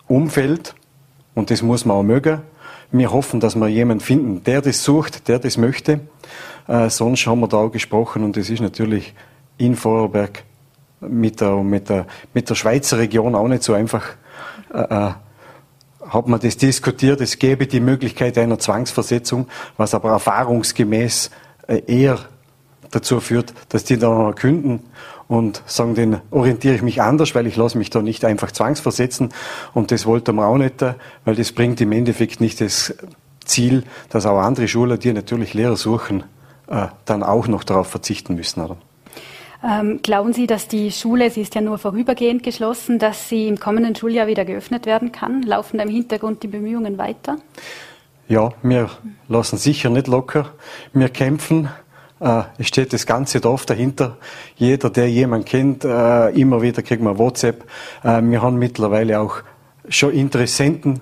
Umfeld 0.06 0.74
und 1.34 1.50
das 1.50 1.62
muss 1.62 1.84
man 1.84 1.96
auch 1.96 2.02
mögen. 2.02 2.42
wir 2.92 3.10
hoffen, 3.12 3.40
dass 3.40 3.56
wir 3.56 3.68
jemanden 3.68 4.04
finden, 4.04 4.44
der 4.44 4.62
das 4.62 4.84
sucht, 4.84 5.26
der 5.28 5.38
das 5.38 5.56
möchte. 5.56 6.00
Äh, 6.68 6.90
sonst 6.90 7.26
haben 7.26 7.40
wir 7.40 7.48
da 7.48 7.56
auch 7.56 7.70
gesprochen 7.70 8.22
und 8.22 8.36
es 8.36 8.50
ist 8.50 8.60
natürlich 8.60 9.14
in 9.58 9.74
Vorarlberg 9.74 10.44
mit 11.00 11.40
der, 11.40 11.56
mit 11.56 11.88
der, 11.88 12.06
mit 12.32 12.48
der 12.48 12.54
Schweizer 12.54 12.98
Region 12.98 13.34
auch 13.34 13.48
nicht 13.48 13.62
so 13.62 13.74
einfach. 13.74 14.04
Äh, 14.72 14.82
äh, 14.82 15.10
hat 16.08 16.28
man 16.28 16.38
das 16.38 16.56
diskutiert, 16.56 17.20
es 17.20 17.38
gäbe 17.38 17.66
die 17.66 17.80
Möglichkeit 17.80 18.36
einer 18.36 18.58
Zwangsversetzung, 18.58 19.48
was 19.76 19.94
aber 19.94 20.10
erfahrungsgemäß 20.10 21.30
äh, 21.66 21.82
eher 21.86 22.18
dazu 22.94 23.20
führt, 23.20 23.54
dass 23.68 23.84
die 23.84 23.98
dann 23.98 24.34
künden 24.34 24.80
und 25.28 25.62
sagen, 25.66 25.94
den 25.94 26.20
orientiere 26.30 26.74
ich 26.74 26.82
mich 26.82 27.00
anders, 27.02 27.34
weil 27.34 27.46
ich 27.46 27.56
lasse 27.56 27.78
mich 27.78 27.90
da 27.90 28.02
nicht 28.02 28.24
einfach 28.24 28.52
zwangsversetzen 28.52 29.30
und 29.72 29.90
das 29.90 30.06
wollte 30.06 30.32
man 30.32 30.44
auch 30.46 30.58
nicht, 30.58 30.82
weil 31.24 31.34
das 31.34 31.52
bringt 31.52 31.80
im 31.80 31.92
Endeffekt 31.92 32.40
nicht 32.40 32.60
das 32.60 32.94
Ziel, 33.44 33.84
dass 34.10 34.26
auch 34.26 34.38
andere 34.38 34.68
Schulen, 34.68 34.98
die 34.98 35.12
natürlich 35.12 35.54
Lehrer 35.54 35.76
suchen, 35.76 36.24
äh, 36.66 36.86
dann 37.04 37.22
auch 37.22 37.46
noch 37.46 37.64
darauf 37.64 37.88
verzichten 37.88 38.34
müssen. 38.34 38.64
Oder? 38.64 38.76
Ähm, 39.62 40.00
glauben 40.02 40.32
Sie, 40.32 40.46
dass 40.46 40.68
die 40.68 40.92
Schule, 40.92 41.30
sie 41.30 41.40
ist 41.40 41.54
ja 41.54 41.62
nur 41.62 41.78
vorübergehend 41.78 42.42
geschlossen, 42.42 42.98
dass 42.98 43.28
sie 43.28 43.48
im 43.48 43.58
kommenden 43.58 43.94
Schuljahr 43.96 44.26
wieder 44.26 44.44
geöffnet 44.44 44.84
werden 44.84 45.10
kann? 45.10 45.42
Laufen 45.42 45.78
da 45.78 45.84
im 45.84 45.90
Hintergrund 45.90 46.42
die 46.42 46.48
Bemühungen 46.48 46.98
weiter? 46.98 47.38
Ja, 48.28 48.52
wir 48.62 48.90
lassen 49.28 49.58
sicher 49.58 49.90
nicht 49.90 50.06
locker. 50.06 50.50
Wir 50.92 51.08
kämpfen. 51.08 51.68
Äh, 52.20 52.42
es 52.58 52.68
steht 52.68 52.92
das 52.92 53.06
ganze 53.06 53.40
Dorf 53.40 53.66
dahinter. 53.66 54.16
Jeder, 54.56 54.90
der 54.90 55.10
jemanden 55.10 55.44
kennt, 55.44 55.84
äh, 55.84 56.28
immer 56.30 56.62
wieder 56.62 56.82
kriegt 56.82 57.02
man 57.02 57.18
WhatsApp. 57.18 57.64
Äh, 58.02 58.22
wir 58.22 58.42
haben 58.42 58.58
mittlerweile 58.58 59.20
auch 59.20 59.38
schon 59.88 60.12
Interessenten, 60.12 61.00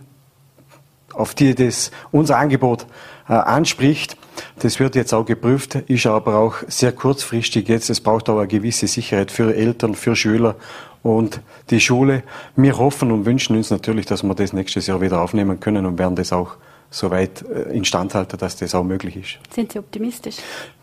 auf 1.12 1.34
die 1.34 1.54
das 1.54 1.90
unser 2.10 2.38
Angebot 2.38 2.86
anspricht. 3.26 4.16
Das 4.58 4.80
wird 4.80 4.96
jetzt 4.96 5.14
auch 5.14 5.24
geprüft, 5.24 5.76
ist 5.76 6.06
aber 6.06 6.36
auch 6.36 6.56
sehr 6.66 6.90
kurzfristig 6.90 7.68
jetzt. 7.68 7.88
Es 7.88 8.00
braucht 8.00 8.28
auch 8.28 8.38
eine 8.38 8.48
gewisse 8.48 8.88
Sicherheit 8.88 9.30
für 9.30 9.54
Eltern, 9.54 9.94
für 9.94 10.16
Schüler 10.16 10.56
und 11.02 11.40
die 11.70 11.80
Schule. 11.80 12.24
Wir 12.56 12.76
hoffen 12.78 13.12
und 13.12 13.24
wünschen 13.24 13.56
uns 13.56 13.70
natürlich, 13.70 14.06
dass 14.06 14.24
wir 14.24 14.34
das 14.34 14.52
nächstes 14.52 14.88
Jahr 14.88 15.00
wieder 15.00 15.20
aufnehmen 15.20 15.60
können 15.60 15.86
und 15.86 15.98
werden 15.98 16.16
das 16.16 16.32
auch 16.32 16.56
so 16.92 17.10
weit 17.10 17.42
äh, 17.42 17.74
instand 17.74 18.14
halten, 18.14 18.36
dass 18.38 18.56
das 18.56 18.74
auch 18.74 18.84
möglich 18.84 19.16
ist. 19.16 19.38
Sind 19.52 19.72
Sie 19.72 19.78
optimistisch? 19.78 20.36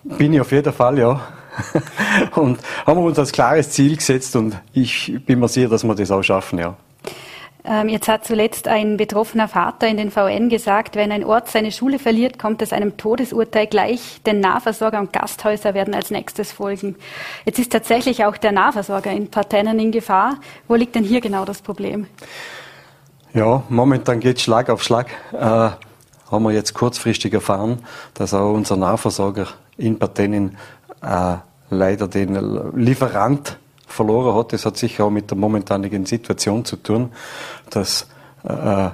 Bin 0.04 0.34
ich 0.34 0.42
auf 0.42 0.52
jeden 0.52 0.74
Fall, 0.74 0.98
ja. 0.98 1.22
und 2.36 2.60
haben 2.86 3.00
wir 3.00 3.06
uns 3.06 3.20
als 3.20 3.32
klares 3.32 3.70
Ziel 3.70 3.96
gesetzt 3.96 4.36
und 4.36 4.58
ich 4.74 5.18
bin 5.26 5.40
mir 5.40 5.48
sicher, 5.48 5.70
dass 5.70 5.84
wir 5.84 5.96
das 5.96 6.12
auch 6.12 6.24
schaffen, 6.24 6.60
ja. 6.60 6.76
Ähm, 7.66 7.90
jetzt 7.90 8.08
hat 8.08 8.26
zuletzt 8.26 8.68
ein 8.68 8.98
betroffener 8.98 9.48
Vater 9.48 9.88
in 9.88 9.98
den 9.98 10.12
VN 10.12 10.50
gesagt, 10.50 10.96
wenn 10.96 11.12
ein 11.12 11.26
Ort 11.26 11.50
seine 11.50 11.72
Schule 11.72 12.00
verliert, 12.00 12.40
kommt 12.40 12.62
es 12.62 12.72
einem 12.72 12.96
Todesurteil 12.96 13.68
gleich. 13.68 14.22
Denn 14.26 14.40
Nahversorger 14.40 15.00
und 15.00 15.12
Gasthäuser 15.12 15.74
werden 15.74 15.94
als 15.94 16.10
nächstes 16.10 16.54
folgen. 16.54 16.96
Jetzt 17.46 17.60
ist 17.60 17.72
tatsächlich 17.72 18.24
auch 18.24 18.38
der 18.38 18.54
Nahversorger 18.54 19.12
in 19.12 19.30
Parteien 19.30 19.78
in 19.78 19.92
Gefahr. 19.92 20.38
Wo 20.68 20.76
liegt 20.76 20.96
denn 20.96 21.04
hier 21.04 21.20
genau 21.20 21.44
das 21.44 21.62
Problem? 21.62 22.08
Ja, 23.34 23.62
momentan 23.70 24.22
geht 24.22 24.40
Schlag 24.40 24.70
auf 24.70 24.82
Schlag. 24.82 25.08
Äh, 25.34 25.70
haben 26.32 26.44
wir 26.44 26.52
jetzt 26.52 26.74
kurzfristig 26.74 27.34
erfahren, 27.34 27.80
dass 28.14 28.34
auch 28.34 28.54
unser 28.54 28.78
Nahversorger 28.78 29.48
in 29.78 29.98
Parteien 29.98 30.58
äh, 31.02 31.36
leider 31.70 32.08
den 32.08 32.72
Lieferant 32.76 33.58
verloren 33.88 34.36
hat. 34.36 34.54
Das 34.54 34.66
hat 34.66 34.78
sicher 34.78 35.06
auch 35.06 35.10
mit 35.10 35.30
der 35.30 35.38
momentanigen 35.38 36.06
Situation 36.06 36.66
zu 36.66 36.76
tun, 36.76 37.12
dass 37.70 38.08
äh, 38.44 38.90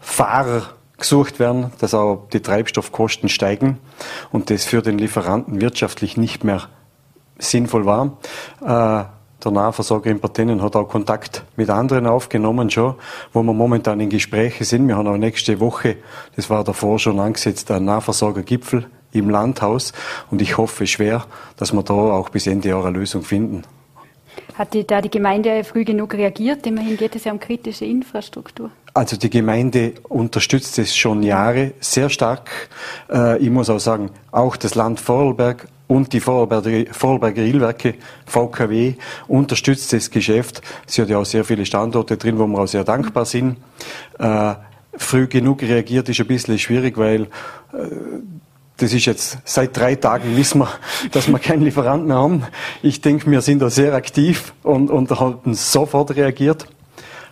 Fahrer 0.00 0.62
gesucht 0.98 1.38
werden, 1.38 1.72
dass 1.78 1.94
auch 1.94 2.28
die 2.32 2.40
Treibstoffkosten 2.40 3.28
steigen 3.28 3.78
und 4.30 4.50
das 4.50 4.64
für 4.64 4.82
den 4.82 4.98
Lieferanten 4.98 5.60
wirtschaftlich 5.60 6.16
nicht 6.16 6.44
mehr 6.44 6.68
sinnvoll 7.38 7.86
war. 7.86 8.18
Äh, 8.60 9.04
der 9.44 9.52
Nahversorger 9.52 10.10
in 10.10 10.20
Partennen 10.20 10.62
hat 10.62 10.76
auch 10.76 10.88
Kontakt 10.88 11.44
mit 11.56 11.68
anderen 11.70 12.06
aufgenommen 12.06 12.70
schon, 12.70 12.94
wo 13.32 13.42
wir 13.42 13.52
momentan 13.52 14.00
in 14.00 14.08
Gespräche 14.08 14.64
sind. 14.64 14.86
Wir 14.86 14.96
haben 14.96 15.08
auch 15.08 15.16
nächste 15.16 15.58
Woche, 15.60 15.96
das 16.36 16.48
war 16.48 16.64
davor 16.64 16.98
schon 16.98 17.18
angesetzt, 17.18 17.70
einen 17.70 17.86
Nahversorgergipfel 17.86 18.86
im 19.12 19.30
Landhaus. 19.30 19.92
Und 20.30 20.42
ich 20.42 20.56
hoffe 20.56 20.86
schwer, 20.86 21.24
dass 21.56 21.72
wir 21.72 21.82
da 21.82 21.94
auch 21.94 22.28
bis 22.28 22.46
Ende 22.46 22.68
Jahr 22.68 22.84
eine 22.84 22.98
Lösung 22.98 23.22
finden. 23.22 23.64
Hat 24.54 24.74
die, 24.74 24.86
da 24.86 25.00
die 25.00 25.10
Gemeinde 25.10 25.64
früh 25.64 25.84
genug 25.84 26.14
reagiert? 26.14 26.66
Immerhin 26.66 26.96
geht 26.96 27.16
es 27.16 27.24
ja 27.24 27.32
um 27.32 27.40
kritische 27.40 27.84
Infrastruktur. 27.84 28.70
Also 28.94 29.16
die 29.16 29.30
Gemeinde 29.30 29.94
unterstützt 30.08 30.78
es 30.78 30.94
schon 30.94 31.22
Jahre 31.22 31.72
sehr 31.80 32.10
stark. 32.10 32.68
Äh, 33.10 33.38
ich 33.38 33.50
muss 33.50 33.70
auch 33.70 33.80
sagen, 33.80 34.10
auch 34.30 34.56
das 34.56 34.74
Land 34.74 35.00
Vorarlberg 35.00 35.66
und 35.92 36.14
die 36.14 36.20
Vorarlberger, 36.20 36.90
Vorarlberger 36.90 37.42
Ilwerke, 37.42 37.94
VKW, 38.24 38.94
unterstützt 39.28 39.92
das 39.92 40.10
Geschäft. 40.10 40.62
Sie 40.86 41.02
hat 41.02 41.10
ja 41.10 41.18
auch 41.18 41.26
sehr 41.26 41.44
viele 41.44 41.66
Standorte 41.66 42.16
drin, 42.16 42.38
wo 42.38 42.46
wir 42.46 42.60
auch 42.60 42.66
sehr 42.66 42.82
dankbar 42.82 43.26
sind. 43.26 43.58
Äh, 44.18 44.54
früh 44.96 45.26
genug 45.26 45.60
reagiert 45.60 46.08
ist 46.08 46.18
ein 46.18 46.26
bisschen 46.26 46.58
schwierig, 46.58 46.96
weil 46.96 47.24
äh, 47.24 47.26
das 48.78 48.94
ist 48.94 49.04
jetzt 49.04 49.38
seit 49.44 49.76
drei 49.76 49.94
Tagen 49.96 50.34
wissen 50.34 50.60
wir, 50.60 50.68
dass 51.12 51.28
wir 51.28 51.38
keinen 51.38 51.62
Lieferanten 51.62 52.08
mehr 52.08 52.16
haben. 52.16 52.44
Ich 52.82 53.02
denke, 53.02 53.30
wir 53.30 53.42
sind 53.42 53.60
da 53.60 53.68
sehr 53.68 53.92
aktiv 53.92 54.54
und, 54.62 54.90
und 54.90 55.10
haben 55.20 55.52
sofort 55.52 56.16
reagiert. 56.16 56.66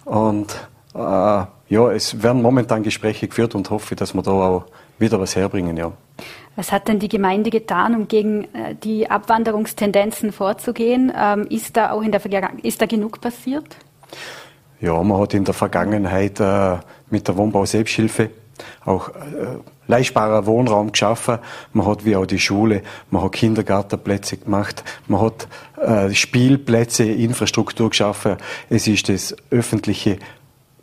Und 0.05 0.55
äh, 0.95 0.99
ja, 0.99 1.93
es 1.93 2.23
werden 2.23 2.43
momentan 2.43 2.83
Gespräche 2.83 3.27
geführt 3.27 3.55
und 3.55 3.71
hoffe, 3.71 3.97
dass 3.97 4.13
wir 4.13 4.23
da 4.23 4.33
auch 4.33 4.67
wieder 4.99 5.19
was 5.19 5.35
herbringen. 5.35 5.79
Ja. 5.79 5.93
Was 6.57 6.73
hat 6.73 6.89
denn 6.89 6.99
die 6.99 7.09
Gemeinde 7.09 7.51
getan, 7.51 7.95
um 7.95 8.09
gegen 8.09 8.45
äh, 8.55 8.75
die 8.75 9.09
Abwanderungstendenzen 9.09 10.33
vorzugehen? 10.33 11.13
Ähm, 11.17 11.47
ist 11.49 11.77
da 11.77 11.93
auch 11.93 12.03
in 12.03 12.11
der 12.11 12.21
Vergangenheit 12.21 12.65
ist 12.65 12.83
da 12.83 12.87
genug 12.87 13.21
passiert? 13.21 13.77
Ja, 14.81 15.01
man 15.03 15.21
hat 15.21 15.35
in 15.35 15.45
der 15.45 15.55
Vergangenheit 15.55 16.41
äh, 16.41 16.79
mit 17.11 17.29
der 17.29 17.37
Wohnbau-Selbsthilfe 17.37 18.31
auch 18.85 19.09
äh, 19.11 19.13
leistbarer 19.87 20.45
Wohnraum 20.47 20.93
geschaffen. 20.93 21.39
Man 21.73 21.87
hat 21.87 22.05
wie 22.05 22.17
auch 22.17 22.27
die 22.27 22.39
Schule, 22.39 22.83
man 23.11 23.23
hat 23.23 23.33
Kindergartenplätze 23.33 24.37
gemacht, 24.37 24.85
man 25.09 25.21
hat 25.23 25.49
Spielplätze, 26.13 27.05
Infrastruktur 27.05 27.89
geschaffen. 27.89 28.37
Es 28.69 28.87
ist 28.87 29.09
das 29.09 29.35
öffentliche 29.51 30.19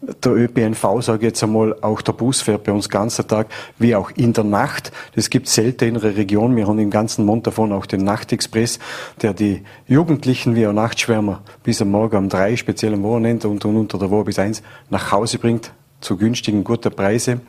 der 0.02 0.32
ÖPNV, 0.32 1.02
sage 1.02 1.18
ich 1.20 1.24
jetzt 1.24 1.44
einmal, 1.44 1.76
auch 1.82 2.02
der 2.02 2.14
Bus 2.14 2.42
fährt 2.42 2.64
bei 2.64 2.72
uns 2.72 2.90
ganzen 2.90 3.28
Tag, 3.28 3.48
wie 3.80 3.96
auch 3.96 4.12
in 4.12 4.34
der 4.34 4.44
Nacht. 4.44 4.92
Das 5.16 5.30
gibt 5.30 5.48
selten 5.48 5.86
in 5.86 5.94
der 6.00 6.16
Region. 6.16 6.56
Wir 6.56 6.68
haben 6.68 6.80
im 6.80 6.92
ganzen 6.92 7.26
Mond 7.26 7.48
davon 7.48 7.72
auch 7.72 7.86
den 7.86 8.04
Nachtexpress, 8.04 8.80
der 9.22 9.34
die 9.34 9.64
Jugendlichen 9.88 10.56
wie 10.56 10.68
auch 10.68 10.74
Nachtschwärmer 10.74 11.42
bis 11.64 11.82
am 11.82 11.92
Morgen 11.92 12.18
um 12.18 12.30
drei, 12.30 12.56
speziell 12.56 12.94
am 12.94 13.04
Wochenende 13.04 13.48
und, 13.48 13.66
unter 13.66 13.98
der 13.98 14.12
Woche 14.12 14.26
bis 14.26 14.40
eins, 14.40 14.62
nach 14.90 15.12
Hause 15.12 15.40
bringt 15.40 15.72
zu 16.00 16.16
günstigen, 16.16 16.64
guten 16.64 16.94
Preisen. 16.94 17.42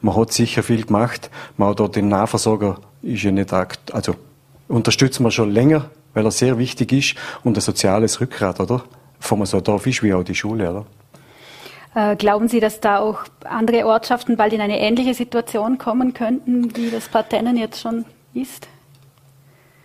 Man 0.00 0.16
hat 0.16 0.32
sicher 0.32 0.62
viel 0.62 0.84
gemacht. 0.84 1.30
Man 1.56 1.70
hat 1.70 1.80
dort 1.80 1.96
den 1.96 2.08
Nahversorger, 2.08 2.78
ist 3.02 3.22
ja 3.24 3.32
nicht, 3.32 3.52
also 3.52 4.14
unterstützen 4.68 5.24
wir 5.24 5.30
schon 5.30 5.50
länger, 5.50 5.90
weil 6.14 6.24
er 6.24 6.30
sehr 6.30 6.58
wichtig 6.58 6.92
ist 6.92 7.14
und 7.42 7.56
ein 7.56 7.60
soziales 7.60 8.20
Rückgrat, 8.20 8.60
oder? 8.60 8.84
Von 9.18 9.44
so 9.46 9.60
Dorf 9.60 9.86
ist 9.86 10.02
wie 10.04 10.14
auch 10.14 10.22
die 10.22 10.34
Schule, 10.34 10.70
oder? 10.70 10.86
Äh, 11.94 12.16
glauben 12.16 12.48
Sie, 12.48 12.60
dass 12.60 12.80
da 12.80 12.98
auch 12.98 13.20
andere 13.44 13.86
Ortschaften 13.86 14.36
bald 14.36 14.52
in 14.52 14.60
eine 14.60 14.80
ähnliche 14.80 15.14
Situation 15.14 15.78
kommen 15.78 16.14
könnten, 16.14 16.76
wie 16.76 16.90
das 16.90 17.08
Partennen 17.08 17.56
jetzt 17.56 17.80
schon 17.80 18.04
ist? 18.34 18.68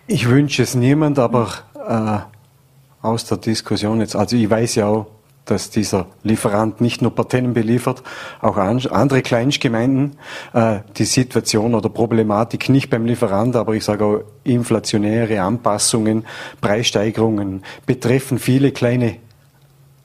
Ich 0.07 0.27
wünsche 0.27 0.63
es 0.63 0.75
niemand, 0.75 1.17
aber 1.17 1.49
äh, 1.87 3.05
aus 3.05 3.25
der 3.25 3.37
Diskussion 3.37 4.01
jetzt, 4.01 4.15
also 4.15 4.35
ich 4.35 4.49
weiß 4.49 4.75
ja 4.75 4.87
auch, 4.87 5.07
dass 5.45 5.69
dieser 5.69 6.07
Lieferant 6.23 6.79
nicht 6.79 7.01
nur 7.01 7.13
Parteien 7.13 7.53
beliefert, 7.53 8.01
auch 8.41 8.57
andere 8.57 9.21
Kleinstgemeinden. 9.21 10.17
Äh, 10.53 10.79
die 10.97 11.05
Situation 11.05 11.75
oder 11.75 11.89
Problematik 11.89 12.69
nicht 12.69 12.89
beim 12.89 13.05
Lieferant, 13.05 13.55
aber 13.55 13.73
ich 13.73 13.83
sage 13.83 14.05
auch 14.05 14.21
inflationäre 14.43 15.41
Anpassungen, 15.41 16.25
Preissteigerungen 16.61 17.63
betreffen 17.85 18.39
viele 18.39 18.71
kleine 18.71 19.17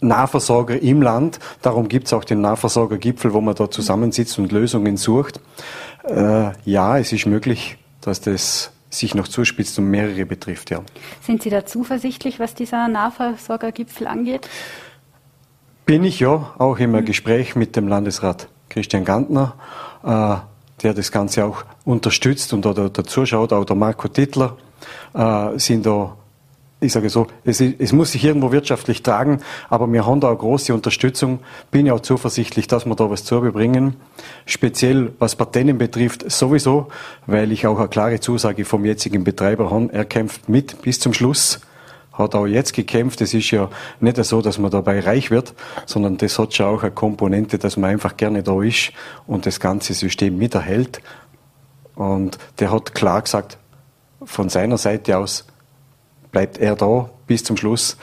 Nahversorger 0.00 0.80
im 0.80 1.02
Land. 1.02 1.38
Darum 1.62 1.88
gibt 1.88 2.06
es 2.06 2.12
auch 2.12 2.24
den 2.24 2.40
Nahversorgergipfel, 2.40 3.32
wo 3.32 3.40
man 3.40 3.54
da 3.54 3.70
zusammensitzt 3.70 4.38
und 4.38 4.52
Lösungen 4.52 4.96
sucht. 4.96 5.40
Äh, 6.04 6.50
ja, 6.64 6.98
es 6.98 7.12
ist 7.12 7.26
möglich, 7.26 7.76
dass 8.00 8.20
das 8.20 8.72
sich 8.90 9.14
noch 9.14 9.28
zuspitzt 9.28 9.78
und 9.78 9.90
mehrere 9.90 10.24
betrifft, 10.24 10.70
ja. 10.70 10.82
Sind 11.22 11.42
Sie 11.42 11.50
da 11.50 11.66
zuversichtlich, 11.66 12.40
was 12.40 12.54
dieser 12.54 12.88
Nahversorgergipfel 12.88 14.06
angeht? 14.06 14.48
Bin 15.84 16.04
ich 16.04 16.20
ja, 16.20 16.54
auch 16.58 16.78
im 16.78 16.92
mhm. 16.92 17.04
Gespräch 17.04 17.56
mit 17.56 17.76
dem 17.76 17.88
Landesrat 17.88 18.48
Christian 18.68 19.04
Gantner, 19.04 19.54
äh, 20.04 20.36
der 20.82 20.94
das 20.94 21.10
Ganze 21.10 21.44
auch 21.44 21.64
unterstützt 21.84 22.52
und 22.52 22.64
da 22.64 22.72
dazu 22.72 23.26
schaut, 23.26 23.52
auch 23.52 23.64
der 23.64 23.76
Marco 23.76 24.08
Tittler, 24.08 24.56
äh, 25.14 25.58
sind 25.58 25.86
da 25.86 26.16
ich 26.80 26.92
sage 26.92 27.10
so, 27.10 27.26
es, 27.44 27.60
es, 27.60 27.92
muss 27.92 28.12
sich 28.12 28.24
irgendwo 28.24 28.52
wirtschaftlich 28.52 29.02
tragen, 29.02 29.40
aber 29.68 29.92
wir 29.92 30.06
haben 30.06 30.20
da 30.20 30.28
eine 30.28 30.36
große 30.36 30.72
Unterstützung. 30.72 31.40
Bin 31.72 31.86
ja 31.86 31.94
auch 31.94 32.00
zuversichtlich, 32.00 32.68
dass 32.68 32.86
wir 32.86 32.94
da 32.94 33.10
was 33.10 33.24
bringen. 33.24 33.96
Speziell 34.46 35.12
was 35.18 35.34
Patenten 35.34 35.78
betrifft, 35.78 36.30
sowieso, 36.30 36.88
weil 37.26 37.50
ich 37.50 37.66
auch 37.66 37.78
eine 37.78 37.88
klare 37.88 38.20
Zusage 38.20 38.64
vom 38.64 38.84
jetzigen 38.84 39.24
Betreiber 39.24 39.70
habe. 39.70 39.92
Er 39.92 40.04
kämpft 40.04 40.48
mit 40.48 40.80
bis 40.82 41.00
zum 41.00 41.12
Schluss. 41.12 41.60
Hat 42.12 42.34
auch 42.34 42.46
jetzt 42.46 42.74
gekämpft. 42.74 43.20
Es 43.22 43.34
ist 43.34 43.50
ja 43.50 43.70
nicht 44.00 44.22
so, 44.24 44.40
dass 44.40 44.58
man 44.58 44.70
dabei 44.70 45.00
reich 45.00 45.30
wird, 45.32 45.54
sondern 45.86 46.16
das 46.16 46.38
hat 46.38 46.54
schon 46.54 46.66
auch 46.66 46.82
eine 46.82 46.92
Komponente, 46.92 47.58
dass 47.58 47.76
man 47.76 47.90
einfach 47.90 48.16
gerne 48.16 48.44
da 48.44 48.60
ist 48.62 48.92
und 49.26 49.46
das 49.46 49.58
ganze 49.58 49.94
System 49.94 50.38
miterhält. 50.38 51.00
Und 51.96 52.38
der 52.60 52.70
hat 52.70 52.94
klar 52.94 53.22
gesagt, 53.22 53.58
von 54.24 54.48
seiner 54.48 54.78
Seite 54.78 55.18
aus, 55.18 55.44
bleibt 56.30 56.58
er 56.58 56.76
da 56.76 57.10
bis 57.26 57.44
zum 57.44 57.56
Schluss. 57.56 57.96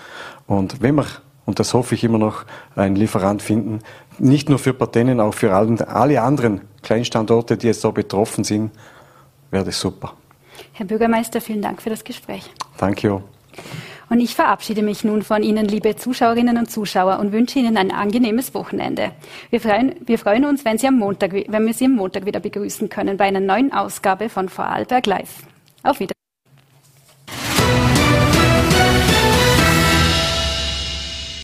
Und 0.47 0.82
wenn 0.82 0.95
wir, 0.95 1.05
und 1.45 1.59
das 1.59 1.73
hoffe 1.73 1.95
ich 1.95 2.03
immer 2.03 2.17
noch, 2.17 2.45
einen 2.76 2.95
Lieferant 2.95 3.41
finden, 3.41 3.80
nicht 4.17 4.49
nur 4.49 4.59
für 4.59 4.73
Patenen, 4.73 5.19
auch 5.19 5.34
für 5.34 5.53
alle 5.53 6.21
anderen 6.21 6.61
Kleinstandorte, 6.82 7.57
die 7.57 7.67
jetzt 7.67 7.84
da 7.84 7.91
betroffen 7.91 8.43
sind, 8.43 8.71
wäre 9.51 9.65
das 9.65 9.80
super. 9.80 10.13
Herr 10.73 10.86
Bürgermeister, 10.86 11.41
vielen 11.41 11.61
Dank 11.61 11.82
für 11.82 11.89
das 11.89 12.03
Gespräch. 12.03 12.49
Danke. 12.78 13.21
Und 14.09 14.19
ich 14.19 14.36
verabschiede 14.36 14.84
mich 14.84 15.03
nun 15.03 15.23
von 15.23 15.41
Ihnen, 15.41 15.65
liebe 15.65 15.95
Zuschauerinnen 15.95 16.57
und 16.57 16.69
Zuschauer, 16.69 17.19
und 17.19 17.32
wünsche 17.32 17.59
Ihnen 17.59 17.78
ein 17.78 17.91
angenehmes 17.91 18.53
Wochenende. 18.53 19.11
Wir 19.49 19.59
freuen, 19.59 19.95
wir 20.05 20.19
freuen 20.19 20.45
uns, 20.45 20.63
wenn, 20.63 20.78
Sie 20.78 20.88
am 20.88 20.99
Montag, 20.99 21.34
wenn 21.34 21.65
wir 21.65 21.73
Sie 21.73 21.86
am 21.86 21.95
Montag 21.95 22.26
wieder 22.26 22.39
begrüßen 22.39 22.89
können 22.89 23.17
bei 23.17 23.26
einer 23.26 23.39
neuen 23.39 23.73
Ausgabe 23.73 24.30
von 24.30 24.49
Vorarlberg 24.49 25.05
Live. 25.07 25.43
Auf 25.84 25.99
Wiedersehen. 25.99 26.24